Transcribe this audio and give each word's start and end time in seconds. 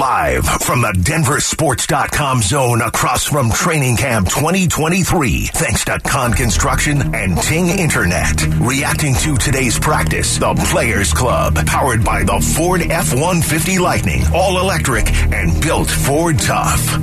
Live 0.00 0.46
from 0.46 0.80
the 0.80 0.92
DenverSports.com 0.92 2.40
zone 2.40 2.80
across 2.80 3.24
from 3.24 3.50
Training 3.50 3.98
Camp 3.98 4.30
2023, 4.30 5.48
thanks 5.48 5.84
to 5.84 6.00
Kahn 6.00 6.32
Construction 6.32 7.14
and 7.14 7.36
Ting 7.36 7.68
Internet. 7.68 8.46
Reacting 8.60 9.14
to 9.16 9.36
today's 9.36 9.78
practice, 9.78 10.38
the 10.38 10.54
Players 10.70 11.12
Club, 11.12 11.66
powered 11.66 12.02
by 12.02 12.22
the 12.22 12.40
Ford 12.56 12.80
F 12.80 13.12
150 13.12 13.78
Lightning, 13.78 14.22
all 14.34 14.58
electric 14.58 15.06
and 15.34 15.60
built 15.60 15.90
Ford 15.90 16.38
tough. 16.38 16.96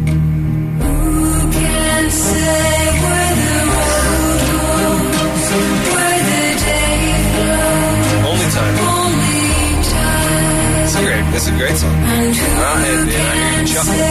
It's 11.37 11.47
a 11.47 11.51
great. 11.51 11.61
A 11.61 11.67
great 11.69 11.77
song. 11.77 11.93
And 11.93 12.35
who 12.35 12.45
Ah, 12.57 12.83
and- 12.83 13.09
and 13.09 13.27
I 13.27 13.35
hear 13.37 13.61
you 13.61 13.75
can 13.75 13.85
say 13.85 14.01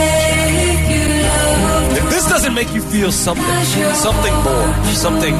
you 0.93 1.97
If 1.99 2.09
this 2.09 2.25
doesn't 2.25 2.53
make 2.53 2.73
you 2.73 2.81
feel 2.81 3.11
something, 3.11 3.65
something 3.95 4.33
more, 4.47 4.69
something 4.93 5.35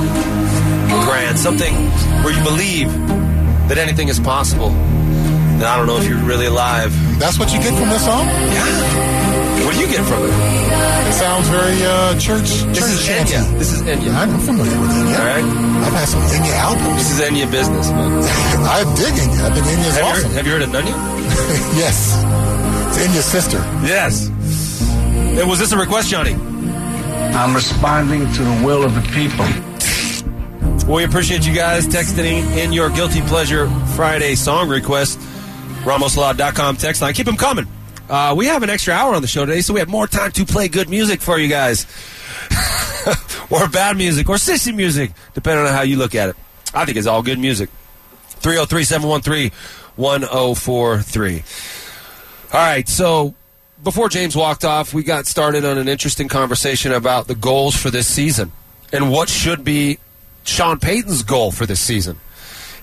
grand, 1.05 1.40
something 1.40 1.73
where 2.23 2.34
you 2.34 2.44
believe 2.44 2.90
that 3.70 3.77
anything 3.77 4.10
is 4.10 4.20
possible, 4.20 4.70
then 5.60 5.63
I 5.72 5.77
don't 5.77 5.88
know 5.88 5.98
if 5.98 6.05
you're 6.10 6.26
really 6.34 6.48
alive. 6.48 6.91
That's 7.20 7.40
what 7.40 7.54
you 7.54 7.60
get 7.60 7.73
from 7.80 7.90
this 7.90 8.04
song? 8.04 8.26
Yeah. 8.27 9.16
What 9.67 9.76
do 9.76 9.81
you 9.81 9.88
get 9.91 10.05
from 10.07 10.23
it? 10.23 10.31
It 10.31 11.13
sounds 11.13 11.49
very 11.49 11.76
uh, 11.84 12.17
church, 12.17 12.48
This 12.71 12.80
church 12.80 12.89
is 12.89 13.05
chanty. 13.05 13.34
Enya. 13.34 13.59
This 13.59 13.73
is 13.73 13.81
Enya. 13.81 14.16
I'm 14.16 14.40
familiar 14.40 14.80
with 14.80 14.91
Enya. 14.91 15.20
All 15.20 15.26
right. 15.27 15.43
I've 15.84 15.91
had 15.91 16.07
some 16.07 16.21
Enya 16.21 16.53
albums. 16.55 16.95
This 16.95 17.12
is 17.12 17.20
Enya 17.20 17.52
business, 17.52 17.90
man. 17.91 18.23
I 18.23 18.84
dig 18.95 19.13
Enya. 19.13 19.43
I 19.43 19.53
think 19.53 19.66
Enya's 19.67 19.95
Have 19.95 19.98
you, 19.98 20.09
awesome. 20.09 20.31
heard, 20.31 20.38
have 20.38 20.45
you 20.48 20.53
heard 20.53 20.62
of 20.62 20.70
Nunya? 20.70 20.95
yes. 21.76 22.16
It's 22.88 23.05
Enya's 23.05 23.26
sister. 23.26 23.57
Yes. 23.84 24.30
Hey, 25.35 25.43
was 25.43 25.59
this 25.59 25.73
a 25.73 25.77
request, 25.77 26.12
Johnny? 26.12 26.34
I'm 27.35 27.54
responding 27.54 28.21
to 28.21 28.43
the 28.43 28.62
will 28.65 28.85
of 28.85 28.96
the 28.96 29.02
people. 29.12 29.46
Well, 30.87 30.96
we 30.96 31.04
appreciate 31.04 31.46
you 31.46 31.54
guys 31.54 31.87
texting 31.87 32.55
in 32.55 32.71
your 32.71 32.90
guilty 32.90 33.20
pleasure 33.20 33.70
Friday 33.98 34.35
song 34.35 34.70
request. 34.70 35.20
RamosLaw.com 35.84 36.77
text 36.77 37.02
line. 37.02 37.13
Keep 37.13 37.26
them 37.26 37.35
coming. 37.35 37.68
Uh, 38.10 38.34
we 38.38 38.46
have 38.46 38.63
an 38.63 38.70
extra 38.70 38.94
hour 38.94 39.13
on 39.13 39.22
the 39.22 39.27
show 39.27 39.46
today, 39.46 39.62
so 39.62 39.74
we 39.74 39.80
have 39.80 39.90
more 39.90 40.08
time 40.08 40.32
to 40.32 40.46
play 40.46 40.68
good 40.68 40.90
music 40.90 41.22
for 41.22 41.38
you 41.38 41.48
guys. 41.48 41.86
or 43.49 43.68
bad 43.68 43.98
music, 43.98 44.30
or 44.30 44.36
sissy 44.36 44.74
music, 44.74 45.12
depending 45.34 45.66
on 45.66 45.74
how 45.74 45.82
you 45.82 45.98
look 45.98 46.16
at 46.16 46.30
it. 46.30 46.36
I 46.74 46.86
think 46.86 46.98
it's 46.98 47.08
all 47.08 47.22
good 47.22 47.40
music. 47.40 47.70
303 48.40 48.84
713 48.84 49.52
1043. 49.96 51.44
All 52.54 52.60
right, 52.60 52.88
so 52.88 53.36
before 53.84 54.10
James 54.10 54.36
walked 54.36 54.64
off, 54.64 54.94
we 54.94 55.04
got 55.04 55.26
started 55.27 55.66
on 55.66 55.77
an 55.77 55.88
interesting 55.88 56.27
conversation 56.27 56.92
about 56.92 57.27
the 57.27 57.36
goals 57.36 57.76
for 57.76 57.90
this 57.90 58.08
season 58.08 58.52
and 58.94 59.12
what 59.12 59.30
should 59.30 59.64
be 59.64 59.99
Sean 60.44 60.80
Payton's 60.80 61.24
goal 61.24 61.52
for 61.52 61.66
this 61.66 61.80
season. 61.80 62.18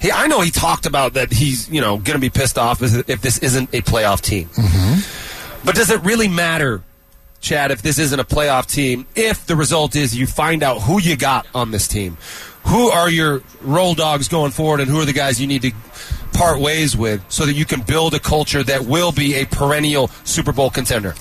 He, 0.05 0.13
I 0.13 0.27
know 0.27 0.43
he 0.43 0.51
talked 0.51 0.85
about 0.85 1.15
that 1.15 1.33
he's 1.33 1.71
you 1.71 1.81
know 1.81 1.97
going 1.97 2.15
to 2.15 2.19
be 2.19 2.29
pissed 2.29 2.59
off 2.59 2.83
if 2.83 3.23
this 3.23 3.39
isn't 3.39 3.71
a 3.73 3.81
playoff 3.81 4.21
team. 4.21 4.49
Mm-hmm. 4.49 5.65
But 5.65 5.75
does 5.75 5.91
it 5.91 6.03
really 6.03 6.29
matter, 6.29 6.83
Chad, 7.41 7.71
if 7.71 7.81
this 7.81 7.99
isn't 7.99 8.21
a 8.21 8.25
playoff 8.25 8.67
team? 8.67 9.07
If 9.17 9.47
the 9.47 9.57
result 9.57 9.97
is 9.97 10.15
you 10.15 10.27
find 10.27 10.63
out 10.63 10.83
who 10.83 11.01
you 11.01 11.17
got 11.17 11.47
on 11.55 11.71
this 11.71 11.89
team, 11.89 12.19
who 12.67 12.91
are 12.91 13.09
your 13.09 13.43
roll 13.63 13.95
dogs 13.95 14.29
going 14.29 14.51
forward, 14.51 14.81
and 14.81 14.91
who 14.91 15.01
are 15.01 15.07
the 15.07 15.15
guys 15.15 15.41
you 15.41 15.47
need 15.47 15.63
to 15.63 15.73
part 16.35 16.61
ways 16.61 16.95
with, 16.95 17.25
so 17.31 17.47
that 17.47 17.55
you 17.55 17.65
can 17.65 17.81
build 17.81 18.13
a 18.13 18.21
culture 18.21 18.63
that 18.63 18.85
will 18.85 19.11
be 19.11 19.37
a 19.37 19.47
perennial 19.47 20.09
Super 20.25 20.53
Bowl 20.53 20.69
contender. 20.69 21.15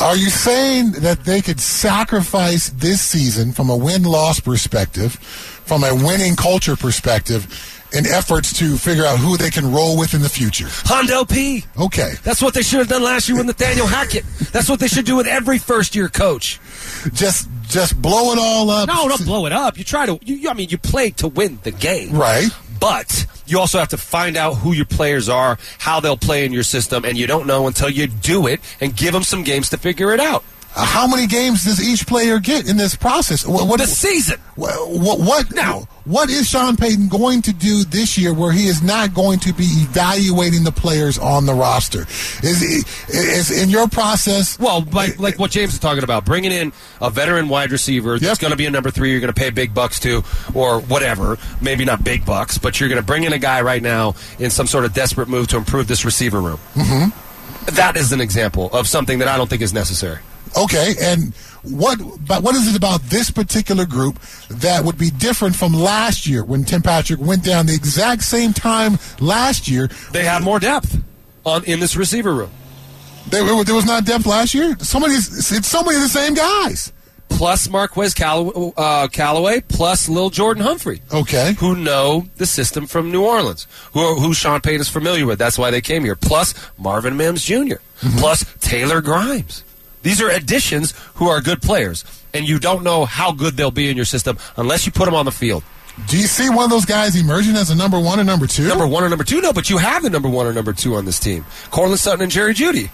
Are 0.00 0.14
you 0.14 0.30
saying 0.30 0.92
that 0.92 1.24
they 1.24 1.40
could 1.40 1.58
sacrifice 1.58 2.68
this 2.68 3.00
season 3.00 3.50
from 3.50 3.68
a 3.68 3.76
win 3.76 4.04
loss 4.04 4.38
perspective, 4.38 5.57
from 5.68 5.84
a 5.84 5.94
winning 5.94 6.34
culture 6.34 6.76
perspective, 6.76 7.46
in 7.92 8.06
efforts 8.06 8.52
to 8.54 8.76
figure 8.76 9.04
out 9.04 9.18
who 9.18 9.36
they 9.36 9.50
can 9.50 9.70
roll 9.70 9.98
with 9.98 10.14
in 10.14 10.22
the 10.22 10.28
future? 10.28 10.66
Hondo 10.68 11.24
P. 11.24 11.64
Okay. 11.78 12.14
That's 12.22 12.40
what 12.40 12.54
they 12.54 12.62
should 12.62 12.78
have 12.78 12.88
done 12.88 13.02
last 13.02 13.28
year 13.28 13.36
with 13.36 13.46
Nathaniel 13.46 13.86
Hackett. 13.86 14.24
That's 14.52 14.68
what 14.68 14.80
they 14.80 14.88
should 14.88 15.04
do 15.04 15.16
with 15.16 15.26
every 15.26 15.58
first 15.58 15.94
year 15.94 16.08
coach. 16.08 16.58
Just 17.12 17.48
just 17.68 18.00
blow 18.00 18.32
it 18.32 18.38
all 18.38 18.70
up. 18.70 18.88
No, 18.88 19.08
don't 19.08 19.24
blow 19.26 19.44
it 19.44 19.52
up. 19.52 19.76
You 19.76 19.84
try 19.84 20.06
to. 20.06 20.18
You, 20.22 20.48
I 20.48 20.54
mean, 20.54 20.70
you 20.70 20.78
play 20.78 21.10
to 21.10 21.28
win 21.28 21.58
the 21.62 21.70
game, 21.70 22.12
Right. 22.16 22.48
But 22.80 23.26
you 23.46 23.58
also 23.58 23.78
have 23.78 23.88
to 23.88 23.96
find 23.96 24.36
out 24.36 24.54
who 24.54 24.72
your 24.72 24.84
players 24.84 25.28
are, 25.28 25.58
how 25.78 25.98
they'll 26.00 26.16
play 26.16 26.44
in 26.44 26.52
your 26.52 26.62
system, 26.62 27.04
and 27.04 27.18
you 27.18 27.26
don't 27.26 27.46
know 27.46 27.66
until 27.66 27.90
you 27.90 28.06
do 28.06 28.46
it 28.46 28.60
and 28.80 28.96
give 28.96 29.12
them 29.12 29.24
some 29.24 29.42
games 29.42 29.68
to 29.70 29.76
figure 29.76 30.14
it 30.14 30.20
out. 30.20 30.44
Uh, 30.76 30.84
How 30.84 31.06
many 31.08 31.26
games 31.26 31.64
does 31.64 31.82
each 31.86 32.06
player 32.06 32.38
get 32.38 32.68
in 32.68 32.76
this 32.76 32.94
process? 32.94 33.46
What, 33.46 33.66
what 33.66 33.80
The 33.80 33.86
season. 33.86 34.38
What, 34.54 34.90
what, 34.90 35.18
what 35.20 35.54
Now- 35.54 35.88
What 36.04 36.30
is 36.30 36.48
Sean 36.48 36.76
Payton 36.76 37.08
going 37.08 37.42
to 37.42 37.52
do 37.52 37.84
this 37.84 38.16
year 38.16 38.32
where 38.32 38.52
he 38.52 38.66
is 38.68 38.82
not 38.82 39.12
going 39.14 39.38
to 39.40 39.52
be 39.52 39.64
evaluating 39.64 40.64
the 40.64 40.72
players 40.72 41.18
on 41.18 41.46
the 41.46 41.52
roster? 41.54 42.02
Is 42.42 42.62
is 43.08 43.50
in 43.50 43.70
your 43.70 43.88
process? 43.88 44.58
Well, 44.58 44.82
like, 44.92 45.18
like 45.18 45.38
what 45.38 45.50
James 45.50 45.72
is 45.74 45.78
talking 45.78 46.04
about, 46.04 46.24
bringing 46.24 46.52
in 46.52 46.72
a 47.00 47.10
veteran 47.10 47.48
wide 47.48 47.72
receiver 47.72 48.18
that's 48.18 48.22
Yep. 48.22 48.38
going 48.38 48.50
to 48.52 48.56
be 48.56 48.66
a 48.66 48.70
number 48.70 48.90
three, 48.90 49.10
you're 49.10 49.20
going 49.20 49.32
to 49.32 49.38
pay 49.38 49.50
big 49.50 49.74
bucks 49.74 49.98
to, 50.00 50.22
or 50.54 50.80
whatever. 50.80 51.36
Maybe 51.60 51.84
not 51.84 52.02
big 52.04 52.24
bucks, 52.24 52.56
but 52.58 52.78
you're 52.80 52.88
going 52.88 53.00
to 53.00 53.06
bring 53.06 53.24
in 53.24 53.32
a 53.32 53.38
guy 53.38 53.60
right 53.62 53.82
now 53.82 54.14
in 54.38 54.50
some 54.50 54.66
sort 54.66 54.84
of 54.84 54.92
desperate 54.94 55.28
move 55.28 55.48
to 55.48 55.56
improve 55.56 55.88
this 55.88 56.04
receiver 56.04 56.40
room. 56.40 56.58
Mm-hmm. 56.74 57.74
That 57.76 57.96
is 57.98 58.12
an 58.12 58.20
example 58.22 58.70
of 58.72 58.86
something 58.86 59.18
that 59.18 59.28
I 59.28 59.36
don't 59.36 59.48
think 59.50 59.60
is 59.62 59.74
necessary. 59.74 60.20
Okay, 60.56 60.94
and 61.00 61.34
what 61.62 61.98
but 62.26 62.42
what 62.42 62.54
is 62.54 62.68
it 62.68 62.76
about 62.76 63.02
this 63.02 63.30
particular 63.30 63.84
group 63.86 64.18
that 64.50 64.84
would 64.84 64.96
be 64.98 65.10
different 65.10 65.56
from 65.56 65.72
last 65.72 66.26
year 66.26 66.44
when 66.44 66.64
Tim 66.64 66.82
Patrick 66.82 67.20
went 67.20 67.44
down 67.44 67.66
the 67.66 67.74
exact 67.74 68.22
same 68.22 68.52
time 68.52 68.98
last 69.20 69.68
year? 69.68 69.88
They 70.12 70.24
have 70.24 70.42
more 70.42 70.58
depth 70.60 70.96
on 71.44 71.64
in 71.64 71.80
this 71.80 71.96
receiver 71.96 72.32
room. 72.34 72.50
There, 73.28 73.44
there 73.64 73.74
was 73.74 73.84
not 73.86 74.04
depth 74.06 74.24
last 74.26 74.54
year. 74.54 74.76
So 74.80 74.98
many, 74.98 75.14
it's 75.14 75.66
so 75.68 75.82
many 75.82 75.96
of 75.96 76.02
the 76.02 76.08
same 76.08 76.32
guys. 76.34 76.92
plus 77.28 77.68
Marquez 77.68 78.14
Callaway, 78.14 78.72
uh, 78.76 79.06
Callaway, 79.08 79.60
plus 79.60 80.08
Lil 80.08 80.30
Jordan 80.30 80.62
Humphrey, 80.62 81.02
Okay. 81.12 81.52
who 81.58 81.76
know 81.76 82.26
the 82.36 82.46
system 82.46 82.86
from 82.86 83.12
New 83.12 83.22
Orleans, 83.22 83.66
who, 83.92 84.14
who 84.18 84.32
Sean 84.32 84.62
Payton 84.62 84.80
is 84.80 84.88
familiar 84.88 85.26
with. 85.26 85.38
That's 85.38 85.58
why 85.58 85.70
they 85.70 85.82
came 85.82 86.04
here. 86.04 86.16
Plus 86.16 86.54
Marvin 86.78 87.18
Mims 87.18 87.44
junior 87.44 87.82
plus 88.16 88.44
Taylor 88.60 89.02
Grimes. 89.02 89.62
These 90.02 90.20
are 90.20 90.30
additions 90.30 90.94
who 91.14 91.28
are 91.28 91.40
good 91.40 91.60
players, 91.60 92.04
and 92.32 92.48
you 92.48 92.58
don't 92.58 92.84
know 92.84 93.04
how 93.04 93.32
good 93.32 93.54
they'll 93.54 93.70
be 93.70 93.90
in 93.90 93.96
your 93.96 94.06
system 94.06 94.38
unless 94.56 94.86
you 94.86 94.92
put 94.92 95.06
them 95.06 95.14
on 95.14 95.24
the 95.24 95.32
field. 95.32 95.64
Do 96.06 96.16
you 96.16 96.26
see 96.28 96.48
one 96.48 96.64
of 96.64 96.70
those 96.70 96.84
guys 96.84 97.20
emerging 97.20 97.56
as 97.56 97.70
a 97.70 97.74
number 97.74 97.98
one 97.98 98.20
or 98.20 98.24
number 98.24 98.46
two? 98.46 98.68
Number 98.68 98.86
one 98.86 99.02
or 99.02 99.08
number 99.08 99.24
two, 99.24 99.40
no, 99.40 99.52
but 99.52 99.68
you 99.68 99.78
have 99.78 100.02
the 100.02 100.10
number 100.10 100.28
one 100.28 100.46
or 100.46 100.52
number 100.52 100.72
two 100.72 100.94
on 100.94 101.04
this 101.04 101.18
team: 101.18 101.44
Courtland 101.70 101.98
Sutton 101.98 102.22
and 102.22 102.30
Jerry 102.30 102.54
Jeudy. 102.54 102.90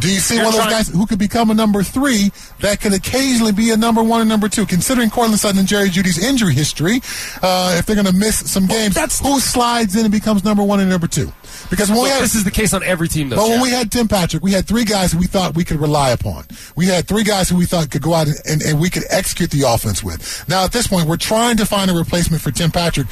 Do 0.00 0.10
you 0.12 0.18
see 0.20 0.36
You're 0.36 0.44
one 0.46 0.54
of 0.54 0.60
those 0.60 0.72
guys 0.72 0.88
who 0.88 1.06
could 1.06 1.18
become 1.18 1.50
a 1.50 1.54
number 1.54 1.82
three 1.82 2.32
that 2.60 2.80
could 2.80 2.92
occasionally 2.94 3.52
be 3.52 3.70
a 3.70 3.76
number 3.76 4.02
one 4.02 4.20
or 4.20 4.24
number 4.24 4.48
two? 4.48 4.64
Considering 4.66 5.10
Courtland 5.10 5.38
Sutton 5.38 5.58
and 5.58 5.68
Jerry 5.68 5.90
Jeudy's 5.90 6.22
injury 6.22 6.54
history, 6.54 7.00
uh, 7.42 7.76
if 7.78 7.86
they're 7.86 7.96
going 7.96 8.06
to 8.06 8.12
miss 8.12 8.50
some 8.50 8.66
games, 8.66 8.94
that's- 8.94 9.20
who 9.20 9.38
slides 9.40 9.94
in 9.96 10.04
and 10.04 10.12
becomes 10.12 10.42
number 10.42 10.62
one 10.62 10.80
and 10.80 10.88
number 10.88 11.06
two? 11.06 11.32
Because 11.68 11.90
when 11.90 12.02
we 12.02 12.08
had 12.08 12.22
this 12.22 12.34
is 12.34 12.44
the 12.44 12.50
case 12.50 12.72
on 12.72 12.82
every 12.82 13.08
team, 13.08 13.28
though. 13.28 13.36
But 13.36 13.48
when 13.48 13.60
we 13.60 13.70
had 13.70 13.92
Tim 13.92 14.08
Patrick, 14.08 14.42
we 14.42 14.52
had 14.52 14.66
three 14.66 14.84
guys 14.84 15.12
who 15.12 15.18
we 15.18 15.26
thought 15.26 15.54
we 15.54 15.64
could 15.64 15.80
rely 15.80 16.10
upon. 16.10 16.44
We 16.76 16.86
had 16.86 17.06
three 17.06 17.22
guys 17.24 17.48
who 17.48 17.56
we 17.56 17.66
thought 17.66 17.90
could 17.90 18.02
go 18.02 18.14
out 18.14 18.26
and, 18.28 18.36
and, 18.48 18.62
and 18.62 18.80
we 18.80 18.88
could 18.90 19.04
execute 19.10 19.50
the 19.50 19.62
offense 19.62 20.02
with. 20.02 20.44
Now, 20.48 20.64
at 20.64 20.72
this 20.72 20.86
point, 20.86 21.06
we're 21.08 21.16
trying 21.16 21.56
to 21.58 21.66
find 21.66 21.90
a 21.90 21.94
replacement 21.94 22.42
for 22.42 22.50
Tim 22.50 22.70
Patrick, 22.70 23.08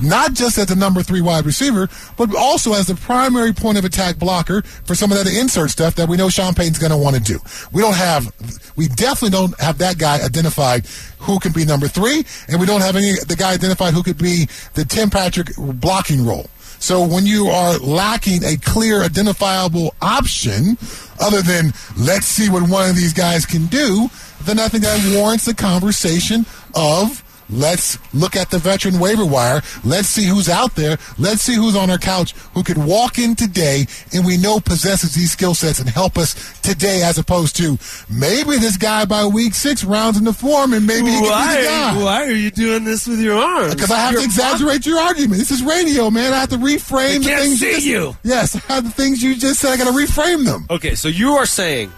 not 0.00 0.34
just 0.34 0.58
as 0.58 0.66
the 0.66 0.76
number 0.76 1.02
three 1.02 1.20
wide 1.20 1.46
receiver, 1.46 1.88
but 2.16 2.34
also 2.34 2.72
as 2.74 2.86
the 2.86 2.94
primary 2.94 3.52
point 3.52 3.78
of 3.78 3.84
attack 3.84 4.18
blocker 4.18 4.62
for 4.62 4.94
some 4.94 5.10
of 5.10 5.18
that 5.18 5.26
insert 5.26 5.70
stuff 5.70 5.94
that 5.96 6.08
we 6.08 6.16
know 6.16 6.28
Sean 6.28 6.54
Payton's 6.54 6.78
going 6.78 6.92
to 6.92 6.96
want 6.96 7.16
to 7.16 7.22
do. 7.22 7.38
We 7.72 7.82
don't 7.82 7.96
have, 7.96 8.32
we 8.76 8.88
definitely 8.88 9.30
don't 9.30 9.58
have 9.60 9.78
that 9.78 9.98
guy 9.98 10.24
identified 10.24 10.86
who 11.18 11.38
can 11.38 11.52
be 11.52 11.64
number 11.64 11.88
three, 11.88 12.24
and 12.48 12.60
we 12.60 12.66
don't 12.66 12.80
have 12.80 12.96
any 12.96 13.12
the 13.26 13.36
guy 13.36 13.52
identified 13.54 13.94
who 13.94 14.02
could 14.02 14.18
be 14.18 14.48
the 14.74 14.84
Tim 14.84 15.10
Patrick 15.10 15.48
blocking 15.56 16.24
role. 16.24 16.48
So 16.80 17.04
when 17.04 17.26
you 17.26 17.48
are 17.48 17.76
lacking 17.78 18.44
a 18.44 18.56
clear, 18.56 19.02
identifiable 19.02 19.94
option, 20.00 20.78
other 21.20 21.42
than 21.42 21.72
let's 21.96 22.26
see 22.26 22.48
what 22.48 22.68
one 22.68 22.88
of 22.88 22.94
these 22.94 23.12
guys 23.12 23.44
can 23.44 23.66
do, 23.66 24.08
then 24.42 24.60
I 24.60 24.68
think 24.68 24.84
that 24.84 25.16
warrants 25.16 25.44
the 25.44 25.54
conversation 25.54 26.46
of 26.76 27.24
Let's 27.50 27.98
look 28.14 28.36
at 28.36 28.50
the 28.50 28.58
veteran 28.58 28.98
waiver 28.98 29.24
wire. 29.24 29.62
Let's 29.84 30.08
see 30.08 30.24
who's 30.26 30.48
out 30.48 30.74
there. 30.74 30.98
Let's 31.18 31.42
see 31.42 31.54
who's 31.54 31.76
on 31.76 31.90
our 31.90 31.98
couch 31.98 32.32
who 32.54 32.62
could 32.62 32.78
walk 32.78 33.18
in 33.18 33.34
today 33.34 33.86
and 34.12 34.26
we 34.26 34.36
know 34.36 34.60
possesses 34.60 35.14
these 35.14 35.32
skill 35.32 35.54
sets 35.54 35.80
and 35.80 35.88
help 35.88 36.18
us 36.18 36.34
today 36.60 37.02
as 37.02 37.18
opposed 37.18 37.56
to 37.56 37.78
maybe 38.10 38.56
this 38.58 38.76
guy 38.76 39.04
by 39.04 39.24
week 39.26 39.54
six 39.54 39.84
rounds 39.84 40.18
in 40.18 40.24
the 40.24 40.32
form 40.32 40.72
and 40.72 40.86
maybe 40.86 41.06
he 41.08 41.12
can 41.12 41.22
be 41.22 41.28
the 41.28 41.68
guy. 41.68 42.02
why 42.02 42.24
are 42.24 42.30
you 42.32 42.50
doing 42.50 42.84
this 42.84 43.06
with 43.06 43.20
your 43.20 43.38
arms? 43.38 43.74
Because 43.74 43.90
I 43.90 43.96
have 43.96 44.12
You're 44.12 44.20
to 44.22 44.26
exaggerate 44.26 44.84
your 44.86 44.98
argument. 44.98 45.38
This 45.38 45.50
is 45.50 45.62
radio, 45.62 46.10
man. 46.10 46.32
I 46.32 46.40
have 46.40 46.50
to 46.50 46.56
reframe 46.56 47.08
They 47.08 47.18
the 47.18 47.24
can't 47.24 47.42
things 47.42 47.60
see 47.60 47.72
just, 47.72 47.86
you. 47.86 48.16
Yes, 48.22 48.54
I 48.56 48.74
have 48.74 48.84
the 48.84 48.90
things 48.90 49.22
you 49.22 49.36
just 49.36 49.60
said. 49.60 49.72
I 49.72 49.76
got 49.76 49.84
to 49.84 49.98
reframe 49.98 50.44
them. 50.44 50.66
Okay, 50.70 50.94
so 50.94 51.08
you 51.08 51.32
are 51.32 51.46
saying 51.46 51.92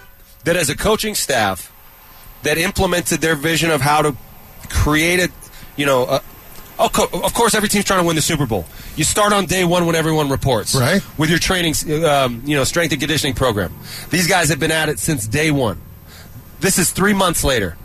that 0.44 0.56
as 0.56 0.70
a 0.70 0.76
coaching 0.76 1.14
staff 1.14 1.72
that 2.42 2.56
implemented 2.56 3.20
their 3.20 3.34
vision 3.34 3.70
of 3.70 3.80
how 3.80 4.02
to 4.02 4.16
create 4.68 5.20
a, 5.20 5.30
you 5.76 5.86
know, 5.86 6.20
oh, 6.78 7.20
of 7.24 7.34
course, 7.34 7.54
every 7.54 7.68
team's 7.68 7.84
trying 7.84 8.00
to 8.00 8.06
win 8.06 8.16
the 8.16 8.22
Super 8.22 8.46
Bowl. 8.46 8.64
You 8.96 9.04
start 9.04 9.32
on 9.32 9.46
day 9.46 9.64
one 9.64 9.86
when 9.86 9.94
everyone 9.94 10.28
reports, 10.30 10.74
Right. 10.74 11.02
With 11.18 11.30
your 11.30 11.38
training, 11.38 11.74
um, 12.04 12.42
you 12.44 12.56
know, 12.56 12.64
strength 12.64 12.92
and 12.92 13.00
conditioning 13.00 13.34
program. 13.34 13.74
These 14.10 14.26
guys 14.26 14.48
have 14.48 14.58
been 14.60 14.72
at 14.72 14.88
it 14.88 14.98
since 14.98 15.26
day 15.26 15.50
one. 15.50 15.80
This 16.60 16.78
is 16.78 16.90
three 16.90 17.14
months 17.14 17.42
later, 17.44 17.76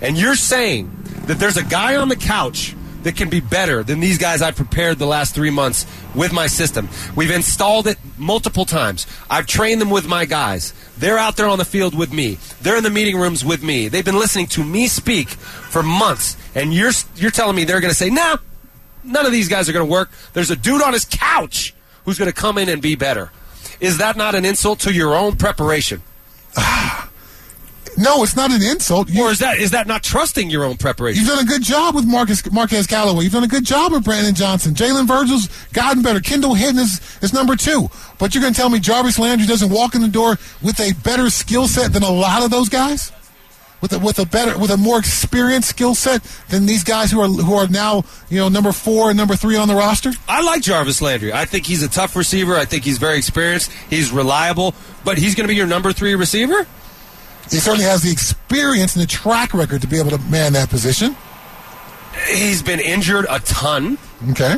and 0.00 0.16
you're 0.16 0.36
saying 0.36 0.90
that 1.26 1.38
there's 1.38 1.56
a 1.56 1.64
guy 1.64 1.96
on 1.96 2.08
the 2.08 2.16
couch 2.16 2.74
that 3.02 3.16
can 3.16 3.28
be 3.28 3.40
better 3.40 3.82
than 3.82 4.00
these 4.00 4.18
guys 4.18 4.42
I've 4.42 4.56
prepared 4.56 4.98
the 4.98 5.06
last 5.06 5.34
three 5.34 5.50
months 5.50 5.86
with 6.14 6.32
my 6.32 6.46
system. 6.46 6.88
We've 7.16 7.30
installed 7.30 7.86
it 7.86 7.98
multiple 8.16 8.64
times. 8.64 9.06
I've 9.28 9.46
trained 9.46 9.80
them 9.80 9.90
with 9.90 10.06
my 10.06 10.24
guys. 10.24 10.72
They're 10.98 11.18
out 11.18 11.36
there 11.36 11.48
on 11.48 11.58
the 11.58 11.64
field 11.64 11.96
with 11.96 12.12
me. 12.12 12.38
They're 12.60 12.76
in 12.76 12.84
the 12.84 12.90
meeting 12.90 13.18
rooms 13.18 13.44
with 13.44 13.62
me. 13.62 13.88
They've 13.88 14.04
been 14.04 14.18
listening 14.18 14.46
to 14.48 14.64
me 14.64 14.88
speak 14.88 15.30
for 15.30 15.82
months, 15.82 16.36
and 16.54 16.72
you're 16.72 16.92
you're 17.16 17.30
telling 17.30 17.56
me 17.56 17.64
they're 17.64 17.80
going 17.80 17.90
to 17.90 17.96
say, 17.96 18.10
"Nah, 18.10 18.36
none 19.04 19.26
of 19.26 19.32
these 19.32 19.48
guys 19.48 19.68
are 19.68 19.72
going 19.72 19.86
to 19.86 19.90
work." 19.90 20.10
There's 20.32 20.50
a 20.50 20.56
dude 20.56 20.82
on 20.82 20.92
his 20.92 21.04
couch 21.04 21.74
who's 22.04 22.18
going 22.18 22.30
to 22.30 22.34
come 22.34 22.58
in 22.58 22.68
and 22.68 22.82
be 22.82 22.94
better. 22.94 23.30
Is 23.80 23.98
that 23.98 24.16
not 24.16 24.34
an 24.34 24.44
insult 24.44 24.80
to 24.80 24.92
your 24.92 25.14
own 25.14 25.36
preparation? 25.36 26.02
No, 27.98 28.22
it's 28.22 28.34
not 28.34 28.50
an 28.50 28.62
insult. 28.62 29.10
You, 29.10 29.24
Or 29.24 29.30
is 29.30 29.40
that 29.40 29.58
is 29.58 29.72
that 29.72 29.86
not 29.86 30.02
trusting 30.02 30.48
your 30.48 30.64
own 30.64 30.76
preparation? 30.76 31.20
You've 31.20 31.28
done 31.30 31.44
a 31.44 31.46
good 31.46 31.62
job 31.62 31.94
with 31.94 32.06
Marcus 32.06 32.50
Marquez 32.50 32.86
Callaway. 32.86 33.24
You've 33.24 33.32
done 33.34 33.44
a 33.44 33.48
good 33.48 33.64
job 33.66 33.92
with 33.92 34.04
Brandon 34.04 34.34
Johnson. 34.34 34.74
Jalen 34.74 35.06
Virgil's 35.06 35.48
gotten 35.72 36.02
better. 36.02 36.20
Kendall 36.20 36.54
Hinton 36.54 36.78
is, 36.78 37.00
is 37.20 37.32
number 37.34 37.54
two. 37.54 37.88
But 38.18 38.34
you're 38.34 38.40
going 38.40 38.54
to 38.54 38.58
tell 38.58 38.70
me 38.70 38.80
Jarvis 38.80 39.18
Landry 39.18 39.46
doesn't 39.46 39.70
walk 39.70 39.94
in 39.94 40.00
the 40.00 40.08
door 40.08 40.38
with 40.62 40.80
a 40.80 40.92
better 41.02 41.28
skill 41.28 41.68
set 41.68 41.92
than 41.92 42.02
a 42.02 42.10
lot 42.10 42.42
of 42.42 42.50
those 42.50 42.68
guys? 42.70 43.12
With 43.82 43.92
a, 43.92 43.98
with 43.98 44.18
a 44.20 44.26
better 44.26 44.56
with 44.58 44.70
a 44.70 44.76
more 44.76 44.98
experienced 44.98 45.68
skill 45.70 45.94
set 45.96 46.22
than 46.50 46.66
these 46.66 46.84
guys 46.84 47.10
who 47.10 47.20
are 47.20 47.26
who 47.28 47.54
are 47.54 47.66
now 47.66 48.04
you 48.30 48.38
know 48.38 48.48
number 48.48 48.70
four 48.70 49.10
and 49.10 49.18
number 49.18 49.34
three 49.34 49.56
on 49.56 49.66
the 49.66 49.74
roster. 49.74 50.12
I 50.28 50.40
like 50.42 50.62
Jarvis 50.62 51.02
Landry. 51.02 51.32
I 51.32 51.44
think 51.46 51.66
he's 51.66 51.82
a 51.82 51.88
tough 51.88 52.14
receiver. 52.14 52.54
I 52.54 52.64
think 52.64 52.84
he's 52.84 52.98
very 52.98 53.18
experienced. 53.18 53.72
He's 53.90 54.12
reliable. 54.12 54.74
But 55.04 55.18
he's 55.18 55.34
going 55.34 55.44
to 55.44 55.48
be 55.48 55.56
your 55.56 55.66
number 55.66 55.92
three 55.92 56.14
receiver? 56.14 56.64
He 57.52 57.58
certainly 57.58 57.84
has 57.84 58.02
the 58.02 58.10
experience 58.10 58.96
and 58.96 59.02
the 59.02 59.06
track 59.06 59.52
record 59.52 59.82
to 59.82 59.86
be 59.86 59.98
able 59.98 60.10
to 60.10 60.18
man 60.30 60.54
that 60.54 60.70
position. 60.70 61.14
He's 62.26 62.62
been 62.62 62.80
injured 62.80 63.26
a 63.28 63.40
ton. 63.40 63.98
Okay. 64.30 64.56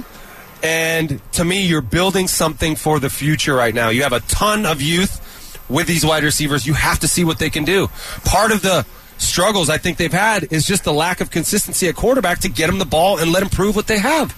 And 0.63 1.21
to 1.33 1.45
me, 1.45 1.67
you're 1.67 1.83
building 1.83 2.29
something 2.29 2.77
for 2.77 3.01
the 3.01 3.11
future 3.11 3.55
right 3.55 3.75
now. 3.75 3.89
You 3.89 4.05
have 4.05 4.13
a 4.13 4.21
ton 4.21 4.65
of 4.65 4.81
youth 4.81 5.21
with 5.69 5.89
these 5.89 6.07
wide 6.07 6.23
receivers. 6.23 6.67
You 6.67 6.75
have 6.75 7.01
to 7.01 7.09
see 7.09 7.25
what 7.25 7.41
they 7.41 7.51
can 7.51 7.65
do. 7.65 7.89
Part 8.25 8.53
of 8.53 8.63
the 8.63 8.87
struggles 9.19 9.69
I 9.69 9.79
think 9.79 9.99
they've 9.99 10.13
had 10.13 10.53
is 10.53 10.65
just 10.65 10.85
the 10.85 10.93
lack 10.93 11.21
of 11.21 11.31
consistency 11.31 11.89
at 11.89 11.97
quarterback 11.97 12.41
to 12.41 12.49
get 12.49 12.69
them 12.69 12.79
the 12.79 12.85
ball 12.85 13.19
and 13.19 13.33
let 13.33 13.41
them 13.41 13.51
prove 13.51 13.75
what 13.75 13.89
they 13.89 13.99
have. 13.99 14.31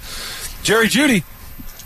Jerry 0.62 0.88
Jeudy, 0.88 1.24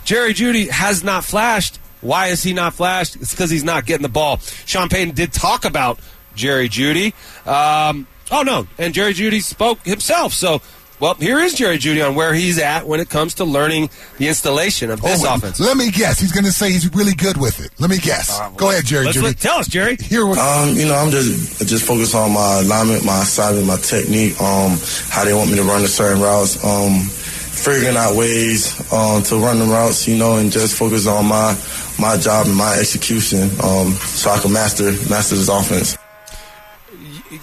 Jerry 0.05 0.33
Jeudy 0.33 0.69
has 0.69 1.03
not 1.03 1.25
flashed. 1.25 1.79
Why 1.99 2.27
is 2.27 2.41
he 2.41 2.53
not 2.53 2.73
flashed? 2.73 3.17
It's 3.17 3.31
because 3.31 3.51
he's 3.51 3.63
not 3.63 3.85
getting 3.85 4.03
the 4.03 4.09
ball. 4.09 4.37
Sean 4.65 4.89
Payton 4.89 5.15
did 5.15 5.33
talk 5.33 5.65
about 5.65 5.99
Jerry 6.35 6.69
Jeudy. 6.69 7.13
Um, 7.47 8.07
oh 8.31 8.43
no, 8.43 8.67
and 8.77 8.93
Jerry 8.93 9.13
Jeudy 9.13 9.41
spoke 9.41 9.79
himself. 9.85 10.33
So, 10.33 10.61
well, 10.99 11.15
here 11.15 11.39
is 11.39 11.53
Jerry 11.55 11.77
Jeudy 11.79 12.07
on 12.07 12.13
where 12.15 12.33
he's 12.33 12.59
at 12.59 12.85
when 12.87 12.99
it 12.99 13.09
comes 13.09 13.33
to 13.35 13.43
learning 13.45 13.89
the 14.19 14.27
installation 14.27 14.91
of 14.91 15.01
this 15.01 15.23
Oh, 15.25 15.33
offense. 15.33 15.59
Let 15.59 15.75
me 15.75 15.89
guess. 15.89 16.19
He's 16.19 16.31
going 16.31 16.45
to 16.45 16.51
say 16.51 16.71
he's 16.71 16.93
really 16.93 17.15
good 17.15 17.37
with 17.37 17.59
it. 17.59 17.71
Let 17.79 17.89
me 17.89 17.97
guess. 17.97 18.39
Go 18.55 18.69
ahead, 18.69 18.85
Jerry. 18.85 19.05
Let's 19.05 19.17
Jeudy. 19.17 19.23
let- 19.23 19.39
tell 19.39 19.57
us, 19.57 19.67
Jerry. 19.67 19.95
Here 19.99 20.25
we 20.25 20.37
Um, 20.37 20.69
you 20.75 20.85
know, 20.85 20.93
I'm 20.95 21.09
just 21.11 21.67
just 21.67 21.85
focused 21.85 22.13
on 22.13 22.31
my 22.33 22.59
alignment, 22.59 23.03
my 23.03 23.21
assignment, 23.23 23.65
my 23.65 23.77
technique, 23.77 24.39
um, 24.39 24.77
how 25.09 25.25
they 25.25 25.33
want 25.33 25.49
me 25.49 25.55
to 25.57 25.63
run 25.63 25.81
the 25.81 25.87
certain 25.87 26.21
routes, 26.21 26.63
um, 26.63 26.99
figuring 27.01 27.97
out 27.97 28.15
ways 28.15 28.79
um, 28.93 29.23
to 29.23 29.37
run 29.37 29.57
the 29.59 29.65
routes, 29.65 30.07
you 30.07 30.15
know, 30.17 30.35
and 30.37 30.51
just 30.51 30.75
focus 30.77 31.07
on 31.07 31.25
my 31.25 31.57
my 31.99 32.15
job 32.17 32.45
and 32.47 32.55
my 32.55 32.75
execution, 32.79 33.43
um, 33.63 33.91
so 33.93 34.29
I 34.31 34.39
can 34.39 34.53
master 34.53 34.91
master 35.09 35.35
this 35.35 35.49
offense. 35.49 35.97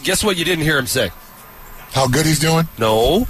Guess 0.02 0.22
what 0.22 0.36
you 0.36 0.44
didn't 0.44 0.64
hear 0.64 0.78
him 0.78 0.86
say? 0.86 1.10
how 1.92 2.06
good 2.06 2.26
he's 2.26 2.38
doing. 2.38 2.68
No. 2.78 3.26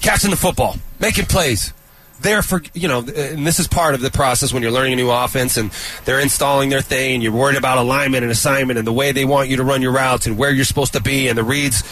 Catching 0.00 0.30
the 0.30 0.36
football, 0.36 0.76
making 0.98 1.26
plays. 1.26 1.72
They're 2.20 2.42
for 2.42 2.62
you 2.74 2.86
know, 2.86 2.98
and 2.98 3.46
this 3.46 3.58
is 3.58 3.66
part 3.66 3.94
of 3.94 4.02
the 4.02 4.10
process 4.10 4.52
when 4.52 4.62
you're 4.62 4.72
learning 4.72 4.92
a 4.92 4.96
new 4.96 5.10
offense 5.10 5.56
and 5.56 5.70
they're 6.04 6.20
installing 6.20 6.68
their 6.68 6.82
thing 6.82 7.14
and 7.14 7.22
you're 7.22 7.32
worried 7.32 7.56
about 7.56 7.78
alignment 7.78 8.22
and 8.24 8.30
assignment 8.30 8.78
and 8.78 8.86
the 8.86 8.92
way 8.92 9.12
they 9.12 9.24
want 9.24 9.48
you 9.48 9.56
to 9.56 9.64
run 9.64 9.80
your 9.80 9.92
routes 9.92 10.26
and 10.26 10.36
where 10.36 10.50
you're 10.50 10.66
supposed 10.66 10.92
to 10.92 11.02
be 11.02 11.28
and 11.28 11.38
the 11.38 11.44
reads. 11.44 11.82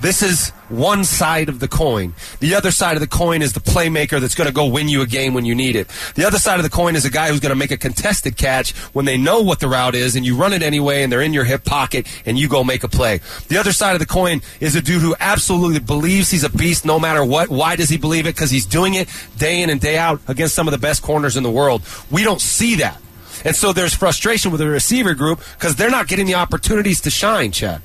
This 0.00 0.22
is 0.22 0.50
one 0.68 1.02
side 1.04 1.48
of 1.48 1.58
the 1.58 1.66
coin. 1.66 2.14
The 2.38 2.54
other 2.54 2.70
side 2.70 2.94
of 2.94 3.00
the 3.00 3.08
coin 3.08 3.42
is 3.42 3.52
the 3.52 3.60
playmaker 3.60 4.20
that's 4.20 4.34
going 4.36 4.46
to 4.46 4.54
go 4.54 4.66
win 4.66 4.88
you 4.88 5.02
a 5.02 5.06
game 5.06 5.34
when 5.34 5.44
you 5.44 5.56
need 5.56 5.74
it. 5.74 5.88
The 6.14 6.24
other 6.24 6.38
side 6.38 6.60
of 6.60 6.62
the 6.62 6.70
coin 6.70 6.94
is 6.94 7.04
a 7.04 7.10
guy 7.10 7.30
who's 7.30 7.40
going 7.40 7.50
to 7.50 7.56
make 7.56 7.72
a 7.72 7.76
contested 7.76 8.36
catch 8.36 8.72
when 8.94 9.06
they 9.06 9.16
know 9.16 9.40
what 9.40 9.58
the 9.58 9.68
route 9.68 9.96
is 9.96 10.14
and 10.14 10.24
you 10.24 10.36
run 10.36 10.52
it 10.52 10.62
anyway 10.62 11.02
and 11.02 11.10
they're 11.10 11.22
in 11.22 11.32
your 11.32 11.44
hip 11.44 11.64
pocket 11.64 12.06
and 12.26 12.38
you 12.38 12.48
go 12.48 12.62
make 12.62 12.84
a 12.84 12.88
play. 12.88 13.20
The 13.48 13.58
other 13.58 13.72
side 13.72 13.94
of 13.94 13.98
the 13.98 14.06
coin 14.06 14.40
is 14.60 14.76
a 14.76 14.80
dude 14.80 15.02
who 15.02 15.16
absolutely 15.18 15.80
believes 15.80 16.30
he's 16.30 16.44
a 16.44 16.50
beast 16.50 16.84
no 16.84 17.00
matter 17.00 17.24
what. 17.24 17.48
Why 17.48 17.74
does 17.74 17.88
he 17.88 17.96
believe 17.96 18.26
it? 18.26 18.36
Because 18.36 18.52
he's 18.52 18.66
doing 18.66 18.94
it 18.94 19.08
day 19.36 19.62
in 19.62 19.70
and 19.70 19.80
day 19.80 19.98
out 19.98 20.20
against 20.28 20.54
some 20.54 20.68
of 20.68 20.72
the 20.72 20.78
best 20.78 21.02
corners 21.02 21.36
in 21.36 21.42
the 21.42 21.50
world. 21.50 21.82
We 22.08 22.22
don't 22.22 22.40
see 22.40 22.76
that. 22.76 23.00
And 23.44 23.56
so 23.56 23.72
there's 23.72 23.94
frustration 23.94 24.52
with 24.52 24.60
the 24.60 24.68
receiver 24.68 25.14
group 25.14 25.40
because 25.58 25.74
they're 25.76 25.90
not 25.90 26.06
getting 26.06 26.26
the 26.26 26.34
opportunities 26.34 27.00
to 27.02 27.10
shine, 27.10 27.50
Chad. 27.50 27.82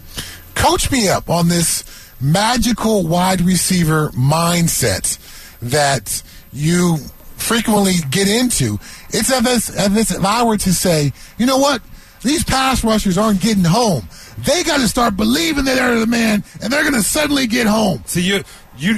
Coach 0.55 0.91
me 0.91 1.09
up 1.09 1.29
on 1.29 1.47
this 1.47 2.02
magical 2.23 3.05
wide 3.05 3.41
receiver 3.41 4.09
mindset 4.09 5.19
that 5.59 6.23
you 6.51 6.97
frequently 7.35 7.95
get 8.09 8.27
into. 8.27 8.79
It's 9.09 9.31
as 9.31 9.69
if, 9.69 9.77
as 9.77 10.11
if 10.11 10.25
I 10.25 10.43
were 10.43 10.57
to 10.57 10.73
say, 10.73 11.11
you 11.37 11.45
know 11.45 11.57
what? 11.57 11.81
These 12.21 12.45
pass 12.45 12.83
rushers 12.83 13.17
aren't 13.17 13.41
getting 13.41 13.65
home. 13.65 14.07
They 14.39 14.63
got 14.63 14.79
to 14.79 14.87
start 14.87 15.17
believing 15.17 15.65
that 15.65 15.75
they're 15.75 15.99
the 15.99 16.07
man, 16.07 16.43
and 16.61 16.71
they're 16.71 16.83
going 16.83 16.93
to 16.93 17.03
suddenly 17.03 17.47
get 17.47 17.67
home. 17.67 18.01
So 18.05 18.21
you 18.21 18.43
you 18.77 18.97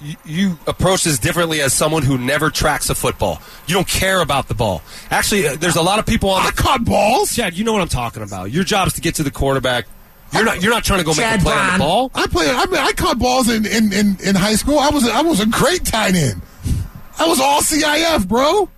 you, 0.00 0.16
you 0.24 0.58
approach 0.66 1.04
this 1.04 1.18
differently 1.18 1.60
as 1.60 1.72
someone 1.72 2.02
who 2.02 2.18
never 2.18 2.50
tracks 2.50 2.90
a 2.90 2.94
football. 2.94 3.40
You 3.66 3.74
don't 3.74 3.86
care 3.86 4.20
about 4.20 4.48
the 4.48 4.54
ball. 4.54 4.82
Actually, 5.10 5.46
uh, 5.48 5.56
there's 5.56 5.76
a 5.76 5.82
lot 5.82 5.98
of 5.98 6.06
people 6.06 6.30
on 6.30 6.42
I 6.42 6.50
the 6.50 6.56
caught 6.56 6.84
balls. 6.84 7.36
Chad. 7.36 7.54
You 7.54 7.64
know 7.64 7.72
what 7.72 7.82
I'm 7.82 7.88
talking 7.88 8.22
about. 8.22 8.50
Your 8.50 8.64
job 8.64 8.88
is 8.88 8.94
to 8.94 9.00
get 9.02 9.16
to 9.16 9.22
the 9.22 9.30
quarterback. 9.30 9.86
You're 10.32 10.44
not. 10.44 10.62
You're 10.62 10.72
not 10.72 10.84
trying 10.84 11.00
to 11.00 11.04
go 11.04 11.12
Chad 11.12 11.40
make 11.40 11.40
a 11.40 11.44
play 11.44 11.54
on 11.54 11.72
the 11.74 11.78
ball. 11.78 12.10
I 12.14 12.26
played. 12.26 12.50
I, 12.50 12.66
mean, 12.66 12.80
I 12.80 12.92
caught 12.92 13.18
balls 13.18 13.50
in, 13.50 13.66
in, 13.66 13.92
in, 13.92 14.16
in 14.24 14.34
high 14.34 14.54
school. 14.54 14.78
I 14.78 14.90
was 14.90 15.06
a, 15.06 15.12
I 15.12 15.22
was 15.22 15.40
a 15.40 15.46
great 15.46 15.84
tight 15.84 16.14
end. 16.14 16.40
I 17.18 17.28
was 17.28 17.38
all 17.40 17.60
CIF, 17.60 18.26
bro. 18.26 18.46
All 18.52 18.68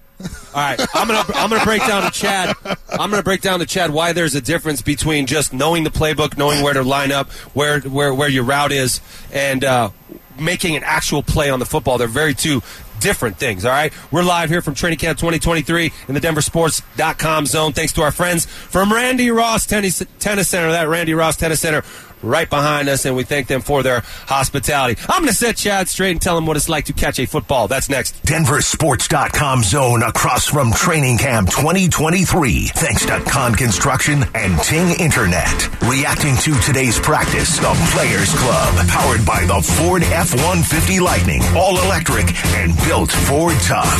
right, 0.55 0.81
I'm 0.95 1.09
gonna 1.09 1.25
I'm 1.35 1.50
gonna 1.50 1.64
break 1.64 1.85
down 1.87 2.02
to 2.02 2.11
Chad. 2.11 2.55
I'm 2.64 3.11
gonna 3.11 3.23
break 3.23 3.40
down 3.40 3.59
to 3.59 3.67
Chad 3.67 3.93
why 3.93 4.12
there's 4.12 4.35
a 4.35 4.40
difference 4.40 4.81
between 4.83 5.26
just 5.26 5.52
knowing 5.52 5.85
the 5.85 5.90
playbook, 5.90 6.38
knowing 6.38 6.62
where 6.62 6.75
to 6.75 6.83
line 6.83 7.11
up, 7.11 7.31
where 7.52 7.81
where 7.81 8.14
where 8.14 8.29
your 8.29 8.45
route 8.45 8.71
is, 8.71 9.00
and 9.33 9.64
uh, 9.64 9.90
making 10.38 10.76
an 10.76 10.83
actual 10.85 11.23
play 11.23 11.50
on 11.50 11.59
the 11.59 11.67
football. 11.67 11.99
They're 11.99 12.09
very 12.09 12.35
two 12.35 12.62
different 13.05 13.37
things. 13.37 13.67
All 13.67 13.71
right, 13.71 13.93
we're 14.11 14.23
live 14.23 14.49
here 14.49 14.63
from 14.63 14.75
Training 14.75 14.99
Camp 14.99 15.19
2023 15.19 15.93
in 16.09 16.15
the 16.15 16.21
DenverSports.com 16.21 17.45
zone. 17.45 17.75
Thanks 17.75 17.93
to 17.93 18.03
our 18.03 18.11
friends 18.11 18.47
from 18.47 18.91
Randy 18.91 19.31
Ross 19.31 19.67
Tennis 19.67 20.03
Tennis 20.19 20.49
Center. 20.49 20.73
That 20.73 20.89
Randy 20.89 21.13
Ross 21.13 21.37
Tennis 21.37 21.61
Center 21.61 21.83
right 22.25 22.49
behind 22.49 22.88
us, 22.88 23.04
and 23.04 23.16
we 23.16 23.25
thank 23.25 23.47
them 23.47 23.61
for 23.61 23.83
their 23.83 24.00
hospitality. 24.26 25.00
I'm 25.09 25.23
gonna 25.23 25.33
set 25.33 25.57
Chad 25.57 25.88
straight 25.88 26.12
and 26.12 26.21
tell 26.21 26.37
him 26.38 26.47
what 26.47 26.57
it's 26.57 26.69
like 26.69 26.87
to 26.87 26.93
catch 26.93 27.19
a 27.19 27.26
football. 27.26 27.69
That's 27.69 27.88
next. 27.88 28.23
DenverSports.com 28.25 29.62
zone 29.62 30.02
across 30.02 30.47
from 30.47 30.73
Training 30.73 31.19
Camp 31.19 31.50
2023. 31.50 32.69
Thanks 32.75 33.07
to 33.07 33.21
Kahn 33.21 33.54
Construction 33.54 34.25
and 34.35 34.59
Ting 34.61 34.99
Internet. 34.99 35.83
Reacting 35.83 36.37
to 36.38 36.54
today's 36.61 36.99
practice, 36.99 37.59
the 37.59 37.90
Players 37.93 38.33
Club, 38.35 38.88
powered 38.88 39.25
by 39.26 39.45
the 39.45 39.61
Ford 39.62 40.02
F-150 40.02 41.00
Lightning, 41.00 41.43
all 41.57 41.78
electric 41.83 42.26
and 42.54 42.76
built 42.85 43.11
for 43.11 43.50
tough 43.62 43.95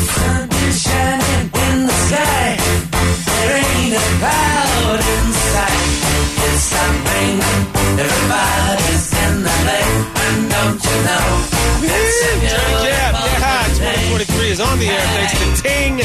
is 6.51 6.61
champagne. 6.71 7.41
Everybody's 7.99 9.07
in 9.25 9.35
the 9.47 9.57
lake, 9.69 9.95
and 10.25 10.41
don't 10.51 10.81
you 10.85 10.99
know? 11.07 11.27
Yeah, 11.85 13.13
2023 13.75 14.51
is 14.51 14.61
on 14.61 14.79
the 14.79 14.89
air 14.89 15.01
thanks 15.15 15.33
to 15.39 15.63
Ting 15.63 15.99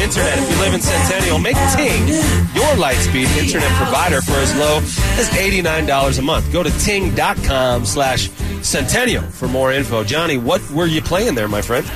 Internet. 0.00 0.38
If 0.38 0.50
you 0.50 0.58
live 0.58 0.74
in 0.74 0.80
Centennial, 0.80 1.38
make 1.38 1.56
Ting 1.76 2.08
your 2.54 2.72
Lightspeed 2.76 3.28
internet 3.36 3.70
provider 3.76 4.20
for 4.20 4.32
as 4.32 4.54
low 4.56 4.78
as 5.18 5.28
$89 5.30 6.18
a 6.18 6.22
month. 6.22 6.52
Go 6.52 6.62
to 6.62 6.70
ting.com 6.78 7.84
slash 7.84 8.30
Centennial 8.62 9.22
for 9.22 9.48
more 9.48 9.72
info. 9.72 10.04
Johnny, 10.04 10.36
what 10.38 10.68
were 10.70 10.86
you 10.86 11.00
playing 11.00 11.34
there, 11.34 11.48
my 11.48 11.62
friend? 11.62 11.86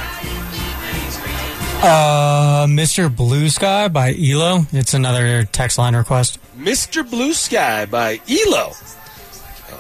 Uh, 1.83 2.67
Mr. 2.69 3.15
Blue 3.15 3.49
Sky 3.51 3.89
by 3.89 4.15
Elo. 4.15 4.67
It's 4.73 4.95
another 4.95 5.45
text 5.45 5.77
line 5.77 5.95
request. 5.95 6.39
Mr. 6.57 7.09
Blue 7.09 7.33
Sky 7.33 7.85
by 7.87 8.21
Elo 8.29 8.73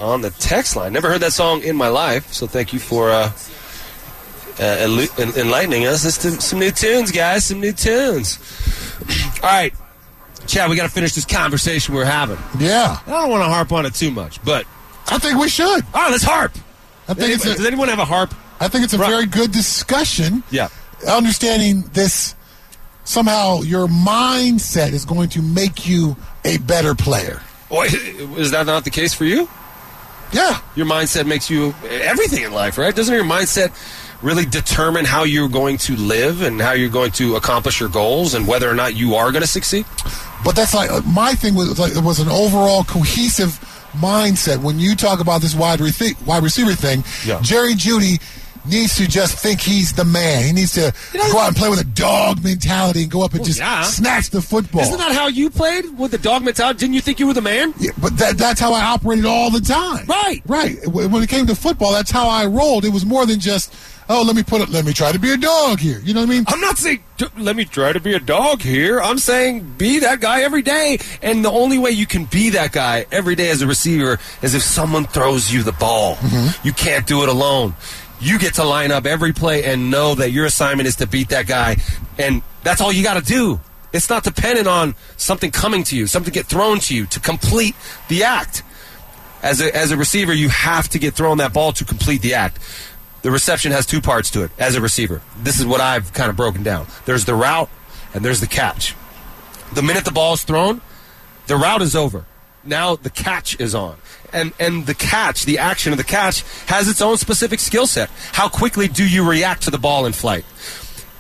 on 0.00 0.20
the 0.22 0.30
text 0.30 0.76
line. 0.76 0.92
Never 0.92 1.08
heard 1.08 1.20
that 1.20 1.32
song 1.32 1.62
in 1.62 1.76
my 1.76 1.88
life, 1.88 2.32
so 2.32 2.46
thank 2.46 2.72
you 2.72 2.78
for 2.78 3.10
uh, 3.10 3.30
uh, 4.60 5.06
enlightening 5.36 5.86
us. 5.86 6.04
It's 6.04 6.44
some- 6.44 6.58
new 6.58 6.70
tunes, 6.70 7.10
guys. 7.10 7.44
Some 7.44 7.60
new 7.60 7.72
tunes. 7.72 8.38
All 9.42 9.50
right, 9.50 9.72
Chad, 10.46 10.68
we 10.70 10.76
got 10.76 10.84
to 10.84 10.88
finish 10.88 11.12
this 11.14 11.24
conversation 11.24 11.94
we're 11.94 12.04
having. 12.04 12.38
Yeah, 12.58 12.98
I 13.06 13.10
don't 13.10 13.30
want 13.30 13.42
to 13.44 13.48
harp 13.48 13.72
on 13.72 13.86
it 13.86 13.94
too 13.94 14.10
much, 14.10 14.42
but 14.44 14.66
I 15.06 15.18
think 15.18 15.38
we 15.38 15.48
should. 15.48 15.84
all 15.94 16.02
right, 16.02 16.10
let's 16.10 16.24
harp. 16.24 16.52
I 17.08 17.14
think 17.14 17.34
it's 17.34 17.44
Does 17.44 17.62
a, 17.62 17.66
anyone 17.66 17.88
have 17.88 17.98
a 17.98 18.04
harp? 18.04 18.34
I 18.60 18.68
think 18.68 18.84
it's 18.84 18.94
a 18.94 18.98
very 18.98 19.26
good 19.26 19.52
discussion. 19.52 20.42
Yeah. 20.50 20.68
Understanding 21.06 21.82
this, 21.92 22.34
somehow 23.04 23.60
your 23.60 23.86
mindset 23.88 24.92
is 24.92 25.04
going 25.04 25.28
to 25.30 25.42
make 25.42 25.86
you 25.86 26.16
a 26.44 26.58
better 26.58 26.94
player. 26.94 27.40
Boy, 27.68 27.84
is 27.86 28.50
that 28.52 28.66
not 28.66 28.84
the 28.84 28.90
case 28.90 29.14
for 29.14 29.24
you? 29.24 29.48
Yeah. 30.32 30.58
Your 30.74 30.86
mindset 30.86 31.26
makes 31.26 31.48
you 31.48 31.74
everything 31.88 32.42
in 32.44 32.52
life, 32.52 32.76
right? 32.78 32.94
Doesn't 32.94 33.14
your 33.14 33.24
mindset 33.24 33.72
really 34.22 34.44
determine 34.46 35.04
how 35.04 35.24
you're 35.24 35.48
going 35.48 35.76
to 35.78 35.96
live 35.96 36.42
and 36.42 36.60
how 36.60 36.72
you're 36.72 36.88
going 36.90 37.12
to 37.12 37.36
accomplish 37.36 37.78
your 37.80 37.88
goals 37.88 38.34
and 38.34 38.46
whether 38.48 38.68
or 38.68 38.74
not 38.74 38.94
you 38.96 39.14
are 39.14 39.30
going 39.32 39.42
to 39.42 39.48
succeed? 39.48 39.84
But 40.44 40.56
that's 40.56 40.74
like 40.74 40.90
uh, 40.90 41.00
my 41.02 41.34
thing 41.34 41.54
was 41.54 41.78
like 41.78 41.94
it 41.96 42.02
was 42.02 42.20
an 42.20 42.28
overall 42.28 42.84
cohesive 42.84 43.58
mindset. 43.92 44.58
When 44.62 44.78
you 44.78 44.94
talk 44.96 45.20
about 45.20 45.40
this 45.40 45.54
wide 45.54 45.80
re- 45.80 45.92
wide 46.26 46.42
receiver 46.42 46.72
thing, 46.74 47.04
Yeah. 47.24 47.40
Jerry 47.40 47.74
Jeudy 47.74 48.20
needs 48.66 48.96
to 48.96 49.06
just 49.08 49.38
think 49.38 49.60
he's 49.60 49.92
the 49.92 50.04
man. 50.04 50.44
He 50.44 50.52
needs 50.52 50.72
to 50.72 50.92
go 51.12 51.38
out 51.38 51.48
and 51.48 51.56
play 51.56 51.68
with 51.68 51.80
a 51.80 51.84
dog 51.84 52.42
mentality 52.42 53.02
and 53.02 53.10
go 53.10 53.22
up 53.24 53.32
and 53.32 53.40
Well, 53.40 53.46
just 53.46 53.58
yeah. 53.60 53.82
snatch 53.82 54.30
the 54.30 54.40
football. 54.42 54.82
Isn't 54.82 54.98
that 54.98 55.12
how 55.14 55.28
you 55.28 55.50
played 55.50 55.98
with 55.98 56.10
the 56.10 56.18
dog 56.18 56.42
mentality? 56.44 56.78
Didn't 56.80 56.94
you 56.94 57.00
think 57.00 57.20
you 57.20 57.26
were 57.26 57.34
the 57.34 57.42
man? 57.42 57.74
Yeah, 57.78 57.90
but 57.98 58.16
that, 58.18 58.38
that's 58.38 58.60
how 58.60 58.72
I 58.72 58.82
operated 58.84 59.24
all 59.26 59.50
the 59.50 59.60
time. 59.60 60.06
Right. 60.06 60.42
Right. 60.46 60.86
When 60.86 61.10
when 61.10 61.22
it 61.22 61.28
came 61.28 61.46
to 61.46 61.54
football, 61.54 61.92
that's 61.92 62.10
how 62.10 62.28
I 62.28 62.46
rolled. 62.46 62.84
It 62.84 62.90
was 62.92 63.04
more 63.06 63.26
than 63.26 63.40
just, 63.40 63.74
oh, 64.08 64.22
let 64.22 64.34
me 64.36 64.42
put 64.42 64.60
it, 64.60 64.68
let 64.70 64.84
me 64.84 64.92
try 64.92 65.12
to 65.12 65.18
be 65.18 65.32
a 65.32 65.36
dog 65.36 65.78
here. 65.78 66.00
You 66.00 66.14
know 66.14 66.20
what 66.20 66.30
I 66.30 66.32
mean? 66.32 66.44
I'm 66.48 66.60
not 66.60 66.78
saying 66.78 67.02
let 67.38 67.54
me 67.54 67.64
try 67.64 67.92
to 67.92 68.00
be 68.00 68.12
a 68.14 68.18
dog 68.20 68.60
here. 68.60 69.00
I'm 69.00 69.18
saying 69.18 69.74
be 69.78 70.00
that 70.00 70.20
guy 70.20 70.42
every 70.42 70.62
day. 70.62 70.98
And 71.22 71.44
the 71.44 71.50
only 71.50 71.78
way 71.78 71.90
you 71.90 72.06
can 72.06 72.24
be 72.24 72.50
that 72.50 72.72
guy 72.72 73.06
every 73.12 73.34
day 73.36 73.50
as 73.50 73.62
a 73.62 73.66
receiver 73.66 74.18
is 74.42 74.54
if 74.54 74.62
someone 74.62 75.04
throws 75.04 75.52
you 75.52 75.62
the 75.62 75.72
ball. 75.72 76.16
Mm-hmm. 76.16 76.66
You 76.66 76.72
can't 76.72 77.06
do 77.06 77.22
it 77.22 77.28
alone. 77.28 77.74
You 78.20 78.38
get 78.38 78.54
to 78.54 78.64
line 78.64 78.90
up 78.90 79.06
every 79.06 79.32
play 79.32 79.64
and 79.64 79.90
know 79.90 80.14
that 80.14 80.30
your 80.30 80.46
assignment 80.46 80.86
is 80.86 80.96
to 80.96 81.06
beat 81.06 81.30
that 81.30 81.46
guy. 81.46 81.76
And 82.18 82.42
that's 82.62 82.80
all 82.80 82.92
you 82.92 83.02
got 83.02 83.14
to 83.14 83.24
do. 83.24 83.60
It's 83.92 84.10
not 84.10 84.24
dependent 84.24 84.66
on 84.66 84.96
something 85.16 85.50
coming 85.50 85.84
to 85.84 85.96
you, 85.96 86.06
something 86.06 86.32
get 86.32 86.46
thrown 86.46 86.80
to 86.80 86.96
you 86.96 87.06
to 87.06 87.20
complete 87.20 87.76
the 88.08 88.24
act. 88.24 88.62
As 89.42 89.60
a, 89.60 89.76
as 89.76 89.92
a 89.92 89.96
receiver, 89.96 90.32
you 90.32 90.48
have 90.48 90.88
to 90.90 90.98
get 90.98 91.14
thrown 91.14 91.38
that 91.38 91.52
ball 91.52 91.72
to 91.74 91.84
complete 91.84 92.22
the 92.22 92.34
act. 92.34 92.58
The 93.22 93.30
reception 93.30 93.72
has 93.72 93.86
two 93.86 94.00
parts 94.00 94.30
to 94.32 94.42
it 94.42 94.50
as 94.58 94.74
a 94.74 94.80
receiver. 94.80 95.22
This 95.38 95.60
is 95.60 95.66
what 95.66 95.80
I've 95.80 96.12
kind 96.12 96.28
of 96.28 96.36
broken 96.36 96.62
down. 96.62 96.86
There's 97.04 97.24
the 97.24 97.34
route 97.34 97.70
and 98.12 98.24
there's 98.24 98.40
the 98.40 98.46
catch. 98.46 98.94
The 99.74 99.82
minute 99.82 100.04
the 100.04 100.12
ball 100.12 100.34
is 100.34 100.44
thrown, 100.44 100.80
the 101.46 101.56
route 101.56 101.82
is 101.82 101.94
over. 101.94 102.26
Now 102.66 102.96
the 102.96 103.10
catch 103.10 103.58
is 103.60 103.74
on. 103.74 103.96
And 104.32 104.52
and 104.58 104.86
the 104.86 104.94
catch, 104.94 105.44
the 105.44 105.58
action 105.58 105.92
of 105.92 105.98
the 105.98 106.04
catch 106.04 106.42
has 106.66 106.88
its 106.88 107.00
own 107.00 107.16
specific 107.18 107.60
skill 107.60 107.86
set. 107.86 108.10
How 108.32 108.48
quickly 108.48 108.88
do 108.88 109.08
you 109.08 109.28
react 109.28 109.62
to 109.62 109.70
the 109.70 109.78
ball 109.78 110.06
in 110.06 110.12
flight? 110.12 110.44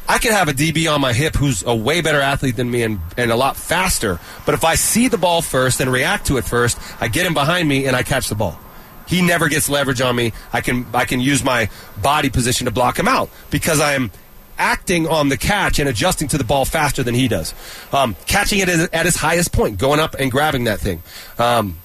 I 0.06 0.18
could 0.18 0.32
have 0.32 0.48
a 0.48 0.52
DB 0.52 0.92
on 0.92 1.00
my 1.00 1.12
hip 1.12 1.34
who's 1.34 1.62
a 1.62 1.74
way 1.74 2.02
better 2.02 2.20
athlete 2.20 2.56
than 2.56 2.70
me 2.70 2.82
and, 2.82 3.00
and 3.16 3.30
a 3.30 3.36
lot 3.36 3.56
faster. 3.56 4.20
But 4.44 4.54
if 4.54 4.62
I 4.62 4.74
see 4.74 5.08
the 5.08 5.16
ball 5.16 5.40
first 5.40 5.80
and 5.80 5.90
react 5.90 6.26
to 6.26 6.36
it 6.36 6.44
first, 6.44 6.78
I 7.00 7.08
get 7.08 7.24
him 7.24 7.32
behind 7.32 7.68
me 7.68 7.86
and 7.86 7.96
I 7.96 8.02
catch 8.02 8.28
the 8.28 8.34
ball. 8.34 8.58
He 9.06 9.22
never 9.22 9.48
gets 9.48 9.68
leverage 9.68 10.00
on 10.00 10.16
me. 10.16 10.32
I 10.52 10.60
can 10.60 10.86
I 10.94 11.04
can 11.04 11.20
use 11.20 11.44
my 11.44 11.70
body 12.00 12.30
position 12.30 12.66
to 12.66 12.70
block 12.70 12.98
him 12.98 13.08
out 13.08 13.30
because 13.50 13.80
I 13.80 13.94
am 13.94 14.10
acting 14.58 15.06
on 15.08 15.28
the 15.28 15.36
catch 15.36 15.78
and 15.78 15.88
adjusting 15.88 16.28
to 16.28 16.38
the 16.38 16.44
ball 16.44 16.64
faster 16.64 17.02
than 17.02 17.14
he 17.14 17.28
does. 17.28 17.54
Um, 17.92 18.16
catching 18.26 18.58
it 18.60 18.68
at 18.68 18.92
at 18.94 19.06
its 19.06 19.16
highest 19.16 19.52
point, 19.52 19.78
going 19.78 20.00
up 20.00 20.14
and 20.18 20.30
grabbing 20.30 20.64
that 20.64 20.80
thing. 20.80 21.02
Um, 21.38 21.78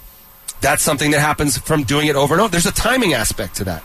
that's 0.61 0.83
something 0.83 1.11
that 1.11 1.19
happens 1.21 1.57
from 1.57 1.83
doing 1.83 2.07
it 2.07 2.15
over 2.15 2.33
and 2.33 2.41
over. 2.41 2.51
There's 2.51 2.65
a 2.65 2.71
timing 2.73 3.13
aspect 3.13 3.55
to 3.57 3.63
that. 3.65 3.83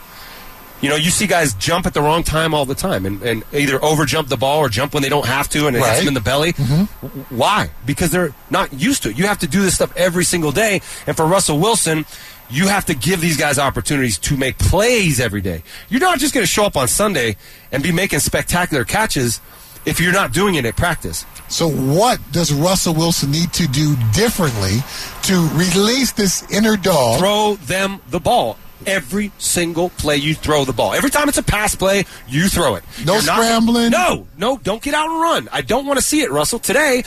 You 0.81 0.91
know, 0.91 0.97
you 0.97 1.11
see 1.11 1.27
guys 1.27 1.55
jump 1.55 1.87
at 1.87 1.95
the 1.95 2.03
wrong 2.03 2.25
time 2.25 2.53
all 2.53 2.67
the 2.67 2.75
time 2.75 3.07
and, 3.07 3.23
and 3.23 3.43
either 3.55 3.83
over 3.83 4.05
jump 4.05 4.29
the 4.29 4.37
ball 4.37 4.59
or 4.59 4.69
jump 4.69 4.93
when 4.93 5.03
they 5.03 5.09
don't 5.09 5.25
have 5.25 5.49
to 5.51 5.67
and 5.67 5.77
it 5.77 5.79
hits 5.79 5.91
them 6.01 6.09
in 6.09 6.15
the 6.15 6.21
belly. 6.21 6.53
W- 6.53 7.25
Why? 7.31 7.71
Because 7.87 8.11
they're 8.11 8.35
not 8.51 8.73
used 8.75 9.05
to 9.05 9.11
it. 9.11 9.17
You 9.17 9.27
have 9.29 9.39
to 9.39 9.47
do 9.47 9.63
this 9.63 9.77
stuff 9.77 9.97
every 9.97 10.25
single 10.25 10.51
day. 10.53 10.83
And 11.07 11.17
for 11.17 11.25
Russell 11.25 11.59
Wilson, 11.59 12.05
you 12.51 12.69
have 12.69 12.85
to 12.87 12.95
give 12.95 13.21
these 13.21 13.37
guys 13.37 13.59
opportunities 13.59 14.19
to 14.19 14.37
make 14.37 14.59
plays 14.59 15.21
every 15.21 15.41
day. 15.41 15.63
You're 15.89 16.01
not 16.01 16.19
just 16.19 16.35
going 16.35 16.45
to 16.45 16.51
show 16.51 16.65
up 16.65 16.77
on 16.77 16.89
Sunday 16.89 17.37
and 17.73 17.83
be 17.83 17.93
making 17.93 18.19
spectacular 18.21 18.85
catches 18.85 19.41
if 19.87 20.01
you're 20.01 20.13
not 20.13 20.33
doing 20.33 20.55
it 20.55 20.65
at 20.65 20.77
practice. 20.77 21.25
So, 21.49 21.69
what 21.69 22.19
does 22.33 22.53
Russell 22.53 22.95
Wilson 22.95 23.31
need 23.31 23.53
to 23.55 23.67
do 23.69 23.97
differently 24.15 24.79
to 25.25 25.49
release 25.55 26.13
this 26.13 26.43
inner 26.51 26.77
dog? 26.77 27.19
throw 27.19 27.57
them 27.67 28.01
the 28.09 28.21
ball. 28.21 28.57
Every 28.87 29.31
single 29.39 29.89
play 29.91 30.17
you 30.17 30.35
throw 30.35 30.65
the 30.65 30.73
ball. 30.73 30.93
Every 30.95 31.09
time 31.11 31.29
it's 31.29 31.39
a 31.39 31.43
pass 31.43 31.75
play, 31.75 32.05
you 32.29 32.49
throw 32.49 32.75
it. 32.75 32.85
No 33.05 33.15
You're 33.15 33.23
not- 33.25 33.37
scrambling? 33.37 33.91
no, 33.91 34.27
no, 34.37 34.59
don't 34.59 34.83
get 34.83 34.93
out 34.95 35.11
and 35.11 35.21
run. 35.21 35.49
I 35.53 35.63
don't 35.63 35.87
want 35.87 35.99
to 35.99 36.05
see 36.05 36.21
it, 36.23 36.31
Russell. 36.31 36.59
Today, 36.59 37.05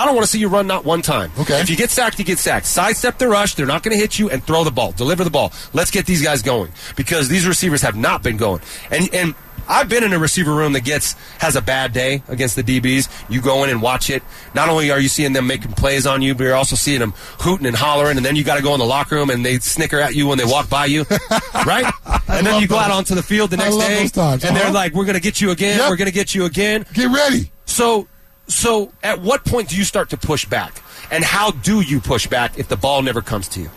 I 0.00 0.04
don't 0.06 0.14
want 0.14 0.24
to 0.26 0.30
see 0.32 0.38
you 0.38 0.48
run 0.48 0.66
not 0.66 0.84
one 0.84 1.02
time. 1.02 1.30
Okay. 1.38 1.60
If 1.60 1.68
you 1.70 1.76
get 1.76 1.90
sacked, 1.90 2.18
you 2.18 2.24
get 2.24 2.38
sacked. 2.38 2.66
Sidestep 2.66 3.18
the 3.18 3.28
rush. 3.28 3.54
They're 3.54 3.66
not 3.66 3.82
going 3.82 3.94
to 3.94 4.00
hit 4.00 4.18
you 4.18 4.30
and 4.30 4.42
throw 4.42 4.64
the 4.64 4.70
ball. 4.70 4.92
Deliver 4.92 5.24
the 5.24 5.30
ball. 5.30 5.52
Let's 5.72 5.90
get 5.90 6.06
these 6.06 6.22
guys 6.22 6.42
going 6.42 6.72
because 6.96 7.28
these 7.28 7.46
receivers 7.46 7.82
have 7.82 7.96
not 7.96 8.22
been 8.22 8.36
going. 8.38 8.60
And 8.90 9.12
and 9.14 9.34
I've 9.68 9.88
been 9.88 10.02
in 10.02 10.12
a 10.12 10.18
receiver 10.18 10.52
room 10.52 10.72
that 10.72 10.80
gets 10.84 11.12
has 11.38 11.54
a 11.54 11.62
bad 11.62 11.92
day 11.92 12.22
against 12.28 12.56
the 12.56 12.62
DBs. 12.64 13.08
You 13.30 13.40
go 13.40 13.62
in 13.62 13.70
and 13.70 13.80
watch 13.80 14.10
it. 14.10 14.22
Not 14.54 14.68
only 14.68 14.90
are 14.90 14.98
you 14.98 15.08
seeing 15.08 15.32
them 15.32 15.46
making 15.46 15.72
plays 15.74 16.06
on 16.08 16.22
you, 16.22 16.34
but 16.34 16.42
you're 16.44 16.56
also 16.56 16.74
seeing 16.74 16.98
them 16.98 17.12
hooting 17.38 17.66
and 17.66 17.76
hollering. 17.76 18.16
And 18.16 18.26
then 18.26 18.34
you 18.34 18.42
got 18.42 18.56
to 18.56 18.62
go 18.62 18.72
in 18.74 18.80
the 18.80 18.86
locker 18.86 19.14
room 19.14 19.30
and 19.30 19.44
they 19.46 19.58
snicker 19.60 20.00
at 20.00 20.14
you 20.16 20.26
when 20.26 20.38
they 20.38 20.44
walk 20.44 20.68
by 20.68 20.86
you, 20.86 21.04
right? 21.66 21.84
And 22.28 22.44
then 22.46 22.60
you 22.60 22.66
go 22.66 22.78
out 22.78 22.90
onto 22.90 23.14
the 23.14 23.22
field 23.22 23.50
the 23.50 23.58
next 23.58 23.76
day, 23.76 24.00
those 24.00 24.12
times. 24.12 24.44
and 24.44 24.56
they're 24.56 24.64
Uh-huh. 24.64 24.72
like, 24.72 24.92
"We're 24.94 25.04
going 25.04 25.14
to 25.14 25.20
get 25.22 25.40
you 25.40 25.50
again. 25.52 25.78
Yep. 25.78 25.90
We're 25.90 25.96
going 25.96 26.06
to 26.10 26.14
get 26.14 26.34
you 26.34 26.46
again." 26.46 26.84
Get 26.92 27.10
ready. 27.10 27.52
So, 27.66 28.08
so 28.50 28.92
at 29.02 29.20
what 29.20 29.44
point 29.44 29.68
do 29.68 29.76
you 29.76 29.84
start 29.84 30.10
to 30.10 30.16
push 30.16 30.44
back? 30.44 30.82
And 31.10 31.24
how 31.24 31.50
do 31.50 31.80
you 31.80 32.00
push 32.00 32.26
back 32.26 32.58
if 32.58 32.68
the 32.68 32.76
ball 32.76 33.02
never 33.02 33.22
comes 33.22 33.48
to 33.48 33.60
you? 33.60 33.70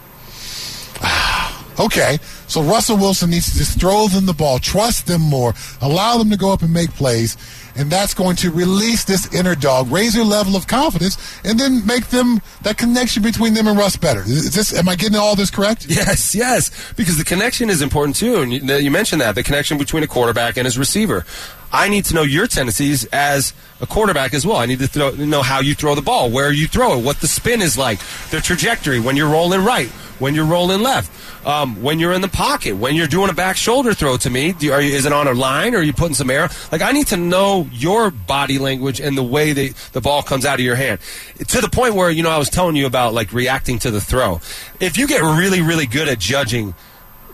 Okay, 1.79 2.19
so 2.47 2.61
Russell 2.61 2.97
Wilson 2.97 3.31
needs 3.31 3.51
to 3.51 3.57
just 3.57 3.79
throw 3.79 4.07
them 4.07 4.27
the 4.27 4.33
ball, 4.33 4.59
trust 4.59 5.07
them 5.07 5.21
more, 5.21 5.55
allow 5.81 6.19
them 6.19 6.29
to 6.29 6.37
go 6.37 6.53
up 6.53 6.61
and 6.61 6.71
make 6.71 6.91
plays, 6.91 7.35
and 7.75 7.91
that's 7.91 8.13
going 8.13 8.35
to 8.37 8.51
release 8.51 9.03
this 9.03 9.33
inner 9.33 9.55
dog, 9.55 9.91
raise 9.91 10.15
your 10.15 10.25
level 10.25 10.55
of 10.55 10.67
confidence, 10.67 11.17
and 11.43 11.59
then 11.59 11.85
make 11.85 12.07
them 12.07 12.41
that 12.61 12.77
connection 12.77 13.23
between 13.23 13.53
them 13.53 13.67
and 13.67 13.77
Russ 13.77 13.95
better. 13.95 14.21
Is 14.21 14.53
this? 14.53 14.77
Am 14.77 14.87
I 14.87 14.95
getting 14.95 15.17
all 15.17 15.35
this 15.35 15.49
correct? 15.49 15.87
Yes, 15.93 16.33
yes, 16.33 16.93
because 16.93 17.17
the 17.17 17.23
connection 17.23 17.69
is 17.69 17.81
important 17.81 18.15
too, 18.15 18.37
and 18.37 18.51
you, 18.51 18.59
you 18.75 18.91
mentioned 18.91 19.21
that 19.21 19.35
the 19.35 19.43
connection 19.43 19.77
between 19.77 20.03
a 20.03 20.07
quarterback 20.07 20.57
and 20.57 20.65
his 20.65 20.77
receiver. 20.77 21.25
I 21.71 21.89
need 21.89 22.05
to 22.05 22.13
know 22.13 22.21
your 22.21 22.45
tendencies 22.45 23.05
as 23.05 23.53
a 23.81 23.87
quarterback 23.87 24.35
as 24.35 24.45
well. 24.45 24.57
I 24.57 24.67
need 24.67 24.79
to 24.79 24.87
throw, 24.87 25.09
know 25.11 25.41
how 25.41 25.59
you 25.59 25.73
throw 25.73 25.95
the 25.95 26.03
ball, 26.03 26.29
where 26.29 26.51
you 26.51 26.67
throw 26.67 26.99
it, 26.99 27.03
what 27.03 27.19
the 27.19 27.27
spin 27.27 27.61
is 27.61 27.77
like, 27.77 27.99
the 28.29 28.39
trajectory 28.39 28.99
when 28.99 29.15
you're 29.17 29.29
rolling 29.29 29.63
right, 29.63 29.89
when 30.19 30.35
you're 30.35 30.45
rolling 30.45 30.81
left, 30.81 31.11
um, 31.45 31.81
when 31.81 31.99
you're 31.99 32.13
in 32.13 32.21
the 32.21 32.27
pocket, 32.27 32.75
when 32.75 32.95
you're 32.95 33.07
doing 33.07 33.29
a 33.29 33.33
back 33.33 33.57
shoulder 33.57 33.93
throw 33.93 34.17
to 34.17 34.29
me. 34.29 34.53
Do, 34.53 34.71
are 34.71 34.81
you, 34.81 34.95
is 34.95 35.05
it 35.05 35.13
on 35.13 35.27
a 35.27 35.33
line 35.33 35.75
or 35.75 35.79
are 35.79 35.83
you 35.83 35.93
putting 35.93 36.15
some 36.15 36.29
air? 36.29 36.49
Like 36.71 36.81
I 36.81 36.91
need 36.91 37.07
to 37.07 37.17
know 37.17 37.67
your 37.71 38.11
body 38.11 38.59
language 38.59 38.99
and 38.99 39.17
the 39.17 39.23
way 39.23 39.53
that 39.53 39.75
the 39.93 40.01
ball 40.01 40.23
comes 40.23 40.45
out 40.45 40.59
of 40.59 40.65
your 40.65 40.75
hand 40.75 40.99
to 41.47 41.61
the 41.61 41.69
point 41.69 41.95
where 41.95 42.09
you 42.09 42.23
know 42.23 42.29
I 42.29 42.37
was 42.37 42.49
telling 42.49 42.75
you 42.75 42.85
about 42.85 43.13
like 43.13 43.33
reacting 43.33 43.79
to 43.79 43.91
the 43.91 44.01
throw. 44.01 44.41
If 44.79 44.97
you 44.97 45.07
get 45.07 45.21
really 45.21 45.61
really 45.61 45.85
good 45.85 46.07
at 46.07 46.19
judging 46.19 46.73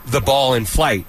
the 0.05 0.21
ball 0.21 0.53
in 0.53 0.65
flight. 0.65 1.05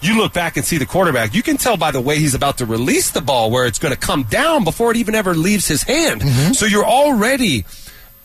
You 0.00 0.18
look 0.18 0.32
back 0.32 0.56
and 0.56 0.66
see 0.66 0.78
the 0.78 0.86
quarterback. 0.86 1.32
You 1.32 1.44
can 1.44 1.56
tell 1.56 1.76
by 1.76 1.92
the 1.92 2.00
way 2.00 2.18
he's 2.18 2.34
about 2.34 2.58
to 2.58 2.66
release 2.66 3.12
the 3.12 3.20
ball 3.20 3.52
where 3.52 3.66
it's 3.66 3.78
going 3.78 3.94
to 3.94 4.00
come 4.00 4.24
down 4.24 4.64
before 4.64 4.90
it 4.90 4.96
even 4.96 5.14
ever 5.14 5.32
leaves 5.32 5.68
his 5.68 5.84
hand. 5.84 6.22
So 6.56 6.66
you're 6.66 6.84
already 6.84 7.64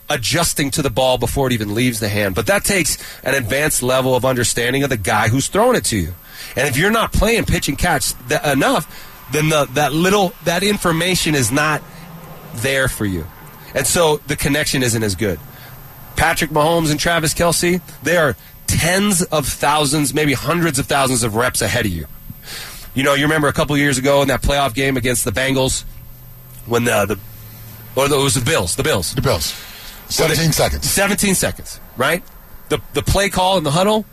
adjusting 0.10 0.72
to 0.72 0.82
the 0.82 0.90
ball 0.90 1.18
before 1.18 1.48
it 1.48 1.54
even 1.54 1.76
leaves 1.76 2.00
the 2.00 2.10
hand. 2.10 2.36
But 2.36 2.48
that 2.48 2.64
takes 2.64 2.98
an 3.24 3.34
advanced 3.34 3.84
level 3.84 4.16
of 4.16 4.26
understanding 4.26 4.84
of 4.84 4.90
the 4.90 4.98
guy 4.98 5.28
who's 5.28 5.48
throwing 5.48 5.76
it 5.76 5.86
to 5.86 5.98
you. 5.98 6.14
And 6.56 6.68
if 6.68 6.78
you're 6.78 6.92
not 6.92 7.12
playing 7.12 7.46
pitch 7.46 7.68
and 7.68 7.78
catch 7.78 8.14
th- 8.30 8.42
enough, 8.44 8.88
then 9.32 9.50
the, 9.50 9.66
that 9.74 9.94
little 9.94 10.34
that 10.46 10.64
information 10.64 11.36
is 11.36 11.52
not 11.52 11.82
there 12.56 12.88
for 12.88 13.06
you. 13.06 13.26
And 13.76 13.86
so 13.86 14.18
the 14.28 14.36
connection 14.36 14.84
isn't 14.84 15.04
as 15.04 15.16
good. 15.16 15.40
Patrick 16.16 16.50
Mahomes 16.50 16.90
and 16.90 17.00
Travis 17.00 17.34
Kelce, 17.34 17.82
they 18.02 18.18
are 18.18 18.36
tens 18.66 19.22
of 19.24 19.48
thousands, 19.48 20.14
maybe 20.14 20.34
hundreds 20.34 20.80
of 20.80 20.86
thousands 20.86 21.24
of 21.24 21.36
reps 21.36 21.62
ahead 21.62 21.86
of 21.86 21.92
you. 21.92 22.08
You 22.96 23.04
know, 23.04 23.14
you 23.14 23.24
remember 23.24 23.48
a 23.48 23.54
couple 23.54 23.78
years 23.78 23.98
ago 23.98 24.22
in 24.22 24.30
that 24.30 24.42
playoff 24.42 24.74
game 24.74 24.98
against 24.98 25.26
the 25.26 25.32
Bengals 25.32 25.84
when 26.66 26.86
the, 26.86 27.06
the 27.06 27.20
or 27.96 28.06
it 28.06 28.12
was 28.12 28.36
the 28.36 28.42
Bills, 28.42 28.76
the 28.76 28.84
Bills. 28.84 29.14
The 29.14 29.22
Bills. 29.22 29.67
17 30.10 30.52
seconds. 30.52 30.90
17 30.90 31.36
seconds, 31.36 31.80
right? 31.98 32.24
The 32.70 32.82
the 32.94 33.02
play 33.02 33.30
call 33.30 33.58
in 33.58 33.64
the 33.64 33.72
huddle, 33.72 34.06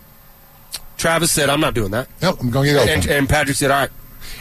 Travis 0.96 1.32
said, 1.32 1.48
I'm 1.50 1.60
not 1.60 1.74
doing 1.74 1.90
that. 1.92 2.08
Yep, 2.22 2.36
I'm 2.40 2.50
going 2.50 2.66
to 2.66 2.72
get 2.72 2.82
open. 2.82 2.94
And, 2.94 3.06
and 3.10 3.28
Patrick 3.28 3.56
said, 3.56 3.70
all 3.70 3.80
right. 3.80 3.90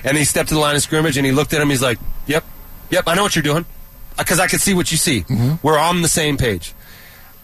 And 0.04 0.18
he 0.18 0.26
stepped 0.26 0.50
to 0.50 0.56
the 0.56 0.62
line 0.62 0.76
of 0.76 0.82
scrimmage 0.82 1.18
and 1.18 1.26
he 1.26 1.32
looked 1.32 1.54
at 1.54 1.62
him. 1.62 1.70
He's 1.70 1.82
like, 1.82 2.00
yep, 2.28 2.44
yep, 2.90 3.04
I 3.08 3.16
know 3.16 3.24
what 3.24 3.36
you're 3.36 3.44
doing. 3.44 3.66
Because 4.18 4.40
I 4.40 4.48
can 4.48 4.60
see 4.60 4.74
what 4.74 4.92
you 4.92 4.98
see. 4.98 5.22
Mm-hmm. 5.22 5.66
We're 5.66 5.80
on 5.80 6.04
the 6.04 6.08
same 6.08 6.38
page. 6.38 6.74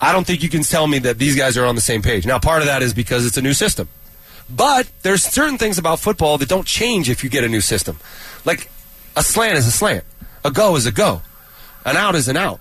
I 0.01 0.13
don't 0.13 0.25
think 0.25 0.43
you 0.43 0.49
can 0.49 0.61
tell 0.61 0.87
me 0.87 0.99
that 0.99 1.17
these 1.17 1.35
guys 1.35 1.57
are 1.57 1.65
on 1.65 1.75
the 1.75 1.81
same 1.81 2.01
page. 2.01 2.25
Now, 2.25 2.39
part 2.39 2.61
of 2.61 2.67
that 2.67 2.81
is 2.81 2.93
because 2.93 3.25
it's 3.25 3.37
a 3.37 3.41
new 3.41 3.53
system. 3.53 3.89
But 4.49 4.89
there's 5.01 5.23
certain 5.23 5.57
things 5.57 5.77
about 5.77 5.99
football 5.99 6.37
that 6.37 6.49
don't 6.49 6.65
change 6.65 7.09
if 7.09 7.23
you 7.23 7.29
get 7.29 7.43
a 7.43 7.49
new 7.49 7.61
system. 7.61 7.99
Like 8.45 8.69
a 9.15 9.23
slant 9.23 9.57
is 9.57 9.67
a 9.67 9.71
slant, 9.71 10.05
a 10.45 10.51
go 10.51 10.75
is 10.75 10.85
a 10.85 10.91
go, 10.91 11.21
an 11.85 11.97
out 11.97 12.15
is 12.15 12.27
an 12.27 12.37
out. 12.37 12.59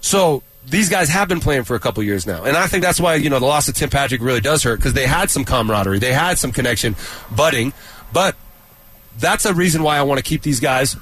So 0.00 0.42
these 0.66 0.88
guys 0.88 1.08
have 1.08 1.28
been 1.28 1.40
playing 1.40 1.64
for 1.64 1.74
a 1.74 1.80
couple 1.80 2.02
years 2.02 2.26
now, 2.26 2.44
and 2.44 2.56
I 2.56 2.66
think 2.66 2.82
that's 2.82 3.00
why 3.00 3.14
you 3.16 3.30
know 3.30 3.38
the 3.38 3.46
loss 3.46 3.68
of 3.68 3.74
Tim 3.74 3.90
Patrick 3.90 4.20
really 4.20 4.40
does 4.40 4.62
hurt 4.62 4.76
because 4.76 4.92
they 4.92 5.06
had 5.06 5.30
some 5.30 5.44
camaraderie, 5.44 5.98
they 5.98 6.12
had 6.12 6.38
some 6.38 6.52
connection, 6.52 6.96
budding, 7.34 7.72
but 8.12 8.36
that's 9.18 9.44
a 9.44 9.54
reason 9.54 9.82
why 9.82 9.96
I 9.96 10.02
want 10.02 10.18
to 10.18 10.24
keep 10.24 10.42
these 10.42 10.60
guys. 10.60 10.96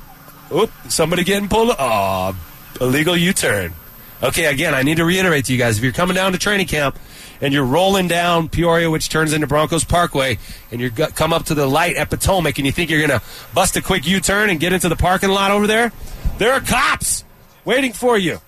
Oop, 0.55 0.71
somebody 0.89 1.25
getting 1.25 1.49
pulled. 1.49 1.75
Oh, 1.79 2.37
illegal 2.81 3.17
U-turn. 3.17 3.75
Okay, 4.23 4.47
again, 4.47 4.75
I 4.75 4.83
need 4.83 4.97
to 4.97 5.05
reiterate 5.05 5.45
to 5.47 5.53
you 5.53 5.59
guys: 5.59 5.77
if 5.79 5.85
you're 5.85 5.93
coming 5.93 6.15
down 6.15 6.33
to 6.33 6.39
training 6.39 6.67
camp 6.67 6.99
and 7.41 7.55
you're 7.55 7.65
rolling 7.65 8.09
down 8.09 8.49
Peoria, 8.49 8.91
which 8.91 9.09
turns 9.09 9.33
into 9.33 9.47
Broncos 9.47 9.85
Parkway, 9.85 10.39
and 10.73 10.81
you 10.81 10.91
come 10.91 11.33
up 11.33 11.45
to 11.45 11.55
the 11.55 11.67
light 11.67 11.97
at 11.97 12.11
Potomac, 12.11 12.59
and 12.59 12.67
you 12.67 12.73
think 12.73 12.91
you're 12.91 13.07
going 13.07 13.21
to 13.21 13.25
bust 13.55 13.77
a 13.77 13.83
quick 13.83 14.07
U-turn 14.07 14.51
and 14.51 14.59
get 14.59 14.73
into 14.73 14.89
the 14.89 14.97
parking 14.97 15.31
lot 15.31 15.53
over 15.53 15.69
there, 15.69 15.93
there 16.39 16.53
are 16.53 16.61
cops 16.61 17.25
waiting 17.65 17.93
for 17.93 18.19
you. 18.19 18.41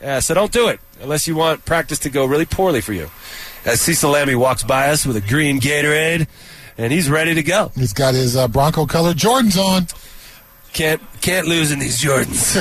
Yeah, 0.00 0.20
so 0.20 0.34
don't 0.34 0.52
do 0.52 0.68
it 0.68 0.80
unless 1.00 1.26
you 1.26 1.36
want 1.36 1.64
practice 1.64 1.98
to 2.00 2.10
go 2.10 2.24
really 2.24 2.46
poorly 2.46 2.80
for 2.80 2.92
you. 2.92 3.10
As 3.64 3.80
Cecil 3.80 4.12
Lammey 4.12 4.36
walks 4.36 4.62
by 4.62 4.90
us 4.90 5.04
with 5.04 5.16
a 5.16 5.20
green 5.20 5.60
Gatorade, 5.60 6.28
and 6.78 6.92
he's 6.92 7.10
ready 7.10 7.34
to 7.34 7.42
go. 7.42 7.72
He's 7.74 7.92
got 7.92 8.14
his 8.14 8.36
uh, 8.36 8.48
Bronco 8.48 8.86
colored 8.86 9.16
Jordans 9.16 9.58
on. 9.58 9.86
Can't 10.72 11.00
can't 11.22 11.46
lose 11.46 11.72
in 11.72 11.78
these 11.78 11.98
Jordans. 11.98 12.56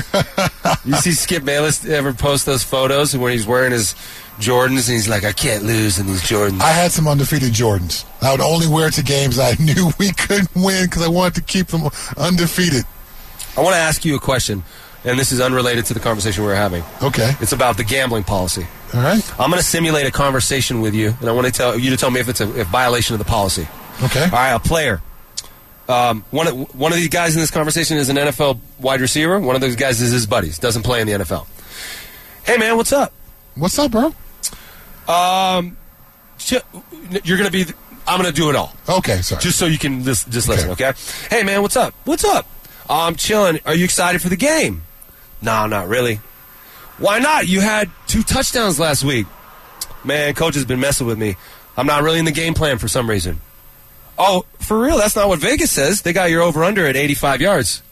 you 0.85 0.93
see 0.95 1.11
Skip 1.11 1.43
Bayless 1.43 1.85
ever 1.85 2.13
post 2.13 2.45
those 2.45 2.63
photos 2.63 3.15
where 3.15 3.31
he's 3.31 3.45
wearing 3.45 3.73
his 3.73 3.93
Jordans 4.39 4.87
and 4.87 4.95
he's 4.95 5.09
like, 5.09 5.23
I 5.23 5.33
can't 5.33 5.63
lose 5.63 5.99
in 5.99 6.07
these 6.07 6.21
Jordans. 6.21 6.61
I 6.61 6.71
had 6.71 6.91
some 6.91 7.07
undefeated 7.07 7.51
Jordans. 7.51 8.05
I 8.21 8.31
would 8.31 8.41
only 8.41 8.67
wear 8.67 8.87
it 8.87 8.93
to 8.93 9.03
games 9.03 9.37
I 9.37 9.55
knew 9.59 9.91
we 9.99 10.11
couldn't 10.13 10.55
win 10.55 10.85
because 10.85 11.03
I 11.03 11.09
wanted 11.09 11.35
to 11.35 11.41
keep 11.41 11.67
them 11.67 11.89
undefeated. 12.17 12.85
I 13.57 13.61
want 13.61 13.73
to 13.73 13.79
ask 13.79 14.03
you 14.03 14.15
a 14.15 14.19
question, 14.19 14.63
and 15.05 15.19
this 15.19 15.31
is 15.31 15.39
unrelated 15.39 15.85
to 15.85 15.93
the 15.93 15.99
conversation 15.99 16.43
we 16.43 16.49
were 16.49 16.55
having. 16.55 16.83
Okay. 17.01 17.33
It's 17.39 17.51
about 17.51 17.77
the 17.77 17.83
gambling 17.83 18.23
policy. 18.23 18.65
All 18.93 19.01
right. 19.01 19.39
I'm 19.39 19.49
going 19.49 19.61
to 19.61 19.65
simulate 19.65 20.07
a 20.07 20.11
conversation 20.11 20.81
with 20.81 20.95
you, 20.95 21.13
and 21.19 21.29
I 21.29 21.31
want 21.31 21.47
to 21.47 21.53
tell 21.53 21.77
you 21.77 21.91
to 21.91 21.97
tell 21.97 22.11
me 22.11 22.19
if 22.19 22.27
it's 22.29 22.41
a 22.41 22.59
if 22.59 22.67
violation 22.67 23.13
of 23.13 23.19
the 23.19 23.25
policy. 23.25 23.67
Okay. 24.03 24.23
All 24.23 24.29
right, 24.29 24.53
a 24.53 24.59
player. 24.59 25.01
Um, 25.87 26.25
one 26.31 26.47
of 26.47 26.75
one 26.75 26.91
of 26.91 26.97
these 26.97 27.09
guys 27.09 27.35
in 27.35 27.41
this 27.41 27.51
conversation 27.51 27.97
is 27.97 28.09
an 28.09 28.15
NFL 28.15 28.59
wide 28.79 29.01
receiver. 29.01 29.39
One 29.39 29.55
of 29.55 29.61
those 29.61 29.75
guys 29.75 30.01
is 30.01 30.11
his 30.11 30.25
buddies. 30.25 30.57
Doesn't 30.57 30.81
play 30.81 30.99
in 30.99 31.07
the 31.07 31.13
NFL. 31.13 31.45
Hey 32.43 32.57
man, 32.57 32.75
what's 32.75 32.91
up? 32.91 33.13
What's 33.55 33.77
up, 33.77 33.91
bro? 33.91 34.13
Um, 35.07 35.77
you're 37.23 37.37
gonna 37.37 37.51
be. 37.51 37.65
I'm 38.07 38.19
gonna 38.19 38.31
do 38.31 38.49
it 38.49 38.55
all. 38.55 38.73
Okay, 38.89 39.21
sorry. 39.21 39.41
Just 39.41 39.59
so 39.59 39.67
you 39.67 39.77
can 39.77 40.03
just, 40.03 40.29
just 40.29 40.47
listen, 40.47 40.71
okay? 40.71 40.93
Hey 41.29 41.43
man, 41.43 41.61
what's 41.61 41.75
up? 41.75 41.93
What's 42.05 42.23
up? 42.23 42.47
I'm 42.89 43.15
chilling. 43.15 43.59
Are 43.65 43.75
you 43.75 43.83
excited 43.85 44.21
for 44.21 44.29
the 44.29 44.35
game? 44.35 44.83
No, 45.41 45.67
not 45.67 45.87
really. 45.87 46.19
Why 46.97 47.19
not? 47.19 47.47
You 47.47 47.61
had 47.61 47.89
two 48.07 48.23
touchdowns 48.23 48.79
last 48.79 49.03
week. 49.03 49.27
Man, 50.03 50.33
coach 50.33 50.55
has 50.55 50.65
been 50.65 50.79
messing 50.79 51.07
with 51.07 51.17
me. 51.17 51.35
I'm 51.77 51.87
not 51.87 52.03
really 52.03 52.19
in 52.19 52.25
the 52.25 52.31
game 52.31 52.53
plan 52.53 52.77
for 52.77 52.87
some 52.87 53.09
reason. 53.09 53.41
Oh, 54.17 54.45
for 54.59 54.79
real? 54.79 54.97
That's 54.97 55.15
not 55.15 55.27
what 55.27 55.39
Vegas 55.39 55.71
says. 55.71 56.01
They 56.01 56.13
got 56.13 56.29
your 56.29 56.41
over 56.41 56.63
under 56.63 56.85
at 56.85 56.95
85 56.95 57.41
yards 57.41 57.83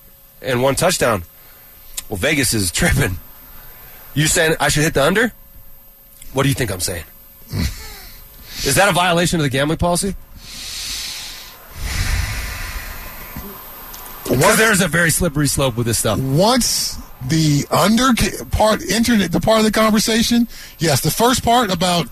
and 0.42 0.62
one 0.62 0.76
touchdown. 0.76 1.24
Well, 2.08 2.18
Vegas 2.18 2.54
is 2.54 2.72
tripping. 2.72 3.18
You 4.14 4.28
saying 4.28 4.56
I 4.60 4.70
should 4.70 4.84
hit 4.84 4.94
the 4.94 5.04
under? 5.04 5.34
What 6.34 6.44
do 6.44 6.50
you 6.50 6.56
think 6.56 6.72
I'm 6.72 6.80
saying? 6.80 7.04
is 7.50 8.76
that 8.76 8.90
a 8.90 8.94
violation 8.94 9.40
of 9.40 9.44
the 9.44 9.50
gambling 9.50 9.80
policy? 9.80 10.16
Because 14.24 14.58
there's 14.58 14.82
a 14.82 14.88
very 14.88 15.10
slippery 15.10 15.48
slope 15.48 15.76
with 15.76 15.86
this 15.86 15.98
stuff. 15.98 16.20
Once 16.20 16.98
the 17.28 17.66
under 17.72 18.14
part 18.52 18.82
entered 18.90 19.20
the 19.32 19.40
part 19.40 19.60
of 19.60 19.66
the 19.66 19.72
conversation, 19.72 20.48
yes, 20.80 21.02
the 21.02 21.12
first 21.12 21.44
part 21.44 21.72
about 21.72 22.08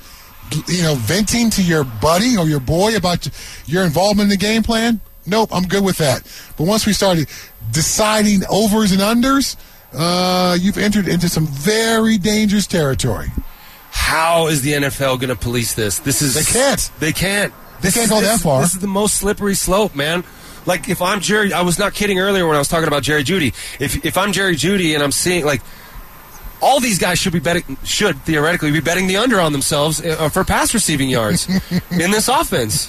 you 0.68 0.82
know 0.82 0.96
venting 0.96 1.50
to 1.52 1.64
your 1.64 1.84
buddy 1.84 2.38
or 2.38 2.48
your 2.48 2.60
boy 2.60 2.96
about 2.96 3.28
your 3.66 3.84
involvement 3.84 4.26
in 4.26 4.30
the 4.30 4.38
game 4.38 4.64
plan, 4.64 5.00
nope, 5.26 5.50
I'm 5.54 5.68
good 5.68 5.84
with 5.84 5.98
that. 5.98 6.24
But 6.58 6.66
once 6.66 6.86
we 6.86 6.94
started 6.94 7.28
deciding 7.72 8.42
overs 8.50 8.92
and 8.92 9.02
unders, 9.02 9.56
uh, 9.94 10.58
you've 10.60 10.78
entered 10.78 11.08
into 11.08 11.30
some 11.30 11.48
very 11.48 12.18
dangerous 12.18 12.68
territory. 12.68 13.28
How 13.92 14.48
is 14.48 14.62
the 14.62 14.74
NFL 14.74 15.20
going 15.20 15.30
to 15.30 15.36
police 15.36 15.74
this? 15.74 16.00
This 16.00 16.22
is 16.22 16.34
They 16.34 16.60
can't. 16.60 16.92
They 17.00 17.12
can't. 17.12 17.54
They 17.82 17.88
This 17.88 17.96
can't 17.96 18.10
go 18.10 18.22
that 18.22 18.40
far. 18.40 18.62
This 18.62 18.74
is 18.74 18.80
the 18.80 18.88
most 18.88 19.18
slippery 19.18 19.56
slope, 19.56 19.96
man. 19.96 20.24
Like 20.66 20.90
if 20.90 21.02
I'm 21.02 21.22
Jerry, 21.22 21.54
I 21.54 21.62
was 21.62 21.80
not 21.80 21.94
kidding 21.94 22.20
earlier 22.20 22.46
when 22.46 22.56
I 22.56 22.60
was 22.60 22.68
talking 22.68 22.88
about 22.88 23.04
Jerry 23.04 23.24
Jeudy. 23.24 23.54
If 23.80 24.06
if 24.06 24.18
I'm 24.18 24.32
Jerry 24.32 24.56
Jeudy 24.56 24.94
and 24.94 25.04
I'm 25.04 25.12
seeing 25.12 25.46
like 25.46 25.62
all 26.62 26.80
these 26.80 27.00
guys 27.00 27.18
should 27.18 27.34
be 27.34 27.40
betting 27.40 27.78
should 27.84 28.22
theoretically 28.22 28.72
be 28.72 28.80
betting 28.80 29.08
the 29.08 29.18
under 29.18 29.40
on 29.40 29.52
themselves 29.52 30.04
uh, 30.06 30.30
for 30.30 30.44
pass 30.44 30.74
receiving 30.74 31.10
yards 31.10 31.48
in 31.92 32.12
this 32.12 32.28
offense. 32.28 32.88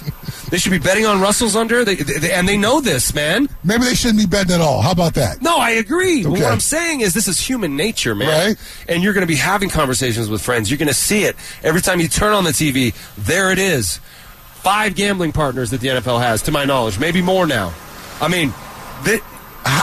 They 0.49 0.59
should 0.59 0.71
be 0.71 0.77
betting 0.77 1.07
on 1.07 1.19
Russell's 1.19 1.55
under, 1.55 1.83
they, 1.83 1.95
they, 1.95 2.31
and 2.31 2.47
they 2.47 2.57
know 2.57 2.79
this, 2.79 3.15
man. 3.15 3.49
Maybe 3.63 3.85
they 3.85 3.95
shouldn't 3.95 4.19
be 4.19 4.27
betting 4.27 4.53
at 4.53 4.61
all. 4.61 4.81
How 4.81 4.91
about 4.91 5.15
that? 5.15 5.41
No, 5.41 5.57
I 5.57 5.71
agree. 5.71 6.21
Okay. 6.21 6.29
What 6.29 6.43
I'm 6.43 6.59
saying 6.59 7.01
is 7.01 7.15
this 7.15 7.27
is 7.27 7.39
human 7.39 7.75
nature, 7.75 8.13
man. 8.13 8.49
Right. 8.49 8.57
And 8.87 9.01
you're 9.01 9.13
going 9.13 9.25
to 9.25 9.27
be 9.27 9.35
having 9.35 9.69
conversations 9.69 10.29
with 10.29 10.43
friends. 10.43 10.69
You're 10.69 10.77
going 10.77 10.87
to 10.89 10.93
see 10.93 11.23
it 11.23 11.35
every 11.63 11.81
time 11.81 11.99
you 11.99 12.07
turn 12.07 12.33
on 12.33 12.43
the 12.43 12.51
TV. 12.51 12.93
There 13.17 13.51
it 13.51 13.57
is. 13.57 13.99
Five 14.63 14.95
gambling 14.95 15.33
partners 15.33 15.71
that 15.71 15.81
the 15.81 15.89
NFL 15.89 16.21
has, 16.21 16.41
to 16.43 16.51
my 16.51 16.63
knowledge, 16.65 16.97
maybe 16.99 17.21
more 17.21 17.45
now. 17.45 17.73
I 18.21 18.29
mean, 18.29 18.51
thi- 19.03 19.19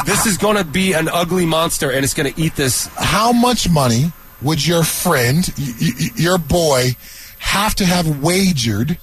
this 0.06 0.24
is 0.26 0.38
going 0.38 0.56
to 0.56 0.64
be 0.64 0.94
an 0.94 1.08
ugly 1.08 1.44
monster, 1.44 1.90
and 1.90 2.02
it's 2.04 2.14
going 2.14 2.32
to 2.32 2.40
eat 2.40 2.56
this. 2.56 2.86
How 2.96 3.32
much 3.32 3.68
money 3.68 4.12
would 4.40 4.66
your 4.66 4.82
friend, 4.82 5.46
y- 5.58 5.72
y- 5.80 6.08
your 6.16 6.38
boy, 6.38 6.96
have 7.40 7.74
to 7.76 7.84
have 7.84 8.22
wagered 8.22 8.96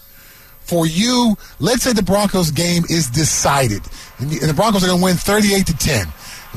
for 0.61 0.87
you? 0.87 1.37
Let's 1.59 1.83
say 1.83 1.93
the 1.93 2.01
Broncos 2.01 2.49
game 2.49 2.83
is 2.89 3.07
decided, 3.09 3.83
and 4.17 4.31
the, 4.31 4.39
and 4.39 4.49
the 4.49 4.55
Broncos 4.55 4.83
are 4.83 4.87
going 4.87 4.99
to 4.99 5.03
win 5.05 5.15
38 5.15 5.67
to 5.67 5.77
10. 5.77 6.07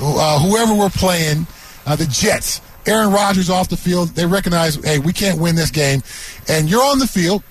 Uh, 0.01 0.39
whoever 0.41 0.73
we're 0.75 0.89
playing, 0.89 1.47
uh, 1.85 1.95
the 1.95 2.07
Jets, 2.07 2.63
Aaron 2.87 3.13
Rodgers 3.13 3.51
off 3.51 3.69
the 3.69 3.77
field, 3.77 4.09
they 4.11 4.25
recognize, 4.25 4.77
hey, 4.77 4.99
we 4.99 5.13
can't 5.13 5.39
win 5.39 5.57
this 5.57 5.71
game, 5.71 6.03
and 6.49 6.71
you're 6.71 6.83
on 6.83 6.99
the 6.99 7.07
field, 7.07 7.43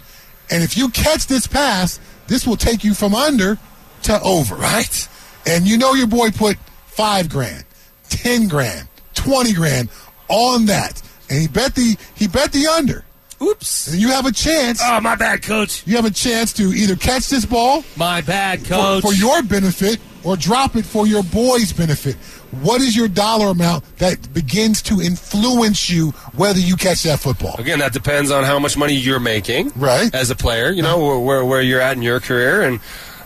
and 0.51 0.63
if 0.63 0.77
you 0.77 0.89
catch 0.89 1.27
this 1.27 1.47
pass, 1.47 1.99
this 2.27 2.45
will 2.45 2.57
take 2.57 2.83
you 2.83 2.93
from 2.93 3.13
under 3.15 3.57
to 4.03 4.21
over, 4.21 4.55
right? 4.55 5.07
And 5.45 5.67
you 5.67 5.77
know 5.77 5.93
your 5.93 6.07
boy 6.07 6.31
put 6.31 6.57
five 6.87 7.29
grand, 7.29 7.65
ten 8.09 8.47
grand, 8.47 8.87
twenty 9.13 9.53
grand 9.53 9.89
on 10.27 10.65
that, 10.65 11.01
and 11.29 11.39
he 11.41 11.47
bet 11.47 11.75
the 11.75 11.97
he 12.15 12.27
bet 12.27 12.51
the 12.51 12.67
under. 12.67 13.03
Oops. 13.41 13.87
And 13.93 14.01
you 14.01 14.09
have 14.09 14.25
a 14.25 14.33
chance. 14.33 14.81
Oh, 14.83 14.99
my 14.99 15.15
bad, 15.15 15.41
coach. 15.41 15.87
You 15.87 15.95
have 15.95 16.03
a 16.03 16.11
chance 16.11 16.51
to 16.53 16.63
either 16.63 16.97
catch 16.97 17.29
this 17.29 17.45
ball 17.45 17.85
My 17.95 18.19
bad, 18.19 18.59
for, 18.59 18.67
coach. 18.67 19.01
for 19.01 19.13
your 19.13 19.41
benefit 19.43 19.97
or 20.25 20.35
drop 20.35 20.75
it 20.75 20.85
for 20.85 21.07
your 21.07 21.23
boy's 21.23 21.71
benefit. 21.71 22.17
What 22.51 22.81
is 22.81 22.95
your 22.95 23.07
dollar 23.07 23.47
amount 23.47 23.83
that 23.97 24.33
begins 24.33 24.81
to 24.83 25.01
influence 25.01 25.89
you 25.89 26.11
whether 26.35 26.59
you 26.59 26.75
catch 26.75 27.03
that 27.03 27.19
football? 27.19 27.55
Again, 27.57 27.79
that 27.79 27.93
depends 27.93 28.31
on 28.31 28.43
how 28.43 28.59
much 28.59 28.77
money 28.77 28.93
you're 28.93 29.19
making, 29.19 29.71
Right. 29.75 30.13
As 30.13 30.29
a 30.29 30.35
player, 30.35 30.71
you 30.71 30.81
know 30.81 30.97
where 31.05 31.19
where, 31.19 31.45
where 31.45 31.61
you're 31.61 31.81
at 31.81 31.95
in 31.95 32.01
your 32.03 32.19
career, 32.19 32.61
and 32.63 32.79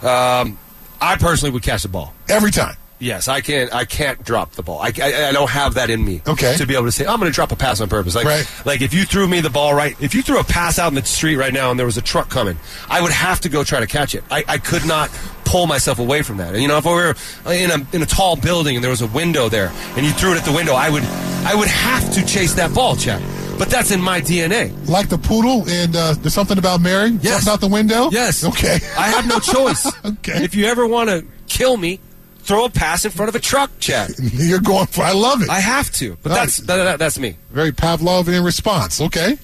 um, 0.04 0.58
I 1.02 1.16
personally 1.18 1.52
would 1.52 1.64
catch 1.64 1.84
the 1.84 1.90
ball. 1.90 2.14
Every 2.30 2.52
time. 2.52 2.76
Yes, 3.04 3.28
I 3.28 3.42
can't. 3.42 3.74
I 3.74 3.86
can't 3.86 4.24
drop 4.24 4.54
the 4.54 4.64
ball. 4.64 4.80
I, 4.80 4.92
I, 5.02 5.30
I 5.30 5.32
don't 5.32 5.50
have 5.50 5.74
that 5.76 5.90
in 5.90 6.04
me. 6.04 6.22
Okay. 6.26 6.56
To 6.58 6.66
be 6.66 6.74
able 6.76 6.86
to 6.86 6.92
say 6.92 7.06
I'm 7.06 7.20
going 7.20 7.32
to 7.32 7.36
drop 7.36 7.52
a 7.52 7.56
pass 7.56 7.82
on 7.82 7.90
purpose. 7.90 8.16
Like, 8.16 8.26
Right. 8.26 8.50
like 8.66 8.82
if 8.82 8.94
you 8.94 9.04
threw 9.06 9.28
me 9.28 9.42
the 9.42 9.50
ball 9.50 9.74
right, 9.74 9.96
if 10.02 10.16
you 10.16 10.22
threw 10.22 10.40
a 10.40 10.44
pass 10.44 10.80
out 10.80 10.88
in 10.88 10.96
the 10.96 11.04
street 11.04 11.36
right 11.36 11.54
now 11.54 11.70
and 11.70 11.78
there 11.80 11.86
was 11.86 11.98
a 11.98 12.02
truck 12.02 12.30
coming, 12.30 12.58
I 12.90 13.02
would 13.02 13.12
have 13.12 13.42
to 13.42 13.50
go 13.50 13.64
try 13.64 13.80
to 13.82 13.88
catch 13.88 14.16
it. 14.16 14.24
I, 14.32 14.44
I 14.48 14.58
could 14.58 14.86
not 14.86 15.10
pull 15.46 15.68
myself 15.68 16.00
away 16.00 16.22
from 16.22 16.38
that. 16.38 16.54
And 16.54 16.62
you 16.62 16.68
know, 16.68 16.78
if 16.78 16.88
I 16.88 16.92
were 16.92 17.16
in 17.54 17.72
a 17.72 17.86
in 17.96 18.02
a 18.02 18.06
tall 18.06 18.36
building 18.38 18.76
and 18.76 18.84
there 18.84 18.92
was 18.92 19.02
a 19.02 19.08
window 19.08 19.50
there 19.50 19.72
and 19.98 20.06
you 20.06 20.12
threw 20.14 20.32
it 20.34 20.38
at 20.38 20.46
the 20.46 20.54
window, 20.54 20.74
I 20.74 20.90
would 20.90 21.04
I 21.46 21.56
would 21.56 21.68
have 21.68 22.12
to 22.14 22.26
chase 22.26 22.54
that 22.56 22.74
ball, 22.74 22.96
Chad. 22.96 23.22
But 23.60 23.70
that's 23.70 23.92
in 23.92 24.02
my 24.02 24.20
DNA. 24.22 24.72
Like 24.90 25.10
the 25.10 25.18
poodle 25.20 25.70
and 25.70 25.96
uh, 25.96 26.14
there's 26.14 26.34
something 26.34 26.58
about 26.58 26.82
Mary? 26.82 27.12
Yes. 27.22 27.44
Something 27.44 27.54
out 27.54 27.60
the 27.62 27.68
window? 27.68 28.10
Yes. 28.12 28.44
Okay. 28.44 28.80
I 28.98 29.10
have 29.10 29.28
no 29.28 29.40
choice. 29.40 29.92
Okay. 30.06 30.44
If 30.44 30.56
you 30.56 30.66
ever 30.66 30.88
want 30.88 31.10
to 31.10 31.26
kill 31.48 31.78
me, 31.78 32.00
throw 32.44 32.66
a 32.66 32.70
pass 32.70 33.06
in 33.06 33.12
front 33.12 33.30
of 33.30 33.36
a 33.36 33.40
truck, 33.40 33.72
Chad. 33.80 34.12
You're 34.22 34.60
going 34.60 34.88
for 34.88 35.02
I 35.02 35.14
love 35.14 35.42
it. 35.42 35.50
I 35.50 35.60
have 35.60 35.92
to. 35.94 36.18
But 36.22 36.30
that's 36.30 36.58
that, 36.58 36.78
that- 36.84 37.00
that's 37.00 37.18
me. 37.20 37.38
Very 37.52 37.72
Pavlovian 37.72 38.46
response. 38.46 39.02
Okay. 39.02 39.38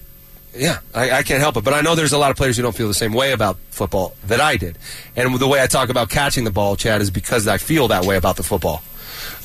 Yeah, 0.55 0.79
I, 0.95 1.11
I 1.11 1.23
can't 1.23 1.39
help 1.41 1.57
it. 1.57 1.63
But 1.63 1.75
I 1.75 1.81
know 1.81 1.93
there's 1.95 2.11
a 2.11 2.17
lot 2.17 2.31
of 2.31 2.37
players 2.37 2.57
who 2.57 2.63
don't 2.63 2.75
feel 2.75 2.87
the 2.87 2.93
same 2.93 3.13
way 3.13 3.33
about 3.33 3.57
football 3.69 4.15
that 4.25 4.41
I 4.41 4.57
did. 4.57 4.77
And 5.15 5.37
the 5.39 5.47
way 5.47 5.61
I 5.61 5.67
talk 5.67 5.89
about 5.89 6.09
catching 6.09 6.43
the 6.43 6.51
ball, 6.51 6.75
Chad, 6.75 7.01
is 7.01 7.11
because 7.11 7.47
I 7.47 7.57
feel 7.59 7.87
that 7.89 8.03
way 8.05 8.17
about 8.17 8.35
the 8.35 8.43
football. 8.43 8.81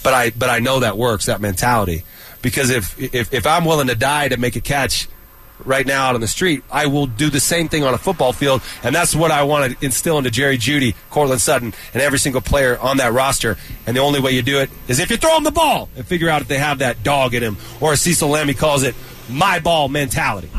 But 0.02 0.14
I 0.14 0.30
but 0.30 0.48
I 0.48 0.60
know 0.60 0.80
that 0.80 0.96
works, 0.96 1.26
that 1.26 1.40
mentality. 1.40 2.04
Because 2.42 2.70
if 2.70 2.98
if, 3.14 3.32
if 3.34 3.46
I'm 3.46 3.64
willing 3.66 3.88
to 3.88 3.94
die 3.94 4.28
to 4.28 4.36
make 4.38 4.56
a 4.56 4.60
catch 4.60 5.06
right 5.64 5.86
now 5.86 6.06
out 6.06 6.14
on 6.14 6.20
the 6.20 6.28
street, 6.28 6.62
I 6.70 6.86
will 6.86 7.06
do 7.06 7.30
the 7.30 7.40
same 7.40 7.68
thing 7.68 7.84
on 7.84 7.94
a 7.94 7.98
football 7.98 8.32
field. 8.32 8.62
And 8.82 8.94
that's 8.94 9.14
what 9.14 9.30
I 9.30 9.44
want 9.44 9.78
to 9.78 9.84
instill 9.84 10.18
into 10.18 10.30
Jerry 10.30 10.58
Jeudy, 10.58 10.94
Courtland 11.10 11.40
Sutton, 11.40 11.72
and 11.92 12.02
every 12.02 12.18
single 12.18 12.40
player 12.40 12.78
on 12.78 12.98
that 12.98 13.12
roster. 13.12 13.56
And 13.86 13.96
the 13.96 14.00
only 14.00 14.20
way 14.20 14.32
you 14.32 14.42
do 14.42 14.58
it 14.60 14.70
is 14.88 14.98
if 14.98 15.10
you 15.10 15.16
throw 15.16 15.34
them 15.34 15.44
the 15.44 15.50
ball 15.50 15.88
and 15.96 16.06
figure 16.06 16.28
out 16.28 16.42
if 16.42 16.48
they 16.48 16.58
have 16.58 16.78
that 16.78 17.02
dog 17.02 17.34
in 17.34 17.42
him. 17.42 17.56
Or 17.80 17.92
as 17.92 18.00
Cecil 18.00 18.28
Lammey 18.28 18.56
calls 18.56 18.82
it, 18.82 18.94
my 19.28 19.58
ball 19.58 19.88
mentality. 19.88 20.50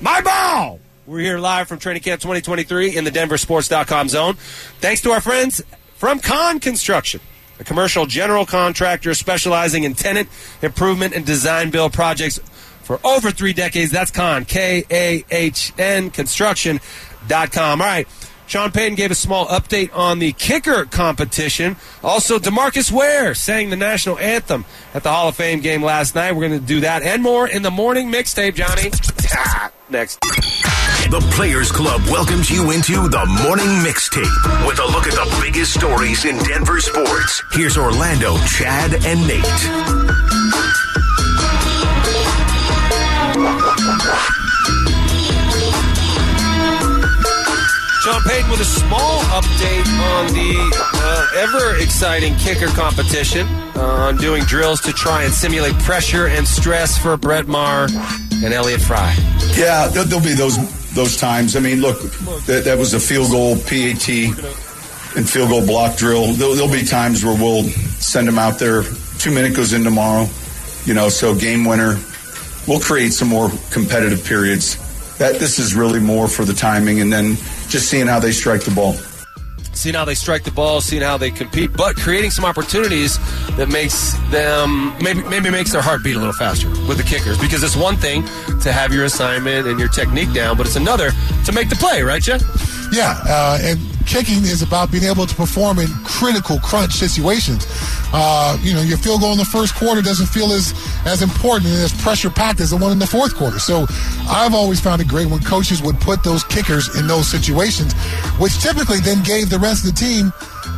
My 0.00 0.20
ball! 0.20 0.80
We're 1.06 1.20
here 1.20 1.38
live 1.38 1.68
from 1.68 1.78
Training 1.78 2.02
Camp 2.02 2.20
2023 2.20 2.96
in 2.96 3.04
the 3.04 3.10
DenverSports.com 3.10 4.08
zone. 4.08 4.34
Thanks 4.80 5.00
to 5.02 5.10
our 5.10 5.20
friends 5.20 5.62
from 5.96 6.20
Kahn 6.20 6.58
Construction, 6.58 7.20
a 7.60 7.64
commercial 7.64 8.06
general 8.06 8.46
contractor 8.46 9.14
specializing 9.14 9.84
in 9.84 9.94
tenant 9.94 10.28
improvement 10.62 11.14
and 11.14 11.26
design 11.26 11.70
build 11.70 11.92
projects 11.92 12.40
for 12.82 13.00
over 13.04 13.30
three 13.30 13.52
decades. 13.52 13.90
That's 13.90 14.10
Kahn, 14.10 14.44
K 14.44 14.84
A 14.90 15.24
H 15.30 15.72
N, 15.78 16.10
construction.com. 16.10 17.80
All 17.80 17.86
right. 17.86 18.06
Sean 18.52 18.70
Payton 18.70 18.96
gave 18.96 19.10
a 19.10 19.14
small 19.14 19.46
update 19.46 19.96
on 19.96 20.18
the 20.18 20.32
kicker 20.32 20.84
competition. 20.84 21.76
Also, 22.02 22.38
DeMarcus 22.38 22.92
Ware 22.92 23.34
sang 23.34 23.70
the 23.70 23.76
national 23.76 24.18
anthem 24.18 24.66
at 24.92 25.02
the 25.02 25.10
Hall 25.10 25.28
of 25.28 25.36
Fame 25.36 25.60
game 25.60 25.82
last 25.82 26.14
night. 26.14 26.32
We're 26.32 26.48
going 26.48 26.60
to 26.60 26.66
do 26.66 26.80
that 26.80 27.02
and 27.02 27.22
more 27.22 27.48
in 27.48 27.62
the 27.62 27.70
morning 27.70 28.12
mixtape, 28.12 28.54
Johnny. 28.54 28.90
Ah, 29.32 29.70
next. 29.88 30.18
The 30.20 31.26
Players 31.34 31.72
Club 31.72 32.02
welcomes 32.10 32.50
you 32.50 32.72
into 32.72 33.08
the 33.08 33.24
morning 33.42 33.68
mixtape 33.84 34.66
with 34.66 34.78
a 34.80 34.84
look 34.84 35.06
at 35.06 35.14
the 35.14 35.38
biggest 35.40 35.72
stories 35.72 36.24
in 36.26 36.36
Denver 36.44 36.80
sports. 36.80 37.42
Here's 37.52 37.78
Orlando, 37.78 38.36
Chad, 38.46 38.94
and 39.06 39.26
Nate. 39.26 40.41
Sean 48.02 48.20
Payton 48.22 48.50
with 48.50 48.60
a 48.60 48.64
small 48.64 49.20
update 49.30 49.86
on 50.16 50.26
the 50.34 50.82
uh, 50.94 51.26
ever 51.36 51.76
exciting 51.80 52.34
kicker 52.36 52.66
competition, 52.68 53.46
uh, 53.76 54.08
on 54.08 54.16
doing 54.16 54.42
drills 54.44 54.80
to 54.80 54.92
try 54.92 55.22
and 55.22 55.32
simulate 55.32 55.74
pressure 55.80 56.26
and 56.26 56.46
stress 56.46 56.98
for 56.98 57.16
Brett 57.16 57.46
Maher 57.46 57.86
and 58.42 58.52
Elliott 58.52 58.80
Fry. 58.80 59.14
Yeah, 59.56 59.86
there- 59.86 60.02
there'll 60.04 60.24
be 60.24 60.34
those 60.34 60.56
those 60.94 61.16
times. 61.16 61.54
I 61.56 61.60
mean, 61.60 61.80
look, 61.80 62.00
that, 62.46 62.64
that 62.64 62.76
was 62.76 62.92
a 62.92 63.00
field 63.00 63.30
goal 63.30 63.54
PAT 63.56 64.08
and 65.16 65.28
field 65.30 65.48
goal 65.50 65.64
block 65.64 65.96
drill. 65.96 66.32
There'll, 66.34 66.54
there'll 66.54 66.70
be 66.72 66.82
times 66.84 67.24
where 67.24 67.34
we'll 67.40 67.62
send 68.00 68.26
them 68.26 68.38
out 68.38 68.58
there. 68.58 68.82
Two 69.18 69.32
minute 69.32 69.54
goes 69.54 69.72
in 69.72 69.84
tomorrow, 69.84 70.26
you 70.84 70.92
know. 70.94 71.08
So 71.08 71.34
game 71.36 71.64
winner. 71.64 71.98
We'll 72.66 72.80
create 72.80 73.12
some 73.12 73.28
more 73.28 73.50
competitive 73.70 74.24
periods. 74.24 74.76
That 75.18 75.36
this 75.38 75.58
is 75.60 75.74
really 75.76 76.00
more 76.00 76.26
for 76.26 76.44
the 76.44 76.52
timing, 76.54 77.00
and 77.00 77.12
then 77.12 77.36
just 77.72 77.88
seeing 77.88 78.06
how 78.06 78.20
they 78.20 78.32
strike 78.32 78.62
the 78.62 78.70
ball. 78.70 78.92
seeing 79.72 79.94
how 79.94 80.04
they 80.04 80.14
strike 80.14 80.44
the 80.44 80.50
ball, 80.50 80.82
seeing 80.82 81.00
how 81.00 81.16
they 81.16 81.30
compete, 81.30 81.72
but 81.74 81.96
creating 81.96 82.30
some 82.30 82.44
opportunities 82.44 83.16
that 83.56 83.68
makes 83.70 84.12
them 84.30 84.92
maybe 85.02 85.22
maybe 85.24 85.50
makes 85.50 85.72
their 85.72 85.80
heart 85.80 86.04
beat 86.04 86.14
a 86.14 86.18
little 86.18 86.34
faster 86.34 86.68
with 86.86 86.98
the 86.98 87.02
kickers. 87.02 87.38
Because 87.38 87.62
it's 87.62 87.74
one 87.74 87.96
thing 87.96 88.22
to 88.60 88.70
have 88.70 88.92
your 88.92 89.04
assignment 89.06 89.66
and 89.66 89.80
your 89.80 89.88
technique 89.88 90.30
down, 90.34 90.58
but 90.58 90.66
it's 90.66 90.76
another 90.76 91.10
to 91.46 91.52
make 91.52 91.70
the 91.70 91.76
play, 91.76 92.02
right, 92.02 92.20
Jeff? 92.22 92.42
Yeah, 92.92 93.18
uh, 93.26 93.58
and 93.62 93.80
kicking 94.02 94.44
is 94.44 94.62
about 94.62 94.90
being 94.90 95.04
able 95.04 95.26
to 95.26 95.34
perform 95.34 95.78
in 95.78 95.88
critical 96.04 96.58
crunch 96.60 96.92
situations. 96.92 97.66
Uh, 98.12 98.58
you 98.60 98.74
know, 98.74 98.82
your 98.82 98.98
field 98.98 99.20
goal 99.20 99.32
in 99.32 99.38
the 99.38 99.44
first 99.44 99.74
quarter 99.74 100.02
doesn't 100.02 100.26
feel 100.26 100.52
as 100.52 100.74
as 101.06 101.22
important 101.22 101.66
and 101.66 101.82
as 101.82 101.92
pressure 102.02 102.30
packed 102.30 102.60
as 102.60 102.70
the 102.70 102.76
one 102.76 102.92
in 102.92 102.98
the 102.98 103.06
fourth 103.06 103.34
quarter. 103.34 103.58
So, 103.58 103.86
I've 104.28 104.54
always 104.54 104.80
found 104.80 105.00
it 105.00 105.08
great 105.08 105.26
when 105.26 105.40
coaches 105.40 105.82
would 105.82 106.00
put 106.00 106.22
those 106.22 106.44
kickers 106.44 106.94
in 106.96 107.06
those 107.06 107.28
situations, 107.28 107.92
which 108.38 108.58
typically 108.60 109.00
then 109.00 109.22
gave 109.22 109.50
the 109.50 109.58
rest 109.58 109.84
of 109.84 109.94
the 109.94 109.98
team 109.98 110.32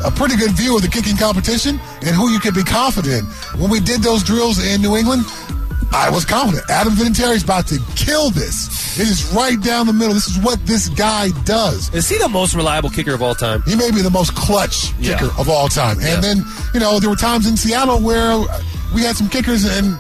a 0.05 0.11
pretty 0.11 0.37
good 0.37 0.53
view 0.53 0.77
of 0.77 0.83
the 0.83 0.89
kicking 0.89 1.17
competition 1.17 1.79
and 2.03 2.15
who 2.17 2.31
you 2.31 2.41
could 2.41 2.55
be 2.55 2.65
confident 2.65 3.15
in. 3.15 3.25
When 3.61 3.71
we 3.71 3.81
did 3.81 4.03
those 4.03 4.23
drills 4.23 4.65
in 4.65 4.81
New 4.81 4.97
England, 4.97 5.25
I 5.95 6.11
was 6.11 6.25
confident. 6.25 6.69
Adam 6.69 6.93
Vinatieri's 6.95 7.45
about 7.45 7.69
to 7.69 7.79
kill 7.95 8.31
this. 8.31 8.99
It 8.99 9.09
is 9.09 9.25
right 9.33 9.61
down 9.61 9.87
the 9.87 9.93
middle. 9.93 10.13
This 10.13 10.27
is 10.27 10.39
what 10.45 10.59
this 10.67 10.89
guy 10.91 11.31
does. 11.45 11.93
Is 11.95 12.09
he 12.09 12.19
the 12.19 12.29
most 12.29 12.55
reliable 12.55 12.91
kicker 12.91 13.15
of 13.15 13.23
all 13.23 13.35
time? 13.35 13.63
He 13.63 13.77
may 13.77 13.91
be 13.93 14.03
the 14.03 14.11
most 14.11 14.35
clutch 14.35 14.93
Yeah. 14.99 15.17
kicker 15.19 15.33
of 15.39 15.49
all 15.49 15.69
time. 15.69 15.99
And 15.99 16.09
Yeah. 16.09 16.21
then, 16.21 16.45
you 16.75 16.81
know, 16.81 16.99
there 16.99 17.09
were 17.09 17.17
times 17.17 17.47
in 17.47 17.57
Seattle 17.57 18.01
where 18.01 18.39
we 18.93 19.03
had 19.03 19.17
some 19.17 19.29
kickers, 19.29 19.65
and 19.65 19.99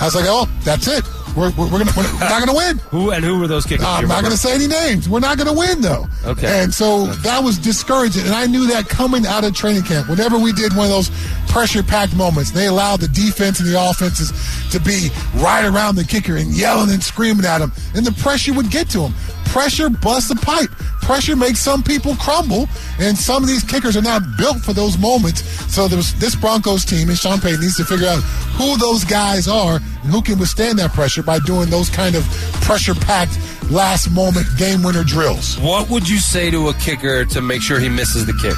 I 0.00 0.04
was 0.04 0.14
like, 0.14 0.26
oh, 0.28 0.48
that's 0.64 0.86
it. 0.86 1.04
We're, 1.36 1.50
we're, 1.52 1.70
we're, 1.70 1.78
gonna, 1.78 1.92
we're 1.96 2.02
not 2.20 2.44
going 2.44 2.48
to 2.48 2.54
win. 2.54 2.78
Who 2.90 3.10
and 3.10 3.24
who 3.24 3.38
were 3.38 3.46
those 3.46 3.64
kickers? 3.64 3.86
I'm 3.86 4.08
not 4.08 4.20
going 4.20 4.32
to 4.32 4.38
say 4.38 4.54
any 4.54 4.66
names. 4.66 5.08
We're 5.08 5.20
not 5.20 5.36
going 5.38 5.48
to 5.48 5.58
win, 5.58 5.80
though. 5.80 6.06
Okay. 6.24 6.62
And 6.62 6.72
so 6.72 7.06
that 7.06 7.42
was 7.42 7.58
discouraging. 7.58 8.24
And 8.24 8.34
I 8.34 8.46
knew 8.46 8.66
that 8.68 8.88
coming 8.88 9.26
out 9.26 9.44
of 9.44 9.54
training 9.54 9.82
camp, 9.82 10.08
whenever 10.08 10.38
we 10.38 10.52
did 10.52 10.74
one 10.74 10.86
of 10.86 10.92
those 10.92 11.10
pressure 11.48 11.82
packed 11.82 12.16
moments, 12.16 12.50
they 12.50 12.66
allowed 12.66 13.00
the 13.00 13.08
defense 13.08 13.60
and 13.60 13.68
the 13.68 13.90
offenses 13.90 14.32
to 14.70 14.80
be 14.80 15.10
right 15.36 15.64
around 15.64 15.96
the 15.96 16.04
kicker 16.04 16.36
and 16.36 16.54
yelling 16.56 16.90
and 16.90 17.02
screaming 17.02 17.44
at 17.46 17.60
him. 17.60 17.72
And 17.94 18.04
the 18.06 18.12
pressure 18.12 18.52
would 18.54 18.70
get 18.70 18.88
to 18.90 19.00
him. 19.00 19.14
Pressure 19.52 19.90
busts 19.90 20.30
a 20.30 20.34
pipe. 20.34 20.70
Pressure 21.02 21.36
makes 21.36 21.60
some 21.60 21.82
people 21.82 22.16
crumble, 22.16 22.66
and 22.98 23.18
some 23.18 23.42
of 23.42 23.50
these 23.50 23.62
kickers 23.62 23.98
are 23.98 24.02
not 24.02 24.22
built 24.38 24.56
for 24.62 24.72
those 24.72 24.96
moments. 24.96 25.42
So 25.70 25.88
there's, 25.88 26.14
this 26.14 26.34
Broncos 26.34 26.86
team 26.86 27.10
and 27.10 27.18
Sean 27.18 27.38
Payton 27.38 27.60
needs 27.60 27.76
to 27.76 27.84
figure 27.84 28.06
out 28.06 28.22
who 28.56 28.78
those 28.78 29.04
guys 29.04 29.48
are 29.48 29.76
and 29.76 30.10
who 30.10 30.22
can 30.22 30.38
withstand 30.38 30.78
that 30.78 30.92
pressure 30.94 31.22
by 31.22 31.38
doing 31.40 31.68
those 31.68 31.90
kind 31.90 32.14
of 32.14 32.24
pressure-packed, 32.62 33.38
last-moment 33.70 34.46
game-winner 34.56 35.04
drills. 35.04 35.58
What 35.58 35.90
would 35.90 36.08
you 36.08 36.16
say 36.16 36.50
to 36.50 36.68
a 36.70 36.74
kicker 36.74 37.26
to 37.26 37.42
make 37.42 37.60
sure 37.60 37.78
he 37.78 37.90
misses 37.90 38.24
the 38.24 38.32
kick? 38.32 38.56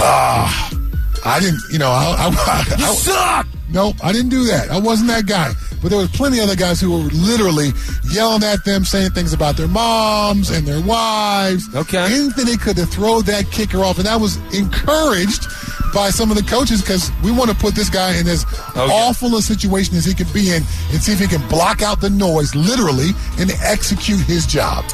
Ah, 0.00 0.70
I 1.24 1.40
didn't. 1.40 1.58
You 1.72 1.80
know, 1.80 1.90
I, 1.90 2.14
I, 2.16 2.26
I, 2.28 2.84
I 2.84 2.94
Suck! 2.94 3.46
Nope, 3.70 3.96
I 4.00 4.12
didn't 4.12 4.30
do 4.30 4.44
that. 4.44 4.70
I 4.70 4.78
wasn't 4.78 5.08
that 5.08 5.26
guy. 5.26 5.52
But 5.86 5.90
there 5.90 6.00
was 6.00 6.10
plenty 6.10 6.40
of 6.40 6.46
other 6.46 6.56
guys 6.56 6.80
who 6.80 6.90
were 6.90 7.08
literally 7.14 7.70
yelling 8.10 8.42
at 8.42 8.64
them, 8.64 8.84
saying 8.84 9.10
things 9.10 9.32
about 9.32 9.56
their 9.56 9.68
moms 9.68 10.50
and 10.50 10.66
their 10.66 10.80
wives. 10.80 11.72
Okay. 11.76 12.12
Anything 12.12 12.46
they 12.46 12.56
could 12.56 12.74
to 12.74 12.86
throw 12.86 13.20
that 13.20 13.52
kicker 13.52 13.84
off. 13.84 13.98
And 13.98 14.06
that 14.06 14.20
was 14.20 14.34
encouraged 14.52 15.46
by 15.96 16.10
some 16.10 16.30
of 16.30 16.36
the 16.36 16.42
coaches 16.42 16.82
because 16.82 17.10
we 17.24 17.32
want 17.32 17.48
to 17.50 17.56
put 17.56 17.74
this 17.74 17.88
guy 17.88 18.14
in 18.20 18.28
as 18.28 18.44
Okay. 18.76 18.80
awful 18.92 19.34
a 19.36 19.40
situation 19.42 19.96
as 19.96 20.04
he 20.04 20.12
can 20.12 20.26
be 20.34 20.50
in 20.50 20.62
and 20.92 21.02
see 21.02 21.12
if 21.12 21.18
he 21.18 21.26
can 21.26 21.40
block 21.48 21.80
out 21.80 22.02
the 22.02 22.10
noise, 22.10 22.54
literally, 22.54 23.10
and 23.38 23.50
execute 23.64 24.20
his 24.20 24.44
job. 24.46 24.84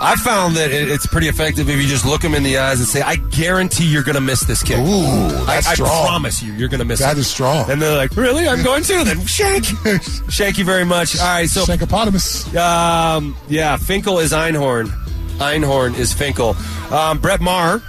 I 0.00 0.16
found 0.16 0.54
that 0.56 0.70
it's 0.70 1.06
pretty 1.06 1.28
effective 1.28 1.68
if 1.68 1.80
you 1.80 1.88
just 1.88 2.04
look 2.04 2.22
him 2.22 2.34
in 2.34 2.42
the 2.42 2.58
eyes 2.58 2.78
and 2.78 2.86
say, 2.88 3.00
"I 3.02 3.16
guarantee 3.16 3.84
you're 3.86 4.02
going 4.02 4.16
to 4.16 4.20
miss 4.20 4.40
this 4.42 4.62
kick." 4.62 4.78
Ooh, 4.78 5.28
that's 5.46 5.66
I, 5.66 5.72
I 5.72 5.74
strong. 5.74 6.06
promise 6.06 6.42
you, 6.42 6.52
you're 6.52 6.68
going 6.68 6.80
to 6.80 6.84
miss 6.84 7.00
That 7.00 7.16
it. 7.16 7.20
is 7.20 7.26
strong. 7.26 7.70
And 7.70 7.80
they're 7.82 7.96
like, 7.96 8.14
"Really? 8.16 8.46
I'm 8.46 8.62
going 8.62 8.82
to." 8.84 9.04
Then 9.04 9.24
shake, 9.26 9.64
shake 10.30 10.58
you 10.58 10.64
very 10.64 10.84
much. 10.84 11.18
All 11.18 11.24
right, 11.26 11.48
so 11.48 11.64
Shankopotamus. 11.64 12.54
um, 12.56 13.36
yeah, 13.48 13.76
Finkel 13.76 14.18
is 14.18 14.32
Einhorn. 14.32 14.88
Einhorn 15.38 15.96
is 15.98 16.12
Finkel. 16.12 16.56
Um, 16.92 17.18
Brett 17.18 17.40
Maher, 17.40 17.80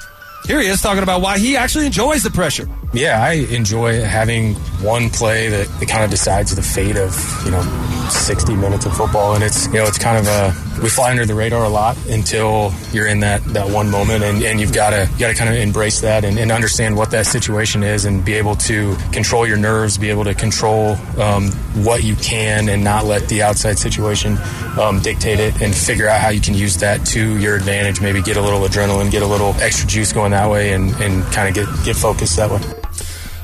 here 0.45 0.59
he 0.61 0.67
is 0.67 0.81
talking 0.81 1.03
about 1.03 1.21
why 1.21 1.37
he 1.37 1.57
actually 1.57 1.85
enjoys 1.85 2.23
the 2.23 2.31
pressure. 2.31 2.67
Yeah, 2.93 3.21
I 3.21 3.33
enjoy 3.53 4.01
having 4.01 4.53
one 4.81 5.09
play 5.09 5.49
that, 5.49 5.67
that 5.79 5.89
kind 5.89 6.03
of 6.03 6.09
decides 6.09 6.55
the 6.55 6.61
fate 6.61 6.97
of 6.97 7.13
you 7.45 7.51
know 7.51 7.61
60 8.09 8.55
minutes 8.55 8.85
of 8.85 8.95
football, 8.95 9.35
and 9.35 9.43
it's 9.43 9.65
you 9.67 9.73
know 9.73 9.85
it's 9.85 9.97
kind 9.97 10.17
of 10.17 10.27
a 10.27 10.51
we 10.81 10.89
fly 10.89 11.11
under 11.11 11.25
the 11.25 11.33
radar 11.33 11.63
a 11.63 11.69
lot 11.69 11.97
until 12.07 12.73
you're 12.91 13.07
in 13.07 13.21
that, 13.21 13.43
that 13.53 13.69
one 13.69 13.89
moment, 13.89 14.23
and, 14.23 14.43
and 14.43 14.59
you've 14.59 14.73
got 14.73 14.89
to 14.91 15.09
got 15.17 15.29
to 15.29 15.33
kind 15.33 15.49
of 15.49 15.55
embrace 15.55 16.01
that 16.01 16.25
and, 16.25 16.37
and 16.37 16.51
understand 16.51 16.95
what 16.97 17.11
that 17.11 17.25
situation 17.25 17.83
is, 17.83 18.05
and 18.05 18.23
be 18.25 18.33
able 18.33 18.55
to 18.55 18.95
control 19.11 19.47
your 19.47 19.57
nerves, 19.57 19.97
be 19.97 20.09
able 20.09 20.23
to 20.23 20.33
control 20.33 20.95
um, 21.19 21.51
what 21.83 22.03
you 22.03 22.15
can, 22.15 22.69
and 22.69 22.83
not 22.83 23.05
let 23.05 23.27
the 23.29 23.41
outside 23.41 23.77
situation 23.79 24.37
um, 24.79 25.01
dictate 25.01 25.39
it, 25.39 25.61
and 25.61 25.73
figure 25.73 26.07
out 26.07 26.19
how 26.19 26.29
you 26.29 26.41
can 26.41 26.53
use 26.53 26.77
that 26.77 27.05
to 27.05 27.37
your 27.39 27.55
advantage. 27.55 28.01
Maybe 28.01 28.21
get 28.21 28.37
a 28.37 28.41
little 28.41 28.61
adrenaline, 28.61 29.11
get 29.11 29.21
a 29.23 29.27
little 29.27 29.53
extra 29.61 29.87
juice 29.87 30.11
going 30.11 30.31
that 30.31 30.49
way, 30.49 30.73
and, 30.73 30.91
and 31.01 31.23
kind 31.31 31.47
of 31.47 31.55
get 31.55 31.85
get 31.85 31.95
focused 31.95 32.37
that 32.37 32.51
way. 32.51 32.61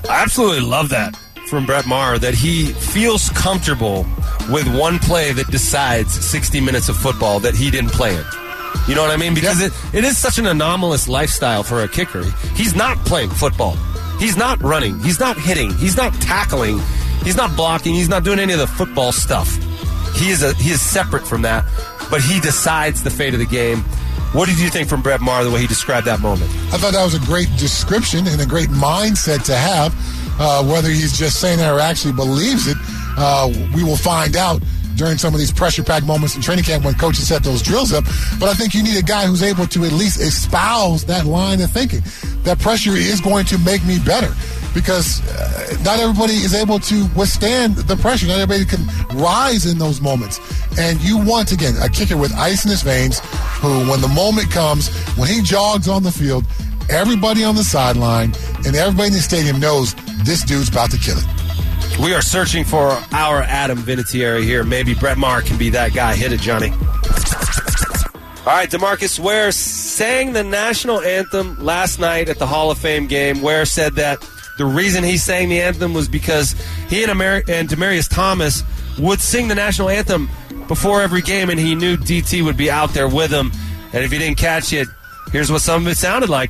I 0.09 0.23
absolutely 0.23 0.61
love 0.61 0.89
that. 0.89 1.17
from 1.51 1.65
Brett 1.65 1.85
Maher 1.85 2.17
that 2.17 2.33
he 2.33 2.67
feels 2.67 3.29
comfortable 3.31 4.05
with 4.49 4.67
one 4.75 4.99
play 4.99 5.31
that 5.33 5.47
decides 5.47 6.13
60 6.13 6.61
minutes 6.61 6.89
of 6.89 6.97
football 6.97 7.39
that 7.41 7.55
he 7.55 7.69
didn't 7.69 7.91
play 7.91 8.15
in. 8.15 8.23
You 8.87 8.95
know 8.95 9.01
what 9.01 9.11
I 9.11 9.17
mean? 9.17 9.33
Because 9.33 9.61
it, 9.61 9.73
it 9.93 10.03
is 10.03 10.17
such 10.17 10.37
an 10.37 10.47
anomalous 10.47 11.07
lifestyle 11.07 11.63
for 11.63 11.83
a 11.83 11.87
kicker. 11.87 12.23
He's 12.55 12.75
not 12.75 12.97
playing 13.05 13.29
football. 13.29 13.75
He's 14.19 14.37
not 14.37 14.61
running. 14.61 14.99
He's 14.99 15.19
not 15.19 15.37
hitting. 15.37 15.73
He's 15.73 15.97
not 15.97 16.13
tackling. 16.15 16.79
He's 17.23 17.35
not 17.35 17.55
blocking. 17.55 17.93
He's 17.93 18.09
not 18.09 18.23
doing 18.23 18.39
any 18.39 18.53
of 18.53 18.59
the 18.59 18.67
football 18.67 19.11
stuff. 19.11 19.55
He 20.15 20.29
is 20.29 20.43
a 20.43 20.53
he 20.55 20.71
is 20.71 20.81
separate 20.81 21.25
from 21.25 21.43
that, 21.43 21.65
but 22.09 22.21
he 22.21 22.39
decides 22.39 23.03
the 23.03 23.09
fate 23.09 23.33
of 23.33 23.39
the 23.39 23.45
game. 23.45 23.79
What 24.33 24.47
did 24.47 24.59
you 24.59 24.69
think 24.69 24.87
from 24.87 25.01
Brett 25.01 25.21
Maher 25.21 25.43
the 25.43 25.51
way 25.51 25.59
he 25.59 25.67
described 25.67 26.07
that 26.07 26.21
moment? 26.21 26.49
I 26.71 26.77
thought 26.77 26.93
that 26.93 27.03
was 27.03 27.15
a 27.15 27.25
great 27.25 27.49
description 27.57 28.27
and 28.27 28.39
a 28.41 28.45
great 28.45 28.69
mindset 28.69 29.43
to 29.45 29.55
have. 29.55 29.93
Uh, 30.39 30.63
whether 30.63 30.87
he's 30.89 31.17
just 31.17 31.39
saying 31.39 31.59
that 31.59 31.71
or 31.71 31.79
actually 31.79 32.13
believes 32.13 32.67
it, 32.67 32.77
uh, 33.21 33.47
we 33.75 33.83
will 33.83 33.97
find 33.97 34.35
out 34.35 34.61
during 34.95 35.17
some 35.17 35.33
of 35.33 35.39
these 35.39 35.51
pressure 35.51 35.83
packed 35.83 36.05
moments 36.05 36.35
in 36.35 36.41
training 36.41 36.63
camp 36.63 36.83
when 36.83 36.93
coaches 36.95 37.27
set 37.27 37.43
those 37.43 37.61
drills 37.61 37.93
up. 37.93 38.03
But 38.39 38.49
I 38.49 38.53
think 38.53 38.73
you 38.73 38.83
need 38.83 38.97
a 38.97 39.03
guy 39.03 39.25
who's 39.25 39.43
able 39.43 39.67
to 39.67 39.85
at 39.85 39.91
least 39.91 40.19
espouse 40.19 41.05
that 41.05 41.25
line 41.25 41.61
of 41.61 41.71
thinking. 41.71 42.01
That 42.43 42.59
pressure 42.59 42.91
is 42.91 43.21
going 43.21 43.45
to 43.45 43.57
make 43.59 43.83
me 43.85 43.99
better 44.05 44.33
because 44.73 45.21
uh, 45.29 45.77
not 45.83 45.99
everybody 45.99 46.33
is 46.33 46.53
able 46.53 46.79
to 46.79 47.07
withstand 47.15 47.75
the 47.75 47.95
pressure. 47.95 48.27
Not 48.27 48.39
everybody 48.39 48.65
can 48.65 48.85
rise 49.17 49.65
in 49.65 49.77
those 49.77 50.01
moments. 50.01 50.39
And 50.77 51.01
you 51.01 51.17
want, 51.17 51.51
again, 51.51 51.75
a 51.81 51.89
kicker 51.89 52.17
with 52.17 52.33
ice 52.35 52.65
in 52.65 52.71
his 52.71 52.81
veins 52.81 53.19
who, 53.59 53.89
when 53.89 54.01
the 54.01 54.07
moment 54.07 54.51
comes, 54.51 54.89
when 55.17 55.27
he 55.27 55.41
jogs 55.41 55.87
on 55.87 56.03
the 56.03 56.11
field, 56.11 56.45
everybody 56.89 57.43
on 57.43 57.55
the 57.55 57.63
sideline 57.63 58.33
and 58.65 58.75
everybody 58.75 59.07
in 59.07 59.13
the 59.13 59.19
stadium 59.19 59.59
knows 59.59 59.95
this 60.23 60.43
dude's 60.43 60.69
about 60.69 60.91
to 60.91 60.97
kill 60.97 61.17
it. 61.17 61.40
We 61.99 62.13
are 62.15 62.21
searching 62.21 62.63
for 62.63 62.89
our 63.11 63.41
Adam 63.43 63.77
Vinatieri 63.77 64.43
here. 64.43 64.63
Maybe 64.63 64.95
Brett 64.95 65.17
Maher 65.17 65.41
can 65.41 65.57
be 65.57 65.69
that 65.71 65.93
guy. 65.93 66.15
Hit 66.15 66.31
it, 66.31 66.39
Johnny. 66.39 66.71
All 66.71 68.47
right, 68.57 68.69
DeMarcus 68.69 69.19
Ware 69.19 69.51
sang 69.51 70.33
the 70.33 70.43
national 70.43 70.99
anthem 71.01 71.63
last 71.63 71.99
night 71.99 72.27
at 72.27 72.39
the 72.39 72.47
Hall 72.47 72.71
of 72.71 72.79
Fame 72.79 73.05
game. 73.05 73.41
Ware 73.43 73.65
said 73.65 73.93
that 73.95 74.27
the 74.57 74.65
reason 74.65 75.03
he 75.03 75.17
sang 75.17 75.49
the 75.49 75.61
anthem 75.61 75.93
was 75.93 76.07
because 76.07 76.53
he 76.89 77.03
and, 77.03 77.11
Amer- 77.11 77.43
and 77.47 77.69
Demaryius 77.69 78.09
Thomas 78.09 78.63
would 78.97 79.21
sing 79.21 79.47
the 79.47 79.55
national 79.55 79.89
anthem 79.89 80.27
before 80.67 81.01
every 81.03 81.21
game, 81.21 81.51
and 81.51 81.59
he 81.59 81.75
knew 81.75 81.97
DT 81.97 82.43
would 82.43 82.57
be 82.57 82.71
out 82.71 82.93
there 82.93 83.07
with 83.07 83.29
him. 83.31 83.51
And 83.93 84.03
if 84.03 84.11
you 84.11 84.17
didn't 84.17 84.37
catch 84.39 84.73
it, 84.73 84.87
here's 85.31 85.51
what 85.51 85.61
some 85.61 85.85
of 85.85 85.91
it 85.91 85.97
sounded 85.97 86.29
like. 86.29 86.49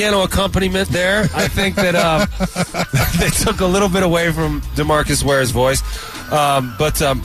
Piano 0.00 0.22
accompaniment 0.22 0.88
there. 0.88 1.24
I 1.34 1.46
think 1.46 1.74
that 1.74 1.94
uh, 1.94 2.24
they 3.20 3.28
took 3.28 3.60
a 3.60 3.66
little 3.66 3.90
bit 3.90 4.02
away 4.02 4.32
from 4.32 4.62
DeMarcus 4.74 5.22
Ware's 5.22 5.50
voice. 5.50 5.82
Um, 6.32 6.74
but 6.78 7.02
um, 7.02 7.20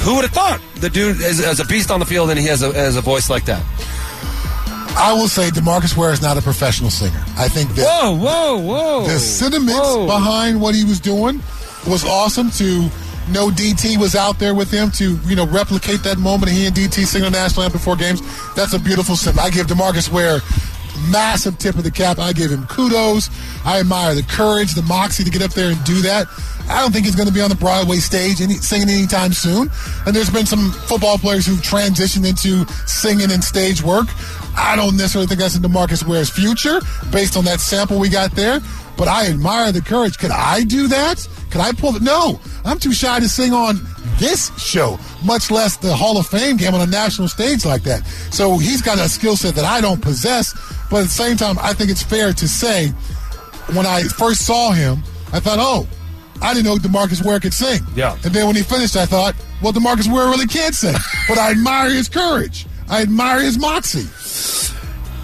who 0.00 0.16
would 0.16 0.24
have 0.24 0.30
thought 0.30 0.60
the 0.74 0.90
dude 0.90 1.22
is, 1.22 1.40
is 1.40 1.58
a 1.58 1.64
beast 1.64 1.90
on 1.90 1.98
the 1.98 2.04
field 2.04 2.28
and 2.28 2.38
he 2.38 2.44
has 2.48 2.60
a, 2.60 2.70
has 2.74 2.96
a 2.96 3.00
voice 3.00 3.30
like 3.30 3.46
that? 3.46 3.62
I 4.94 5.14
will 5.14 5.26
say 5.28 5.48
DeMarcus 5.48 5.96
Ware 5.96 6.12
is 6.12 6.20
not 6.20 6.36
a 6.36 6.42
professional 6.42 6.90
singer. 6.90 7.24
I 7.38 7.48
think 7.48 7.70
that 7.76 7.86
Whoa, 7.86 8.14
whoa, 8.14 8.58
whoa. 8.58 9.06
the 9.06 9.18
sentiments 9.18 9.78
Whoa. 9.78 10.06
behind 10.06 10.60
what 10.60 10.74
he 10.74 10.84
was 10.84 11.00
doing 11.00 11.40
was 11.88 12.04
awesome 12.04 12.50
to 12.50 12.90
know 13.32 13.48
DT 13.48 13.96
was 13.96 14.14
out 14.14 14.38
there 14.38 14.54
with 14.54 14.70
him 14.70 14.90
to, 14.90 15.18
you 15.24 15.34
know, 15.34 15.46
replicate 15.46 16.02
that 16.02 16.18
moment 16.18 16.52
he 16.52 16.66
and 16.66 16.76
DT 16.76 17.06
singing 17.06 17.30
the 17.30 17.38
national 17.38 17.64
anthem 17.64 17.78
before 17.78 17.96
games. 17.96 18.20
That's 18.54 18.74
a 18.74 18.78
beautiful 18.78 19.16
sentiment. 19.16 19.46
I 19.46 19.50
give 19.50 19.66
Demarcus 19.66 20.10
Ware 20.12 20.40
massive 21.10 21.58
tip 21.58 21.76
of 21.76 21.84
the 21.84 21.90
cap. 21.90 22.18
I 22.18 22.32
give 22.32 22.50
him 22.50 22.66
kudos. 22.66 23.30
I 23.64 23.80
admire 23.80 24.14
the 24.14 24.22
courage, 24.22 24.74
the 24.74 24.82
moxie 24.82 25.24
to 25.24 25.30
get 25.30 25.42
up 25.42 25.52
there 25.52 25.72
and 25.72 25.84
do 25.84 26.00
that. 26.02 26.26
I 26.68 26.80
don't 26.80 26.92
think 26.92 27.04
he's 27.04 27.16
going 27.16 27.28
to 27.28 27.34
be 27.34 27.40
on 27.40 27.50
the 27.50 27.56
Broadway 27.56 27.96
stage 27.96 28.40
any, 28.40 28.54
singing 28.54 28.88
anytime 28.88 29.32
soon. 29.32 29.70
And 30.06 30.14
there's 30.14 30.30
been 30.30 30.46
some 30.46 30.70
football 30.72 31.18
players 31.18 31.44
who've 31.44 31.60
transitioned 31.60 32.28
into 32.28 32.64
singing 32.86 33.32
and 33.32 33.42
stage 33.42 33.82
work. 33.82 34.06
I 34.56 34.76
don't 34.76 34.96
necessarily 34.96 35.26
think 35.26 35.40
that's 35.40 35.56
in 35.56 35.62
DeMarcus 35.62 36.06
Ware's 36.06 36.30
future 36.30 36.80
based 37.10 37.36
on 37.36 37.44
that 37.46 37.60
sample 37.60 37.98
we 37.98 38.08
got 38.08 38.32
there. 38.32 38.60
But 38.96 39.08
I 39.08 39.26
admire 39.26 39.72
the 39.72 39.80
courage. 39.80 40.18
Could 40.18 40.30
I 40.30 40.62
do 40.64 40.86
that? 40.88 41.26
Could 41.50 41.60
I 41.60 41.72
pull 41.72 41.96
it? 41.96 42.02
No, 42.02 42.40
I'm 42.64 42.78
too 42.78 42.92
shy 42.92 43.18
to 43.20 43.28
sing 43.28 43.52
on 43.52 43.80
this 44.18 44.56
show, 44.62 44.98
much 45.24 45.50
less 45.50 45.76
the 45.76 45.94
Hall 45.94 46.18
of 46.18 46.26
Fame 46.26 46.56
game 46.56 46.74
on 46.74 46.80
a 46.80 46.86
national 46.90 47.28
stage 47.28 47.64
like 47.64 47.82
that. 47.82 48.06
So 48.30 48.58
he's 48.58 48.82
got 48.82 48.98
a 48.98 49.08
skill 49.08 49.36
set 49.36 49.54
that 49.56 49.64
I 49.64 49.80
don't 49.80 50.00
possess. 50.00 50.54
But 50.90 50.98
at 50.98 51.02
the 51.04 51.08
same 51.08 51.36
time, 51.36 51.56
I 51.60 51.72
think 51.72 51.90
it's 51.90 52.02
fair 52.02 52.32
to 52.32 52.48
say 52.48 52.88
when 53.74 53.86
I 53.86 54.02
first 54.04 54.46
saw 54.46 54.72
him, 54.72 54.98
I 55.32 55.40
thought, 55.40 55.58
oh, 55.60 55.86
I 56.42 56.54
didn't 56.54 56.66
know 56.66 56.76
DeMarcus 56.76 57.24
Ware 57.24 57.38
could 57.40 57.54
sing. 57.54 57.80
Yeah. 57.94 58.14
And 58.24 58.32
then 58.34 58.46
when 58.46 58.56
he 58.56 58.62
finished, 58.62 58.96
I 58.96 59.06
thought, 59.06 59.34
well, 59.62 59.72
DeMarcus 59.72 60.12
Ware 60.12 60.28
really 60.28 60.46
can't 60.46 60.74
sing. 60.74 60.96
but 61.28 61.38
I 61.38 61.50
admire 61.52 61.90
his 61.90 62.08
courage. 62.08 62.66
I 62.88 63.02
admire 63.02 63.40
his 63.40 63.58
moxie. 63.58 64.06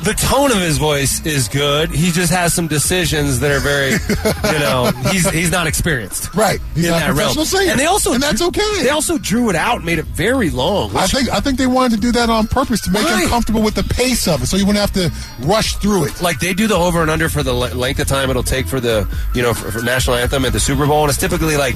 The 0.07 0.14
tone 0.14 0.53
of 0.53 0.59
his 0.59 0.79
voice 0.79 1.25
is 1.27 1.49
good. 1.49 1.90
He 1.90 2.12
just 2.12 2.33
has 2.33 2.55
some 2.55 2.69
decisions 2.69 3.40
that 3.40 3.51
are 3.51 3.59
very, 3.59 3.90
you 4.55 4.61
know, 4.61 4.92
he's 5.11 5.29
he's 5.31 5.51
not 5.51 5.66
experienced. 5.66 6.33
Right. 6.33 6.61
He's 6.77 6.85
in 6.85 6.92
that 6.92 7.07
realm. 7.09 7.16
professional 7.35 7.45
singer. 7.45 7.71
And 7.73 7.81
they 7.81 7.87
also 7.87 8.12
And 8.12 8.23
that's 8.23 8.40
okay. 8.40 8.83
They 8.85 8.90
also 8.90 9.19
drew 9.19 9.51
it 9.51 9.57
out, 9.57 9.83
made 9.83 9.99
it 9.99 10.05
very 10.07 10.51
long. 10.51 10.95
I 10.97 11.09
think 11.09 11.29
I 11.31 11.40
think 11.40 11.59
they 11.59 11.66
wanted 11.66 11.97
to 11.97 12.01
do 12.01 12.12
that 12.12 12.31
on 12.31 12.47
purpose 12.47 12.81
to 12.83 12.90
make 12.92 13.03
Right. 13.03 13.25
him 13.25 13.29
comfortable 13.29 13.62
with 13.62 13.75
the 13.75 13.83
pace 13.83 14.29
of 14.29 14.42
it, 14.45 14.47
so 14.47 14.57
you 14.57 14.64
wouldn't 14.64 14.81
have 14.81 14.92
to 14.92 15.11
rush 15.45 15.75
through 15.77 16.05
it. 16.05 16.23
like 16.23 16.38
they 16.38 16.55
do 16.55 16.69
the 16.69 16.77
over 16.77 17.03
and 17.03 17.11
under 17.11 17.29
for 17.29 17.42
the 17.42 17.53
le- 17.53 17.75
length 17.75 17.99
of 17.99 18.07
time 18.07 18.31
it'll 18.31 18.45
take 18.45 18.69
for 18.69 18.79
the 18.79 19.09
you 19.35 19.42
know 19.42 19.53
for, 19.55 19.73
for 19.73 19.83
national 19.83 20.14
anthem 20.14 20.45
at 20.45 20.53
the 20.53 20.61
Super 20.61 20.87
Bowl, 20.87 21.03
and 21.03 21.11
it's 21.11 21.19
typically 21.19 21.57
like 21.57 21.75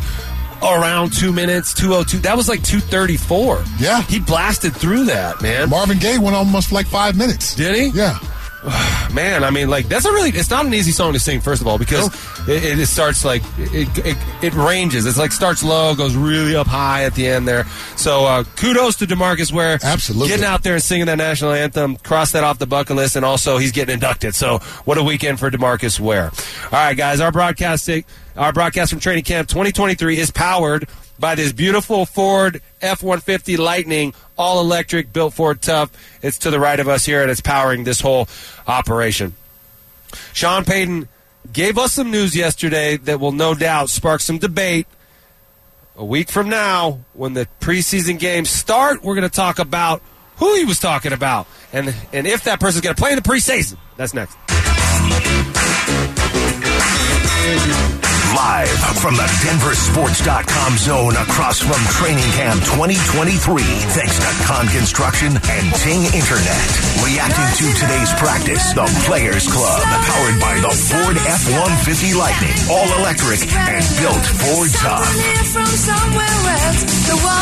around 0.63 1.13
two 1.13 1.33
minutes, 1.33 1.73
two 1.75 1.95
oh 1.95 2.03
two. 2.05 2.19
That 2.19 2.37
was 2.37 2.49
like 2.49 2.63
two 2.63 2.81
thirty 2.81 3.17
four. 3.17 3.63
Yeah. 3.79 4.03
he 4.03 4.21
blasted 4.21 4.75
through 4.75 5.05
that 5.07 5.41
man. 5.43 5.71
Marvin 5.71 5.99
Gaye 5.99 6.19
went 6.19 6.37
almost 6.37 6.73
like 6.73 6.87
five 6.87 7.17
minutes. 7.17 7.55
Did 7.55 7.75
he? 7.77 7.87
Yeah. 7.99 8.19
Man, 9.15 9.43
I 9.43 9.51
mean, 9.51 9.71
like 9.71 9.89
that's 9.89 10.05
a 10.05 10.13
really. 10.13 10.31
It's 10.31 10.51
not 10.51 10.67
an 10.67 10.75
easy 10.75 10.93
song 10.93 11.15
to 11.15 11.19
sing. 11.19 11.41
First 11.41 11.63
of 11.63 11.67
all, 11.67 11.79
because 11.79 12.09
it, 12.47 12.79
it 12.79 12.87
starts 12.87 13.25
like 13.25 13.43
it, 13.57 13.89
it 14.05 14.17
it 14.43 14.55
ranges. 14.55 15.07
It's 15.07 15.17
like 15.17 15.33
starts 15.33 15.63
low, 15.63 15.95
goes 15.95 16.15
really 16.15 16.55
up 16.55 16.67
high 16.67 17.05
at 17.05 17.15
the 17.15 17.27
end 17.27 17.49
there. 17.49 17.65
So 17.97 18.27
uh, 18.27 18.45
kudos 18.57 18.97
to 18.97 19.07
DeMarcus 19.07 19.51
Ware, 19.51 19.79
Absolutely. 19.83 20.29
getting 20.29 20.45
out 20.45 20.63
there 20.63 20.75
and 20.75 20.83
singing 20.83 21.07
that 21.07 21.17
national 21.17 21.53
anthem. 21.53 21.97
Cross 21.97 22.33
that 22.33 22.45
off 22.45 22.59
the 22.59 22.67
bucket 22.67 22.97
list, 22.97 23.17
and 23.17 23.25
also 23.25 23.57
he's 23.57 23.73
getting 23.73 23.95
inducted. 23.95 24.35
So 24.35 24.59
what 24.85 24.99
a 24.99 25.03
weekend 25.03 25.41
for 25.41 25.51
DeMarcus 25.51 25.99
Ware. 25.99 26.27
All 26.27 26.71
right, 26.73 26.95
guys, 26.97 27.21
our 27.21 27.33
broadcasting, 27.33 28.05
our 28.37 28.53
broadcast 28.53 28.91
from 28.91 29.01
Training 29.01 29.25
Camp 29.25 29.49
2023 29.49 30.19
is 30.19 30.31
powered 30.31 30.87
by 31.21 31.35
this 31.35 31.53
beautiful 31.53 32.07
Ford 32.07 32.63
F-150 32.81 33.59
Lightning, 33.59 34.15
all 34.37 34.61
electric, 34.61 35.13
built 35.13 35.35
Ford 35.35 35.63
tough. 35.63 35.91
It's 36.23 36.39
to 36.39 36.51
the 36.51 36.59
right 36.59 36.81
of 36.81 36.89
us 36.89 37.05
here, 37.05 37.23
and 37.23 37.31
it's 37.31 37.41
powering 37.41 37.85
this 37.85 38.01
whole 38.01 38.27
operation. 38.67 39.35
Sean 40.33 40.65
Payton 40.65 41.09
gave 41.53 41.79
us 41.79 41.93
some 41.93 42.11
news 42.11 42.35
yesterday 42.35 42.97
that 42.97 43.21
will 43.21 43.33
no 43.33 43.55
doubt 43.55 43.91
spark 43.91 44.21
some 44.21 44.39
debate. 44.39 44.87
A 45.97 46.05
week 46.05 46.31
from 46.31 46.49
now, 46.49 47.01
when 47.13 47.35
the 47.35 47.47
preseason 47.61 48.19
games 48.19 48.49
start, 48.49 49.05
we're 49.05 49.15
going 49.15 49.29
to 49.29 49.35
talk 49.35 49.59
about 49.59 50.03
who 50.39 50.55
he 50.57 50.65
was 50.65 50.81
talking 50.81 51.13
about 51.13 51.47
and 51.73 51.95
and 52.13 52.27
if 52.27 52.45
that 52.45 52.61
person's 52.61 52.83
going 52.83 52.95
to 52.95 53.01
play 53.01 53.11
in 53.11 53.17
the 53.17 53.23
preseason. 53.23 53.77
That's 53.97 54.15
next. 54.15 54.37
Live 58.41 58.73
from 59.05 59.21
the 59.21 59.29
DenverSports.com 59.45 60.73
zone 60.81 61.13
across 61.13 61.61
from 61.61 61.77
Training 61.93 62.25
Camp 62.41 62.57
2023. 62.73 63.37
Thanks 63.93 64.17
to 64.17 64.31
Kahn 64.49 64.65
Construction 64.73 65.37
and 65.37 65.65
Ting 65.85 66.09
Internet. 66.17 66.65
Reacting 67.05 67.51
to 67.61 67.67
today's 67.77 68.09
practice, 68.17 68.73
the 68.73 68.89
Players 69.05 69.45
Club, 69.45 69.85
powered 69.85 70.41
by 70.41 70.57
the 70.57 70.73
Ford 70.73 71.21
F-150 71.21 72.17
Lightning, 72.17 72.57
all 72.73 72.89
electric 73.05 73.45
and 73.45 73.85
built 74.01 74.25
for 74.41 74.65
tough. 74.73 75.05
Somewhere 75.45 76.41
else, 76.65 76.81
the 77.13 77.21
war 77.21 77.41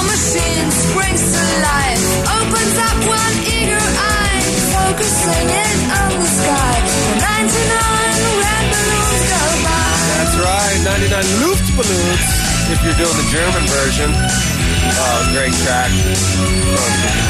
by. 10.39 10.69
That's 10.69 10.87
right, 10.87 10.99
99 11.03 11.43
Luftballons. 11.43 12.25
If 12.69 12.79
you're 12.85 12.99
doing 13.01 13.17
the 13.17 13.29
German 13.33 13.65
version, 13.65 14.11
uh, 14.13 15.21
great 15.33 15.55
track 15.65 15.91
from 16.37 16.53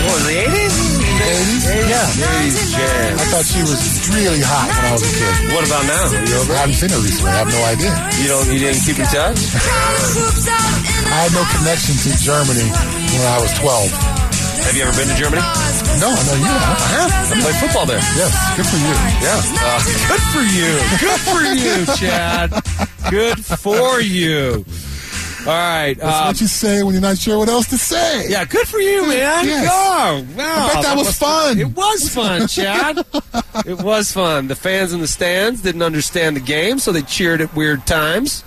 what 0.08 0.14
was 0.18 0.26
the 0.26 0.38
80s? 0.44 0.76
80s? 1.18 1.64
Yeah. 1.88 2.48
80s 2.48 2.74
jam. 2.74 3.18
I 3.18 3.24
thought 3.30 3.46
she 3.46 3.62
was 3.62 3.80
really 4.14 4.42
hot 4.42 4.66
when 4.66 4.84
I 4.88 4.92
was 4.94 5.04
a 5.04 5.12
kid. 5.14 5.34
What 5.54 5.64
about 5.66 5.84
now? 5.86 6.04
Are 6.10 6.26
you 6.26 6.36
over? 6.42 6.52
I 6.54 6.66
haven't 6.66 6.78
seen 6.78 6.90
her 6.90 7.00
recently. 7.02 7.30
I 7.30 7.38
have 7.44 7.50
no 7.50 7.62
idea. 7.70 7.92
You 8.18 8.28
don't. 8.30 8.46
You 8.50 8.58
didn't 8.58 8.82
keep 8.82 8.98
in 8.98 9.08
touch. 9.10 9.40
I 11.08 11.28
had 11.28 11.32
no 11.34 11.44
connection 11.58 11.94
to 11.98 12.10
Germany 12.18 12.66
when 12.66 13.26
I 13.28 13.38
was 13.42 13.52
12. 13.58 14.18
Have 14.68 14.76
you 14.76 14.82
ever 14.84 14.94
been 14.96 15.08
to 15.08 15.16
Germany? 15.16 15.42
No, 16.02 16.08
I 16.12 16.22
know 16.28 16.36
you 16.38 16.50
have. 16.50 16.78
I 16.78 16.88
have. 16.98 17.12
I 17.30 17.34
played 17.40 17.58
football 17.62 17.86
there. 17.86 18.02
Yes, 18.18 18.32
good 18.58 18.68
for 18.68 18.78
you. 18.78 18.94
Yeah. 19.22 19.38
Uh, 19.54 19.80
good 20.08 20.24
for 20.34 20.44
you. 20.44 20.70
Good 20.98 21.20
for 21.24 21.40
you, 21.46 21.74
Chad. 21.96 22.52
Good 23.10 23.44
for 23.44 24.00
you. 24.00 24.64
All 25.40 25.46
right. 25.54 25.94
That's 25.94 26.02
Uh, 26.16 26.24
what 26.26 26.40
you 26.40 26.46
say 26.46 26.82
when 26.82 26.92
you're 26.92 27.00
not 27.02 27.16
sure 27.16 27.38
what 27.38 27.48
else 27.48 27.68
to 27.68 27.78
say. 27.78 28.28
yeah, 28.28 28.44
good 28.44 28.66
for 28.68 28.78
you, 28.80 29.06
man. 29.06 29.46
Yes. 29.46 29.68
Oh, 29.70 30.26
wow. 30.36 30.66
I 30.68 30.74
bet 30.74 30.82
that 30.82 30.96
was 30.96 31.16
fun. 31.16 31.58
It 31.58 31.68
was 31.74 32.08
fun, 32.12 32.48
Chad. 32.48 32.98
it 33.64 33.80
was 33.82 34.12
fun. 34.12 34.48
The 34.48 34.56
fans 34.56 34.92
in 34.92 35.00
the 35.00 35.06
stands 35.08 35.62
didn't 35.62 35.82
understand 35.82 36.36
the 36.36 36.40
game, 36.40 36.78
so 36.78 36.92
they 36.92 37.02
cheered 37.02 37.40
at 37.40 37.54
weird 37.54 37.86
times. 37.86 38.42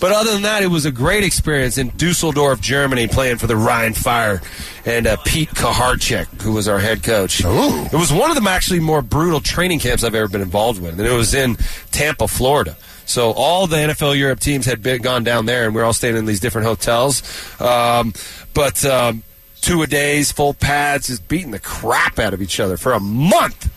But 0.00 0.12
other 0.12 0.32
than 0.32 0.42
that, 0.42 0.62
it 0.62 0.68
was 0.68 0.84
a 0.84 0.90
great 0.90 1.24
experience 1.24 1.78
in 1.78 1.92
Dusseldorf, 1.96 2.60
Germany, 2.60 3.06
playing 3.06 3.38
for 3.38 3.46
the 3.46 3.56
Rhine 3.56 3.94
Fire 3.94 4.40
and 4.84 5.06
uh, 5.06 5.16
Pete 5.24 5.50
Kuharchek, 5.50 6.42
who 6.42 6.52
was 6.52 6.68
our 6.68 6.78
head 6.78 7.02
coach. 7.02 7.44
Ooh. 7.44 7.84
It 7.84 7.92
was 7.92 8.12
one 8.12 8.30
of 8.30 8.42
the 8.42 8.50
actually 8.50 8.80
more 8.80 9.02
brutal 9.02 9.40
training 9.40 9.78
camps 9.78 10.04
I've 10.04 10.14
ever 10.14 10.28
been 10.28 10.40
involved 10.40 10.82
with, 10.82 10.98
and 10.98 11.06
it 11.06 11.12
was 11.12 11.34
in 11.34 11.56
Tampa, 11.90 12.28
Florida. 12.28 12.76
So 13.04 13.32
all 13.32 13.66
the 13.66 13.76
NFL 13.76 14.18
Europe 14.18 14.40
teams 14.40 14.66
had 14.66 14.82
been, 14.82 15.02
gone 15.02 15.24
down 15.24 15.46
there, 15.46 15.66
and 15.66 15.74
we 15.74 15.80
are 15.80 15.84
all 15.84 15.92
staying 15.92 16.16
in 16.16 16.26
these 16.26 16.40
different 16.40 16.66
hotels. 16.66 17.22
Um, 17.60 18.12
but 18.54 18.84
um, 18.84 19.22
two 19.60 19.82
a 19.82 19.86
days, 19.86 20.32
full 20.32 20.54
pads, 20.54 21.06
just 21.08 21.26
beating 21.28 21.50
the 21.50 21.58
crap 21.58 22.18
out 22.18 22.34
of 22.34 22.42
each 22.42 22.60
other 22.60 22.76
for 22.76 22.92
a 22.92 23.00
month 23.00 23.70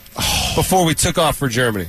before 0.56 0.86
we 0.86 0.94
took 0.94 1.18
off 1.18 1.38
for 1.38 1.48
Germany. 1.48 1.88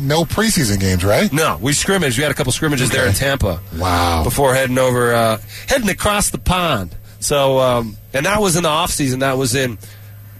No 0.00 0.24
preseason 0.24 0.80
games, 0.80 1.04
right? 1.04 1.32
No, 1.32 1.58
we 1.60 1.72
scrimmaged. 1.72 2.16
We 2.16 2.22
had 2.22 2.32
a 2.32 2.34
couple 2.34 2.52
scrimmages 2.52 2.90
there 2.90 3.06
in 3.06 3.14
Tampa. 3.14 3.60
Wow. 3.76 4.24
Before 4.24 4.54
heading 4.54 4.78
over, 4.78 5.12
uh, 5.14 5.38
heading 5.68 5.88
across 5.90 6.30
the 6.30 6.38
pond. 6.38 6.94
So, 7.20 7.58
um, 7.58 7.96
and 8.12 8.26
that 8.26 8.40
was 8.40 8.56
in 8.56 8.62
the 8.62 8.68
off 8.68 8.90
season. 8.90 9.20
That 9.20 9.36
was 9.38 9.54
in 9.54 9.78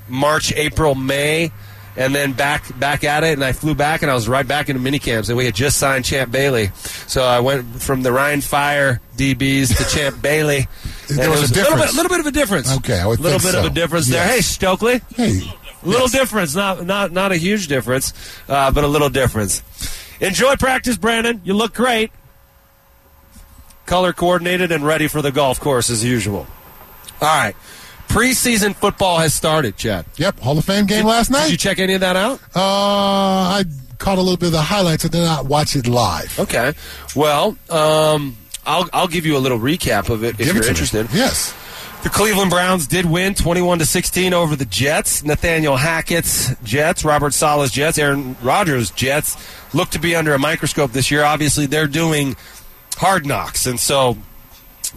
March, 0.08 0.52
April, 0.52 0.94
May, 0.94 1.50
and 1.96 2.14
then 2.14 2.32
back 2.32 2.78
back 2.78 3.04
at 3.04 3.24
it. 3.24 3.32
And 3.34 3.44
I 3.44 3.52
flew 3.52 3.74
back, 3.74 4.02
and 4.02 4.10
I 4.10 4.14
was 4.14 4.28
right 4.28 4.46
back 4.46 4.68
into 4.68 4.80
minicamps. 4.80 5.28
And 5.28 5.36
we 5.38 5.44
had 5.46 5.54
just 5.54 5.78
signed 5.78 6.04
Champ 6.04 6.30
Bailey, 6.30 6.70
so 7.06 7.22
I 7.22 7.40
went 7.40 7.82
from 7.82 8.02
the 8.02 8.12
Rhine 8.12 8.40
Fire 8.40 9.00
DBs 9.16 9.76
to 9.76 9.96
Champ 9.96 10.20
Bailey. 10.22 10.68
There 11.06 11.26
it 11.26 11.28
was 11.28 11.50
a 11.50 11.54
little 11.54 11.76
bit, 11.76 11.92
little 11.92 12.08
bit 12.08 12.20
of 12.20 12.26
a 12.26 12.30
difference. 12.30 12.74
Okay, 12.78 12.98
I 12.98 13.06
would 13.06 13.20
little 13.20 13.38
bit 13.38 13.54
of 13.54 13.66
a 13.66 13.68
difference 13.68 14.08
there. 14.08 14.26
Hey, 14.26 14.38
Stokley. 14.38 15.02
Hey. 15.14 15.42
Little 15.84 16.08
difference, 16.08 16.54
not 16.54 16.84
not 16.86 17.12
not 17.12 17.32
a 17.32 17.36
huge 17.36 17.68
difference, 17.68 18.12
uh, 18.48 18.70
but 18.70 18.84
a 18.84 18.86
little 18.86 19.10
difference. 19.10 19.62
Enjoy 20.20 20.56
practice, 20.56 20.96
Brandon. 20.96 21.40
You 21.44 21.54
look 21.54 21.74
great. 21.74 22.10
Color 23.86 24.12
coordinated 24.14 24.72
and 24.72 24.84
ready 24.86 25.08
for 25.08 25.20
the 25.20 25.30
golf 25.30 25.60
course 25.60 25.90
as 25.90 26.02
usual. 26.02 26.46
All 27.20 27.28
right, 27.28 27.54
preseason 28.08 28.74
football 28.74 29.18
has 29.18 29.34
started, 29.34 29.76
Chad. 29.76 30.06
Yep, 30.16 30.40
Hall 30.40 30.56
of 30.56 30.64
Fame 30.64 30.86
game 30.86 31.04
last 31.04 31.30
night. 31.30 31.44
Did 31.44 31.52
you 31.52 31.58
check 31.58 31.78
any 31.78 31.92
of 31.94 32.00
that 32.00 32.16
out? 32.16 32.40
uh, 32.54 32.60
I 33.60 33.64
caught 33.98 34.16
a 34.18 34.22
little 34.22 34.38
bit 34.38 34.46
of 34.46 34.52
the 34.52 34.62
highlights. 34.62 35.04
I 35.04 35.08
did 35.08 35.22
not 35.22 35.46
watch 35.46 35.76
it 35.76 35.86
live. 35.86 36.38
Okay. 36.40 36.72
Well, 37.14 37.58
um, 37.68 38.36
I'll 38.66 38.88
I'll 38.94 39.08
give 39.08 39.26
you 39.26 39.36
a 39.36 39.38
little 39.40 39.58
recap 39.58 40.08
of 40.08 40.24
it 40.24 40.30
if 40.30 40.38
Give 40.38 40.54
you're 40.54 40.62
me. 40.64 40.68
interested. 40.70 41.08
Yes. 41.12 41.54
The 42.04 42.10
Cleveland 42.10 42.50
Browns 42.50 42.86
did 42.86 43.06
win 43.06 43.32
21 43.34 43.78
to 43.78 43.86
16 43.86 44.34
over 44.34 44.54
the 44.56 44.66
Jets. 44.66 45.24
Nathaniel 45.24 45.78
Hackett's 45.78 46.54
Jets, 46.62 47.02
Robert 47.02 47.32
Saleh's 47.32 47.70
Jets, 47.70 47.96
Aaron 47.96 48.36
Rodgers' 48.42 48.90
Jets 48.90 49.38
look 49.72 49.88
to 49.88 49.98
be 49.98 50.14
under 50.14 50.34
a 50.34 50.38
microscope 50.38 50.92
this 50.92 51.10
year. 51.10 51.24
Obviously, 51.24 51.64
they're 51.64 51.86
doing 51.86 52.36
hard 52.98 53.24
knocks, 53.24 53.64
and 53.64 53.80
so 53.80 54.18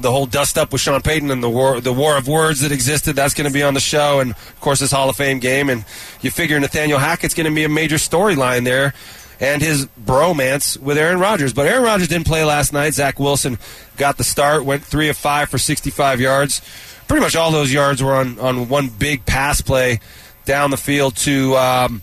the 0.01 0.11
whole 0.11 0.25
dust 0.25 0.57
up 0.57 0.73
with 0.73 0.81
Sean 0.81 1.01
Payton 1.01 1.31
and 1.31 1.41
the 1.41 1.49
war 1.49 1.79
the 1.79 1.93
war 1.93 2.17
of 2.17 2.27
words 2.27 2.59
that 2.59 2.73
existed 2.73 3.15
that's 3.15 3.33
going 3.33 3.47
to 3.47 3.53
be 3.53 3.63
on 3.63 3.73
the 3.73 3.79
show, 3.79 4.19
and 4.19 4.31
of 4.31 4.59
course 4.59 4.81
this 4.81 4.91
Hall 4.91 5.09
of 5.09 5.15
Fame 5.15 5.39
game. 5.39 5.69
And 5.69 5.85
you 6.19 6.29
figure 6.29 6.59
Nathaniel 6.59 6.99
Hackett's 6.99 7.33
going 7.33 7.49
to 7.49 7.55
be 7.55 7.63
a 7.63 7.69
major 7.69 7.95
storyline 7.95 8.65
there. 8.65 8.93
And 9.39 9.61
his 9.61 9.85
bromance 10.03 10.77
with 10.77 10.97
Aaron 10.97 11.19
Rodgers. 11.19 11.53
But 11.53 11.67
Aaron 11.67 11.83
Rodgers 11.83 12.07
didn't 12.07 12.25
play 12.25 12.43
last 12.43 12.73
night. 12.73 12.95
Zach 12.95 13.19
Wilson 13.19 13.59
got 13.95 14.17
the 14.17 14.23
start, 14.23 14.65
went 14.65 14.83
three 14.83 15.09
of 15.09 15.15
five 15.15 15.47
for 15.47 15.59
65 15.59 16.19
yards. 16.19 16.59
Pretty 17.07 17.21
much 17.21 17.35
all 17.35 17.51
those 17.51 17.71
yards 17.71 18.03
were 18.03 18.15
on, 18.15 18.39
on 18.39 18.69
one 18.69 18.89
big 18.89 19.25
pass 19.25 19.61
play 19.61 19.99
down 20.45 20.71
the 20.71 20.77
field 20.77 21.15
to 21.17 21.55
um, 21.55 22.01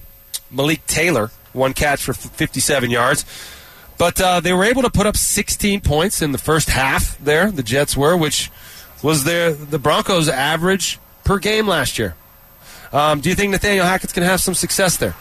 Malik 0.51 0.87
Taylor, 0.87 1.31
one 1.53 1.75
catch 1.75 2.03
for 2.03 2.13
57 2.13 2.91
yards. 2.91 3.25
But 3.99 4.21
uh, 4.21 4.41
they 4.41 4.53
were 4.53 4.65
able 4.65 4.83
to 4.83 4.91
put 4.91 5.07
up 5.07 5.17
16 5.17 5.81
points 5.81 6.23
in 6.23 6.33
the 6.33 6.39
first 6.39 6.69
half 6.69 7.19
there, 7.19 7.51
the 7.51 7.63
Jets 7.63 7.97
were, 7.97 8.17
which 8.17 8.51
was 9.03 9.25
their 9.25 9.53
the 9.53 9.79
Broncos' 9.79 10.29
average 10.29 10.99
per 11.25 11.39
game 11.39 11.67
last 11.67 11.99
year. 11.99 12.17
Um, 12.93 13.21
do 13.21 13.29
you 13.29 13.35
think 13.35 13.51
Nathaniel 13.51 13.85
Hackett's 13.85 14.13
going 14.13 14.25
to 14.25 14.31
have 14.31 14.41
some 14.41 14.55
success 14.55 14.97
there? 14.97 15.15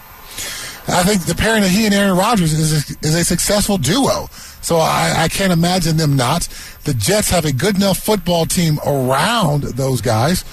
I 0.88 1.04
think 1.04 1.26
the 1.26 1.36
pairing 1.36 1.64
of 1.64 1.70
he 1.70 1.86
and 1.86 1.94
Aaron 1.94 2.18
Rodgers 2.18 2.54
is 2.54 2.92
a, 2.92 3.08
is 3.08 3.16
a 3.16 3.24
successful 3.24 3.78
duo. 3.78 4.30
So 4.64 4.78
I, 4.78 5.14
I 5.18 5.28
can't 5.28 5.54
imagine 5.54 5.98
them 5.98 6.16
not. 6.16 6.48
The 6.86 6.94
Jets 6.94 7.30
have 7.30 7.46
a 7.46 7.52
good 7.54 7.76
enough 7.76 8.00
football 8.00 8.46
team 8.46 8.80
around 8.86 9.64
those 9.64 10.02
guys. 10.02 10.44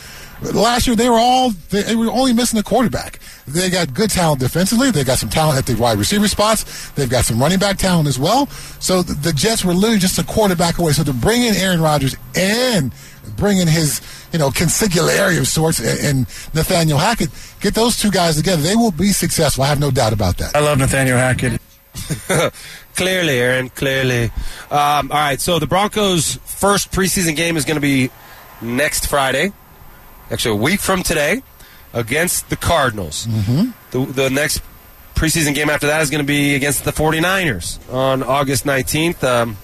Last 0.43 0.87
year 0.87 0.97
they 0.97 1.09
were 1.09 1.19
all 1.19 1.51
they, 1.71 1.95
were 1.95 2.11
only 2.11 2.33
missing 2.33 2.59
a 2.59 2.63
quarterback. 2.63 3.21
They 3.47 3.69
got 3.69 3.93
good 3.93 4.11
talent 4.11 4.41
defensively. 4.41 4.91
They 4.91 5.05
got 5.05 5.19
some 5.19 5.29
talent 5.29 5.59
at 5.59 5.67
the 5.67 5.75
wide 5.81 5.99
receiver 5.99 6.29
spots. 6.29 6.91
They've 6.93 7.11
got 7.11 7.25
some 7.25 7.41
running 7.41 7.59
back 7.59 7.77
talent 7.77 8.09
as 8.09 8.19
well. 8.19 8.47
So 8.81 9.03
the, 9.03 9.13
the 9.15 9.33
Jets 9.33 9.65
were 9.65 9.75
literally 9.75 9.99
just 9.99 10.19
a 10.19 10.25
quarterback 10.25 10.79
away. 10.79 10.93
So 10.93 11.05
to 11.05 11.13
bring 11.13 11.43
in 11.43 11.55
Aaron 11.55 11.81
Rodgers 11.81 12.17
and 12.35 12.93
bring 13.37 13.59
in 13.59 13.69
his 13.69 14.01
you 14.33 14.39
know 14.39 14.49
consigliere 14.51 15.39
of 15.39 15.47
sorts 15.47 15.79
and 15.79 16.21
Nathaniel 16.55 16.99
Hackett, 16.99 17.31
get 17.61 17.75
those 17.75 17.99
two 17.99 18.11
guys 18.11 18.37
together. 18.37 18.63
They 18.63 18.77
will 18.77 18.93
be 18.93 19.13
successful. 19.13 19.65
I 19.65 19.67
have 19.67 19.81
no 19.81 19.91
doubt 19.91 20.13
about 20.15 20.39
that. 20.39 20.57
I 20.57 20.61
love 20.61 20.79
Nathaniel 20.79 21.19
Hackett. 21.19 21.60
clearly, 22.97 23.39
Aaron, 23.39 23.69
clearly. 23.71 24.25
Um, 24.71 25.11
all 25.11 25.19
right, 25.19 25.41
so 25.41 25.59
the 25.59 25.67
Broncos' 25.67 26.37
first 26.45 26.91
preseason 26.93 27.37
game 27.37 27.57
is 27.57 27.65
going 27.65 27.77
to 27.77 27.81
be 27.81 28.11
next 28.61 29.07
Friday, 29.07 29.53
actually 30.31 30.59
a 30.59 30.63
week 30.63 30.81
from 30.81 31.03
today, 31.03 31.43
against 31.93 32.51
the 32.51 32.57
Cardinals. 32.57 33.27
Mm-hmm. 33.27 33.71
The, 33.91 34.13
the 34.13 34.31
next 34.31 34.63
preseason 35.15 35.55
game 35.55 35.69
after 35.71 35.87
that 35.89 36.01
is 36.03 36.11
going 36.11 36.23
to 36.23 36.27
be 36.27 36.55
against 36.55 36.85
the 36.85 36.93
49ers 36.93 37.93
on 37.93 38.23
August 38.23 38.65
19th. 38.65 39.23
Um, 39.25 39.57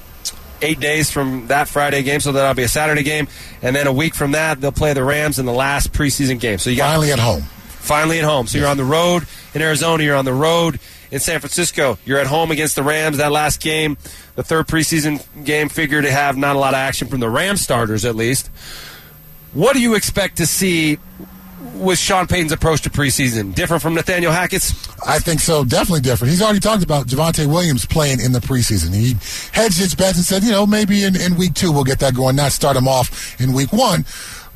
eight 0.62 0.80
days 0.80 1.10
from 1.10 1.48
that 1.48 1.68
Friday 1.68 2.02
game, 2.02 2.18
so 2.20 2.32
that'll 2.32 2.54
be 2.54 2.62
a 2.62 2.68
Saturday 2.68 3.02
game. 3.02 3.28
And 3.60 3.76
then 3.76 3.86
a 3.86 3.92
week 3.92 4.14
from 4.14 4.32
that, 4.32 4.58
they'll 4.60 4.72
play 4.72 4.94
the 4.94 5.04
Rams 5.04 5.38
in 5.38 5.44
the 5.46 5.52
last 5.52 5.92
preseason 5.92 6.40
game. 6.40 6.58
So 6.58 6.70
you 6.70 6.76
got 6.78 6.88
Finally 6.92 7.12
at 7.12 7.18
home. 7.18 7.42
finally 7.42 8.18
at 8.18 8.24
home. 8.24 8.46
So 8.46 8.56
you're 8.58 8.66
on 8.68 8.78
the 8.78 8.84
road 8.84 9.26
in 9.54 9.60
Arizona, 9.60 10.02
you're 10.02 10.16
on 10.16 10.24
the 10.24 10.32
road 10.32 10.80
in 11.16 11.20
San 11.20 11.40
Francisco. 11.40 11.98
You're 12.04 12.18
at 12.18 12.26
home 12.26 12.50
against 12.50 12.76
the 12.76 12.82
Rams. 12.82 13.16
That 13.16 13.32
last 13.32 13.60
game, 13.60 13.96
the 14.36 14.44
third 14.44 14.68
preseason 14.68 15.24
game, 15.44 15.68
figure 15.68 16.00
to 16.00 16.10
have 16.10 16.36
not 16.36 16.54
a 16.54 16.58
lot 16.58 16.74
of 16.74 16.78
action 16.78 17.08
from 17.08 17.20
the 17.20 17.28
Rams 17.28 17.62
starters 17.62 18.04
at 18.04 18.14
least. 18.14 18.48
What 19.54 19.72
do 19.72 19.80
you 19.80 19.94
expect 19.94 20.36
to 20.36 20.46
see 20.46 20.98
with 21.74 21.98
Sean 21.98 22.26
Payton's 22.26 22.52
approach 22.52 22.82
to 22.82 22.90
preseason? 22.90 23.54
Different 23.54 23.82
from 23.82 23.94
Nathaniel 23.94 24.30
Hackett's? 24.30 24.72
I 25.06 25.18
think 25.18 25.40
so. 25.40 25.64
Definitely 25.64 26.02
different. 26.02 26.30
He's 26.30 26.42
already 26.42 26.60
talked 26.60 26.84
about 26.84 27.06
Javonte 27.06 27.46
Williams 27.46 27.86
playing 27.86 28.20
in 28.20 28.32
the 28.32 28.40
preseason. 28.40 28.94
He 28.94 29.14
hedged 29.52 29.78
his 29.78 29.94
bets 29.94 30.18
and 30.18 30.26
said, 30.26 30.44
you 30.44 30.50
know, 30.50 30.66
maybe 30.66 31.04
in, 31.04 31.18
in 31.18 31.36
week 31.36 31.54
two 31.54 31.72
we'll 31.72 31.84
get 31.84 32.00
that 32.00 32.14
going, 32.14 32.36
not 32.36 32.52
start 32.52 32.76
him 32.76 32.86
off 32.86 33.40
in 33.40 33.54
week 33.54 33.72
one. 33.72 34.04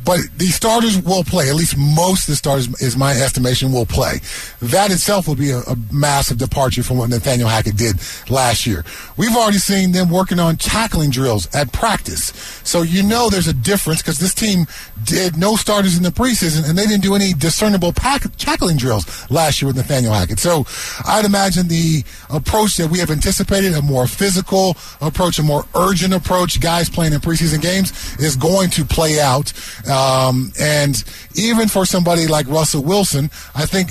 But 0.04 0.20
the 0.36 0.46
starters 0.46 1.02
will 1.02 1.24
play. 1.24 1.48
At 1.48 1.54
least 1.54 1.76
most 1.76 2.22
of 2.22 2.32
the 2.32 2.36
starters, 2.36 2.68
is 2.80 2.96
my 2.96 3.12
estimation, 3.12 3.72
will 3.72 3.86
play. 3.86 4.20
That 4.60 4.90
itself 4.90 5.28
will 5.28 5.36
be 5.36 5.50
a, 5.50 5.58
a 5.58 5.76
massive 5.92 6.38
departure 6.38 6.82
from 6.82 6.98
what 6.98 7.10
Nathaniel 7.10 7.48
Hackett 7.48 7.76
did 7.76 7.96
last 8.28 8.66
year. 8.66 8.84
We've 9.16 9.36
already 9.36 9.58
seen 9.58 9.92
them 9.92 10.10
working 10.10 10.38
on 10.38 10.56
tackling 10.56 11.10
drills 11.10 11.52
at 11.54 11.72
practice. 11.72 12.32
So 12.64 12.82
you 12.82 13.02
know 13.02 13.28
there's 13.30 13.48
a 13.48 13.52
difference 13.52 14.02
because 14.02 14.18
this 14.18 14.34
team 14.34 14.66
did 15.04 15.36
no 15.36 15.56
starters 15.56 15.96
in 15.96 16.02
the 16.02 16.10
preseason 16.10 16.68
and 16.68 16.78
they 16.78 16.86
didn't 16.86 17.02
do 17.02 17.14
any 17.14 17.32
discernible 17.32 17.92
pack, 17.92 18.22
tackling 18.36 18.76
drills 18.76 19.30
last 19.30 19.60
year 19.60 19.68
with 19.68 19.76
Nathaniel 19.76 20.12
Hackett. 20.12 20.38
So 20.38 20.64
I'd 21.04 21.24
imagine 21.24 21.68
the 21.68 22.04
approach 22.30 22.76
that 22.76 22.90
we 22.90 22.98
have 22.98 23.10
anticipated, 23.10 23.74
a 23.74 23.82
more 23.82 24.06
physical 24.06 24.76
approach, 25.00 25.38
a 25.38 25.42
more 25.42 25.64
urgent 25.74 26.14
approach, 26.14 26.60
guys 26.60 26.88
playing 26.88 27.12
in 27.12 27.20
preseason 27.20 27.60
games, 27.60 28.16
is 28.18 28.36
going 28.36 28.70
to 28.70 28.84
play 28.84 29.20
out. 29.20 29.52
Um, 29.90 30.52
and 30.60 31.02
even 31.34 31.68
for 31.68 31.84
somebody 31.84 32.26
like 32.26 32.46
Russell 32.48 32.82
Wilson, 32.82 33.26
I 33.54 33.66
think 33.66 33.90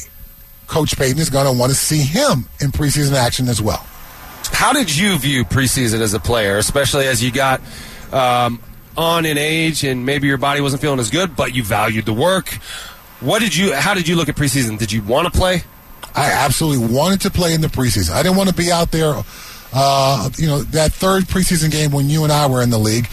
Coach 0.68 0.98
Payton 0.98 1.20
is 1.20 1.30
going 1.30 1.52
to 1.52 1.60
want 1.60 1.72
to 1.72 1.78
see 1.78 2.00
him 2.00 2.46
in 2.62 2.72
preseason 2.72 3.14
action 3.14 3.48
as 3.48 3.62
well. 3.62 3.86
How 4.52 4.74
did 4.74 4.96
you 4.96 5.18
view 5.18 5.44
preseason 5.46 6.00
as 6.00 6.14
a 6.14 6.20
player, 6.20 6.58
especially 6.58 7.08
as 7.08 7.24
you 7.24 7.32
got 7.32 7.62
um, 8.12 8.62
on 8.98 9.26
in 9.26 9.38
age 9.38 9.84
and 9.84 10.06
maybe 10.06 10.28
your 10.28 10.38
body 10.38 10.62
wasn't 10.62 10.82
feeling 10.82 11.00
as 11.00 11.10
good, 11.10 11.36
but 11.36 11.56
you 11.56 11.64
valued 11.64 12.06
the 12.06 12.14
work? 12.14 12.50
What 13.20 13.40
did 13.40 13.56
you? 13.56 13.74
How 13.74 13.94
did 13.94 14.08
you 14.08 14.16
look 14.16 14.30
at 14.30 14.36
preseason? 14.36 14.78
Did 14.78 14.92
you 14.92 15.02
want 15.04 15.32
to 15.32 15.38
play? 15.38 15.64
I 16.16 16.32
absolutely 16.32 16.94
wanted 16.94 17.22
to 17.22 17.30
play 17.30 17.54
in 17.54 17.62
the 17.62 17.68
preseason. 17.68 18.12
I 18.12 18.24
didn't 18.24 18.38
want 18.38 18.50
to 18.50 18.56
be 18.56 18.72
out 18.72 18.92
there. 18.92 19.14
Uh, 19.72 20.30
you 20.38 20.48
know, 20.48 20.64
that 20.64 20.92
third 20.94 21.24
preseason 21.26 21.72
game 21.72 21.92
when 21.92 22.10
you 22.10 22.24
and 22.24 22.32
I 22.32 22.48
were 22.48 22.62
in 22.62 22.70
the 22.72 22.80
league, 22.80 23.08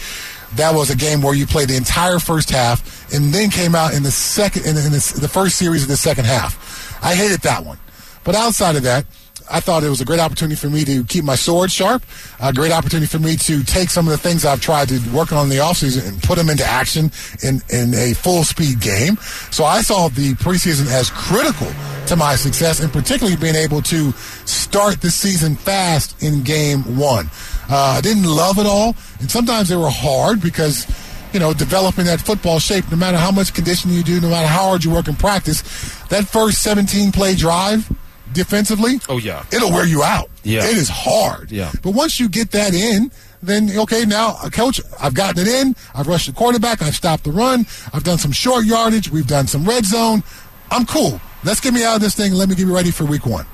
that 0.55 0.73
was 0.73 0.89
a 0.89 0.95
game 0.95 1.21
where 1.21 1.33
you 1.33 1.45
played 1.45 1.69
the 1.69 1.75
entire 1.75 2.19
first 2.19 2.49
half 2.49 3.13
and 3.13 3.33
then 3.33 3.49
came 3.49 3.75
out 3.75 3.93
in 3.93 4.03
the 4.03 4.11
second 4.11 4.65
in, 4.65 4.75
the, 4.75 4.85
in 4.85 4.91
the, 4.91 5.17
the 5.21 5.27
first 5.27 5.57
series 5.57 5.83
of 5.83 5.89
the 5.89 5.97
second 5.97 6.25
half. 6.25 6.97
I 7.03 7.15
hated 7.15 7.41
that 7.41 7.65
one. 7.65 7.77
But 8.23 8.35
outside 8.35 8.75
of 8.75 8.83
that, 8.83 9.05
I 9.49 9.59
thought 9.59 9.83
it 9.83 9.89
was 9.89 10.01
a 10.01 10.05
great 10.05 10.19
opportunity 10.19 10.55
for 10.55 10.69
me 10.69 10.83
to 10.85 11.03
keep 11.05 11.23
my 11.23 11.35
sword 11.35 11.71
sharp, 11.71 12.03
a 12.41 12.51
great 12.51 12.71
opportunity 12.71 13.07
for 13.07 13.19
me 13.19 13.35
to 13.37 13.63
take 13.63 13.89
some 13.89 14.07
of 14.07 14.11
the 14.11 14.17
things 14.17 14.45
I've 14.45 14.61
tried 14.61 14.89
to 14.89 14.99
work 15.11 15.31
on 15.31 15.45
in 15.45 15.49
the 15.49 15.57
offseason 15.57 16.07
and 16.07 16.21
put 16.23 16.37
them 16.37 16.49
into 16.49 16.65
action 16.65 17.11
in, 17.43 17.61
in 17.69 17.93
a 17.93 18.13
full 18.13 18.43
speed 18.43 18.81
game. 18.81 19.17
So 19.51 19.63
I 19.63 19.81
saw 19.81 20.09
the 20.09 20.33
preseason 20.35 20.91
as 20.91 21.09
critical 21.09 21.67
to 22.07 22.15
my 22.15 22.35
success 22.35 22.79
and 22.79 22.91
particularly 22.91 23.37
being 23.37 23.55
able 23.55 23.81
to 23.83 24.11
start 24.45 25.01
the 25.01 25.11
season 25.11 25.55
fast 25.55 26.21
in 26.21 26.43
game 26.43 26.97
one. 26.97 27.29
Uh, 27.69 27.95
I 27.97 28.01
didn't 28.01 28.23
love 28.23 28.59
it 28.59 28.65
all, 28.65 28.95
and 29.19 29.29
sometimes 29.29 29.69
they 29.69 29.75
were 29.75 29.89
hard 29.89 30.41
because 30.41 30.87
you 31.33 31.39
know, 31.39 31.53
developing 31.53 32.05
that 32.05 32.21
football 32.21 32.57
shape, 32.57 32.89
no 32.89 32.97
matter 32.97 33.17
how 33.17 33.31
much 33.31 33.53
conditioning 33.53 33.97
you 33.97 34.03
do, 34.03 34.21
no 34.21 34.29
matter 34.29 34.47
how 34.47 34.69
hard 34.69 34.83
you 34.83 34.91
work 34.91 35.07
in 35.07 35.15
practice, 35.15 35.61
that 36.07 36.25
first 36.25 36.61
17 36.63 37.11
play 37.11 37.35
drive 37.35 37.89
defensively, 38.37 38.99
Oh 39.09 39.17
yeah. 39.17 39.43
it'll 39.51 39.71
wear 39.71 39.85
you 39.85 40.03
out. 40.03 40.29
Yeah. 40.43 40.65
It 40.65 40.77
is 40.77 40.89
hard. 40.89 41.51
Yeah. 41.51 41.71
But 41.83 41.91
once 41.91 42.19
you 42.19 42.29
get 42.29 42.51
that 42.51 42.73
in, 42.73 43.11
then 43.43 43.69
okay, 43.77 44.05
now 44.05 44.37
uh, 44.41 44.49
coach, 44.49 44.79
I've 45.01 45.13
gotten 45.13 45.41
it 45.41 45.47
in. 45.47 45.75
I've 45.93 46.07
rushed 46.07 46.27
the 46.27 46.33
quarterback. 46.33 46.81
I've 46.81 46.95
stopped 46.95 47.23
the 47.25 47.31
run. 47.31 47.65
I've 47.93 48.03
done 48.03 48.17
some 48.17 48.31
short 48.31 48.65
yardage. 48.65 49.09
We've 49.11 49.27
done 49.27 49.47
some 49.47 49.65
red 49.65 49.85
zone. 49.85 50.23
I'm 50.71 50.85
cool. 50.85 51.19
Let's 51.43 51.59
get 51.59 51.73
me 51.73 51.83
out 51.83 51.95
of 51.97 52.01
this 52.01 52.15
thing. 52.15 52.27
and 52.31 52.37
Let 52.37 52.49
me 52.49 52.55
get 52.55 52.65
me 52.67 52.73
ready 52.73 52.91
for 52.91 53.05
week 53.05 53.25
one. 53.25 53.45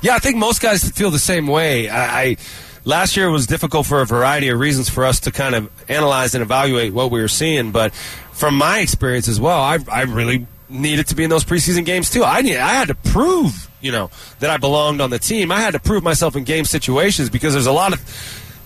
Yeah, 0.00 0.14
I 0.14 0.18
think 0.18 0.36
most 0.36 0.60
guys 0.62 0.88
feel 0.90 1.10
the 1.10 1.18
same 1.18 1.46
way. 1.46 1.88
I, 1.88 2.22
I 2.22 2.36
last 2.84 3.16
year 3.16 3.30
was 3.30 3.46
difficult 3.46 3.86
for 3.86 4.00
a 4.00 4.06
variety 4.06 4.48
of 4.48 4.58
reasons 4.58 4.88
for 4.88 5.04
us 5.04 5.20
to 5.20 5.30
kind 5.32 5.54
of 5.54 5.70
analyze 5.88 6.34
and 6.34 6.42
evaluate 6.42 6.92
what 6.92 7.10
we 7.10 7.20
were 7.20 7.28
seeing, 7.28 7.70
but 7.72 7.92
from 8.32 8.56
my 8.56 8.78
experience 8.80 9.28
as 9.28 9.40
well, 9.40 9.60
I, 9.60 9.78
I 9.90 10.02
really 10.02 10.46
needed 10.68 11.06
to 11.08 11.14
be 11.14 11.22
in 11.24 11.30
those 11.30 11.44
preseason 11.44 11.84
games 11.84 12.10
too. 12.10 12.24
I 12.24 12.42
need, 12.42 12.56
I 12.56 12.70
had 12.74 12.88
to 12.88 12.94
prove, 12.94 13.68
you 13.82 13.92
know, 13.92 14.10
that 14.40 14.50
I 14.50 14.56
belonged 14.56 15.00
on 15.00 15.10
the 15.10 15.18
team. 15.18 15.52
I 15.52 15.60
had 15.60 15.72
to 15.72 15.80
prove 15.80 16.02
myself 16.02 16.36
in 16.36 16.44
game 16.44 16.64
situations 16.64 17.28
because 17.30 17.52
there's 17.52 17.66
a 17.66 17.72
lot 17.72 17.92
of 17.92 18.00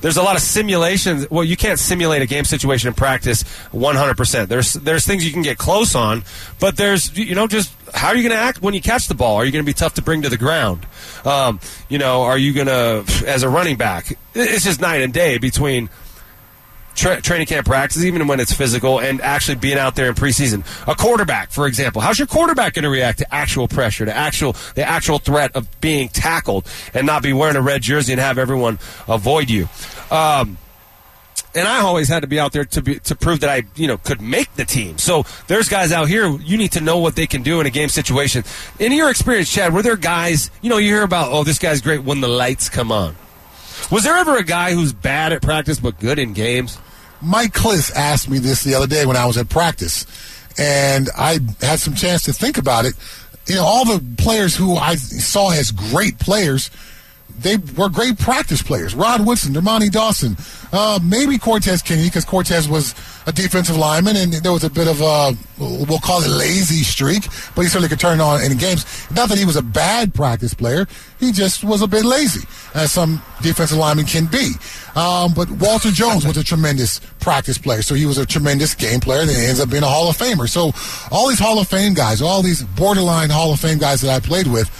there's 0.02 0.16
a 0.16 0.22
lot 0.22 0.36
of 0.36 0.42
simulations. 0.42 1.28
Well, 1.30 1.44
you 1.44 1.56
can't 1.56 1.78
simulate 1.78 2.22
a 2.22 2.26
game 2.26 2.44
situation 2.44 2.88
in 2.88 2.94
practice 2.94 3.44
100%. 3.72 4.48
There's 4.48 4.74
there's 4.74 5.06
things 5.06 5.26
you 5.26 5.32
can 5.32 5.42
get 5.42 5.58
close 5.58 5.94
on, 5.94 6.22
but 6.60 6.76
there's 6.76 7.16
you 7.16 7.34
know 7.34 7.46
just 7.46 7.74
how 7.94 8.08
are 8.08 8.16
you 8.16 8.22
going 8.22 8.36
to 8.36 8.42
act 8.42 8.60
when 8.60 8.74
you 8.74 8.80
catch 8.80 9.08
the 9.08 9.14
ball? 9.14 9.36
Are 9.36 9.44
you 9.44 9.52
going 9.52 9.64
to 9.64 9.68
be 9.68 9.74
tough 9.74 9.94
to 9.94 10.02
bring 10.02 10.22
to 10.22 10.28
the 10.28 10.36
ground? 10.36 10.86
Um, 11.24 11.60
you 11.88 11.98
know, 11.98 12.22
are 12.22 12.38
you 12.38 12.52
going 12.52 12.66
to 12.66 13.24
as 13.26 13.42
a 13.42 13.48
running 13.48 13.76
back? 13.76 14.16
It's 14.34 14.64
just 14.64 14.80
night 14.80 15.00
and 15.00 15.12
day 15.12 15.38
between 15.38 15.88
tra- 16.96 17.20
training 17.20 17.46
camp 17.46 17.66
practice, 17.66 18.04
even 18.04 18.26
when 18.26 18.40
it's 18.40 18.52
physical, 18.52 18.98
and 18.98 19.20
actually 19.20 19.56
being 19.56 19.78
out 19.78 19.94
there 19.94 20.08
in 20.08 20.14
preseason. 20.14 20.64
A 20.90 20.94
quarterback, 20.94 21.50
for 21.50 21.66
example, 21.66 22.00
how's 22.00 22.18
your 22.18 22.26
quarterback 22.26 22.74
going 22.74 22.82
to 22.82 22.88
react 22.88 23.18
to 23.18 23.34
actual 23.34 23.68
pressure, 23.68 24.04
to 24.04 24.14
actual 24.14 24.56
the 24.74 24.82
actual 24.82 25.18
threat 25.18 25.54
of 25.54 25.68
being 25.80 26.08
tackled, 26.08 26.66
and 26.94 27.06
not 27.06 27.22
be 27.22 27.32
wearing 27.32 27.56
a 27.56 27.62
red 27.62 27.82
jersey 27.82 28.12
and 28.12 28.20
have 28.20 28.38
everyone 28.38 28.78
avoid 29.06 29.50
you? 29.50 29.68
Um, 30.10 30.58
and 31.54 31.66
I 31.66 31.80
always 31.80 32.08
had 32.08 32.20
to 32.20 32.26
be 32.26 32.38
out 32.38 32.52
there 32.52 32.64
to 32.66 32.82
be 32.82 32.98
to 33.00 33.16
prove 33.16 33.40
that 33.40 33.50
I 33.50 33.62
you 33.74 33.86
know 33.86 33.96
could 33.96 34.20
make 34.20 34.54
the 34.54 34.64
team. 34.64 34.98
So 34.98 35.24
there's 35.46 35.68
guys 35.68 35.90
out 35.90 36.08
here 36.08 36.28
you 36.28 36.56
need 36.58 36.72
to 36.72 36.80
know 36.80 36.98
what 36.98 37.16
they 37.16 37.26
can 37.26 37.42
do 37.42 37.60
in 37.60 37.66
a 37.66 37.70
game 37.70 37.88
situation. 37.88 38.44
In 38.78 38.92
your 38.92 39.10
experience, 39.10 39.50
Chad, 39.50 39.72
were 39.72 39.82
there 39.82 39.96
guys 39.96 40.50
you 40.60 40.68
know 40.68 40.76
you 40.76 40.88
hear 40.88 41.02
about 41.02 41.32
oh 41.32 41.44
this 41.44 41.58
guy's 41.58 41.80
great 41.80 42.02
when 42.02 42.20
the 42.20 42.28
lights 42.28 42.68
come 42.68 42.92
on. 42.92 43.16
Was 43.90 44.04
there 44.04 44.16
ever 44.16 44.36
a 44.36 44.44
guy 44.44 44.72
who's 44.72 44.92
bad 44.92 45.32
at 45.32 45.42
practice 45.42 45.80
but 45.80 45.98
good 45.98 46.18
in 46.18 46.32
games? 46.32 46.78
Mike 47.22 47.52
Klis 47.52 47.92
asked 47.94 48.28
me 48.28 48.38
this 48.38 48.62
the 48.62 48.74
other 48.74 48.86
day 48.86 49.06
when 49.06 49.16
I 49.16 49.26
was 49.26 49.36
at 49.36 49.48
practice, 49.48 50.06
and 50.58 51.08
I 51.16 51.40
had 51.60 51.80
some 51.80 51.94
chance 51.94 52.24
to 52.24 52.32
think 52.32 52.58
about 52.58 52.84
it. 52.84 52.94
You 53.46 53.56
know, 53.56 53.64
all 53.64 53.84
the 53.84 54.02
players 54.18 54.56
who 54.56 54.76
I 54.76 54.96
saw 54.96 55.52
as 55.52 55.70
great 55.70 56.18
players, 56.18 56.70
they 57.38 57.56
were 57.56 57.88
great 57.88 58.18
practice 58.18 58.62
players. 58.62 58.94
Rod 58.94 59.24
Woodson, 59.24 59.52
Dermontti 59.54 59.90
Dawson, 59.90 60.36
uh, 60.72 60.98
maybe 61.02 61.38
Cortez 61.38 61.82
Kennedy, 61.82 62.08
because 62.08 62.24
Cortez 62.24 62.68
was 62.68 62.94
a 63.26 63.32
defensive 63.32 63.76
lineman, 63.76 64.16
and 64.16 64.32
there 64.32 64.52
was 64.52 64.62
a 64.62 64.70
bit 64.70 64.86
of 64.86 65.00
a, 65.00 65.36
we'll 65.58 65.98
call 65.98 66.22
it 66.22 66.28
lazy 66.28 66.84
streak, 66.84 67.24
but 67.54 67.62
he 67.62 67.68
certainly 67.68 67.88
could 67.88 67.98
turn 67.98 68.20
on 68.20 68.40
in 68.40 68.56
games. 68.56 68.86
Not 69.10 69.28
that 69.28 69.38
he 69.38 69.44
was 69.44 69.56
a 69.56 69.62
bad 69.62 70.14
practice 70.14 70.54
player, 70.54 70.86
he 71.18 71.32
just 71.32 71.64
was 71.64 71.82
a 71.82 71.88
bit 71.88 72.04
lazy, 72.04 72.46
as 72.74 72.92
some 72.92 73.20
defensive 73.42 73.78
linemen 73.78 74.06
can 74.06 74.26
be. 74.26 74.52
Um, 74.94 75.34
but 75.34 75.50
Walter 75.50 75.90
Jones 75.90 76.24
was 76.24 76.36
a 76.36 76.44
tremendous 76.44 77.00
practice 77.18 77.58
player, 77.58 77.82
so 77.82 77.94
he 77.94 78.06
was 78.06 78.16
a 78.16 78.24
tremendous 78.24 78.74
game 78.74 79.00
player 79.00 79.26
that 79.26 79.34
he 79.34 79.44
ends 79.44 79.60
up 79.60 79.70
being 79.70 79.82
a 79.82 79.88
Hall 79.88 80.08
of 80.08 80.16
Famer. 80.16 80.48
So 80.48 80.72
all 81.10 81.28
these 81.28 81.40
Hall 81.40 81.58
of 81.58 81.66
Fame 81.66 81.94
guys, 81.94 82.22
all 82.22 82.42
these 82.42 82.62
borderline 82.62 83.30
Hall 83.30 83.52
of 83.52 83.58
Fame 83.58 83.78
guys 83.78 84.02
that 84.02 84.14
I 84.14 84.20
played 84.24 84.46
with, 84.46 84.70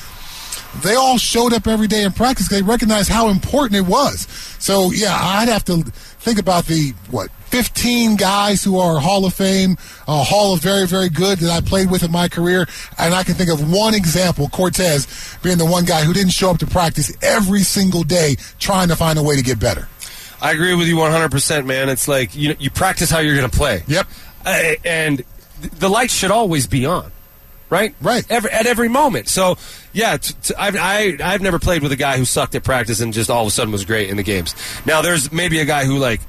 they 0.82 0.94
all 0.94 1.18
showed 1.18 1.53
up 1.53 1.66
every 1.66 1.86
day 1.86 2.03
in 2.03 2.12
practice. 2.12 2.49
They 2.49 2.62
recognized 2.62 3.09
how 3.09 3.28
important 3.28 3.76
it 3.76 3.90
was. 3.90 4.26
So 4.59 4.90
yeah, 4.92 5.16
I'd 5.18 5.49
have 5.49 5.64
to 5.64 5.90
think 6.27 6.41
about 6.41 6.66
the 6.66 6.93
what 7.12 7.31
15 7.31 8.16
guys 8.16 8.64
who 8.64 8.81
are 8.81 8.99
Hall 8.99 9.24
of 9.24 9.33
Fame, 9.33 9.77
uh, 10.09 10.24
Hall 10.24 10.53
of 10.53 10.61
Very 10.61 10.85
Very 10.85 11.09
Good 11.09 11.39
that 11.39 11.51
I 11.53 11.64
played 11.64 11.89
with 11.89 12.03
in 12.03 12.11
my 12.11 12.29
career, 12.29 12.66
and 12.99 13.14
I 13.14 13.22
can 13.22 13.35
think 13.35 13.49
of 13.49 13.72
one 13.72 13.95
example, 13.95 14.49
Cortez 14.49 15.07
being 15.45 15.57
the 15.57 15.64
one 15.64 15.85
guy 15.85 16.03
who 16.03 16.12
didn't 16.12 16.33
show 16.33 16.51
up 16.51 16.59
to 16.59 16.66
practice 16.66 17.16
every 17.22 17.62
single 17.62 18.03
day 18.03 18.35
trying 18.59 18.89
to 18.89 18.97
find 18.97 19.20
a 19.20 19.22
way 19.22 19.37
to 19.37 19.43
get 19.43 19.61
better. 19.61 19.89
I 20.43 20.51
agree 20.51 20.74
with 20.74 20.89
you 20.89 20.97
100%, 20.97 21.64
man. 21.64 21.89
It's 21.89 22.09
like 22.09 22.35
you 22.35 22.57
you 22.59 22.70
practice 22.70 23.09
how 23.09 23.20
you're 23.20 23.37
going 23.37 23.49
to 23.49 23.57
play. 23.57 23.85
Yep. 23.87 24.09
Uh, 24.45 24.72
and 24.85 25.24
the 25.79 25.89
lights 25.89 26.12
should 26.12 26.33
always 26.33 26.66
be 26.66 26.87
on. 26.87 27.12
Right, 27.69 27.95
right, 28.01 28.25
every, 28.31 28.51
at 28.51 28.67
every 28.67 28.89
moment. 28.89 29.29
So, 29.29 29.59
yeah, 29.93 30.17
t- 30.19 30.35
t- 30.41 30.55
I've 30.57 30.77
I, 30.77 31.17
I've 31.23 31.43
never 31.43 31.59
played 31.59 31.83
with 31.83 31.91
a 31.91 31.97
guy 31.97 32.17
who 32.17 32.25
sucked 32.25 32.55
at 32.55 32.62
practice 32.62 33.01
and 33.01 33.12
just 33.12 33.29
all 33.29 33.43
of 33.43 33.49
a 33.49 33.51
sudden 33.51 33.73
was 33.73 33.85
great 33.85 34.09
in 34.09 34.17
the 34.17 34.23
games. 34.23 34.55
Now, 34.87 35.03
there's 35.03 35.33
maybe 35.33 35.59
a 35.59 35.64
guy 35.64 35.85
who 35.85 35.99
like 35.99 36.21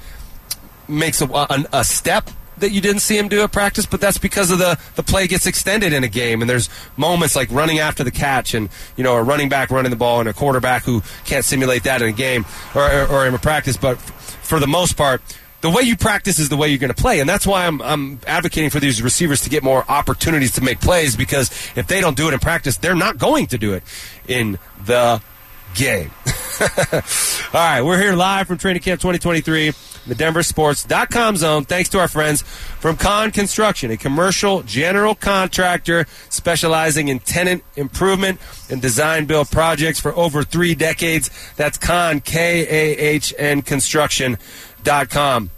makes 0.87 1.21
a, 1.21 1.25
a, 1.25 1.65
a 1.73 1.83
step 1.83 2.31
that 2.57 2.71
you 2.71 2.81
didn't 2.81 3.01
see 3.01 3.17
him 3.17 3.27
do 3.27 3.41
at 3.43 3.51
practice, 3.51 3.85
but 3.85 4.01
that's 4.01 4.17
because 4.17 4.51
of 4.51 4.57
the 4.57 4.79
the 4.95 5.03
play 5.03 5.27
gets 5.27 5.45
extended 5.45 5.93
in 5.93 6.03
a 6.03 6.07
game, 6.07 6.41
and 6.41 6.49
there's 6.49 6.69
moments 6.95 7.35
like 7.35 7.51
running 7.51 7.79
after 7.79 8.03
the 8.03 8.11
catch, 8.11 8.53
and 8.53 8.69
you 8.95 9.03
know 9.03 9.15
a 9.15 9.23
running 9.23 9.49
back 9.49 9.69
running 9.69 9.91
the 9.91 9.97
ball, 9.97 10.19
and 10.19 10.27
a 10.27 10.33
quarterback 10.33 10.83
who 10.83 11.01
can't 11.25 11.45
simulate 11.45 11.83
that 11.83 12.01
in 12.01 12.09
a 12.09 12.13
game 12.13 12.45
or, 12.73 12.81
or, 12.81 13.07
or 13.07 13.27
in 13.27 13.33
a 13.33 13.39
practice. 13.39 13.77
But 13.77 13.97
f- 13.97 14.39
for 14.41 14.59
the 14.59 14.67
most 14.67 14.97
part, 14.97 15.21
the 15.61 15.69
way 15.69 15.81
you 15.81 15.97
practice 15.97 16.39
is 16.39 16.49
the 16.49 16.57
way 16.57 16.69
you're 16.69 16.77
going 16.77 16.93
to 16.93 17.01
play, 17.01 17.19
and 17.19 17.29
that's 17.29 17.47
why 17.47 17.65
I'm 17.65 17.81
I'm 17.81 18.19
advocating 18.27 18.69
for 18.69 18.79
these 18.79 19.01
receivers 19.01 19.41
to 19.41 19.49
get 19.49 19.63
more 19.63 19.83
opportunities 19.89 20.51
to 20.53 20.61
make 20.61 20.79
plays 20.79 21.15
because 21.15 21.49
if 21.75 21.87
they 21.87 22.01
don't 22.01 22.15
do 22.15 22.27
it 22.27 22.33
in 22.33 22.39
practice, 22.39 22.77
they're 22.77 22.95
not 22.95 23.17
going 23.17 23.47
to 23.47 23.57
do 23.57 23.73
it 23.73 23.83
in 24.27 24.59
the 24.85 25.21
game. 25.73 26.11
All 26.61 27.01
right, 27.53 27.81
we're 27.81 27.99
here 27.99 28.13
live 28.13 28.47
from 28.47 28.57
Training 28.57 28.81
Camp 28.81 28.99
2023, 28.99 29.69
the 30.07 30.15
DenverSports.com 30.15 31.37
zone. 31.37 31.65
Thanks 31.65 31.89
to 31.89 31.99
our 31.99 32.07
friends 32.07 32.41
from 32.41 32.97
Kahn 32.97 33.31
Construction, 33.31 33.91
a 33.91 33.97
commercial 33.97 34.63
general 34.63 35.13
contractor 35.13 36.07
specializing 36.29 37.09
in 37.09 37.19
tenant 37.19 37.63
improvement 37.75 38.39
and 38.69 38.81
design 38.81 39.25
build 39.25 39.51
projects 39.51 39.99
for 39.99 40.15
over 40.15 40.43
three 40.43 40.73
decades. 40.73 41.29
That's 41.55 41.77
Kahn, 41.77 42.21
K 42.21 42.61
A 42.67 42.97
H 42.97 43.33
N 43.37 43.61
Construction.com. 44.83 45.51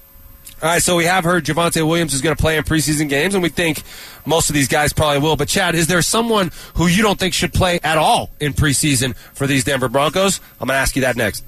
All 0.61 0.67
right, 0.67 0.81
so 0.81 0.97
we 0.97 1.05
have 1.05 1.23
heard 1.23 1.45
Javonte 1.45 1.87
Williams 1.87 2.13
is 2.13 2.21
going 2.21 2.35
to 2.35 2.41
play 2.41 2.57
in 2.57 2.65
preseason 2.65 3.07
games, 3.07 3.33
and 3.33 3.41
we 3.41 3.47
think 3.47 3.81
most 4.25 4.49
of 4.49 4.53
these 4.53 4.67
guys 4.67 4.91
probably 4.91 5.19
will. 5.19 5.37
But, 5.37 5.47
Chad, 5.47 5.73
is 5.73 5.87
there 5.87 6.01
someone 6.01 6.51
who 6.75 6.87
you 6.87 7.01
don't 7.01 7.17
think 7.17 7.33
should 7.33 7.53
play 7.53 7.79
at 7.81 7.97
all 7.97 8.29
in 8.41 8.51
preseason 8.51 9.15
for 9.33 9.47
these 9.47 9.63
Denver 9.63 9.87
Broncos? 9.87 10.41
I'm 10.59 10.67
going 10.67 10.75
to 10.75 10.81
ask 10.81 10.97
you 10.97 11.03
that 11.03 11.15
next. 11.15 11.45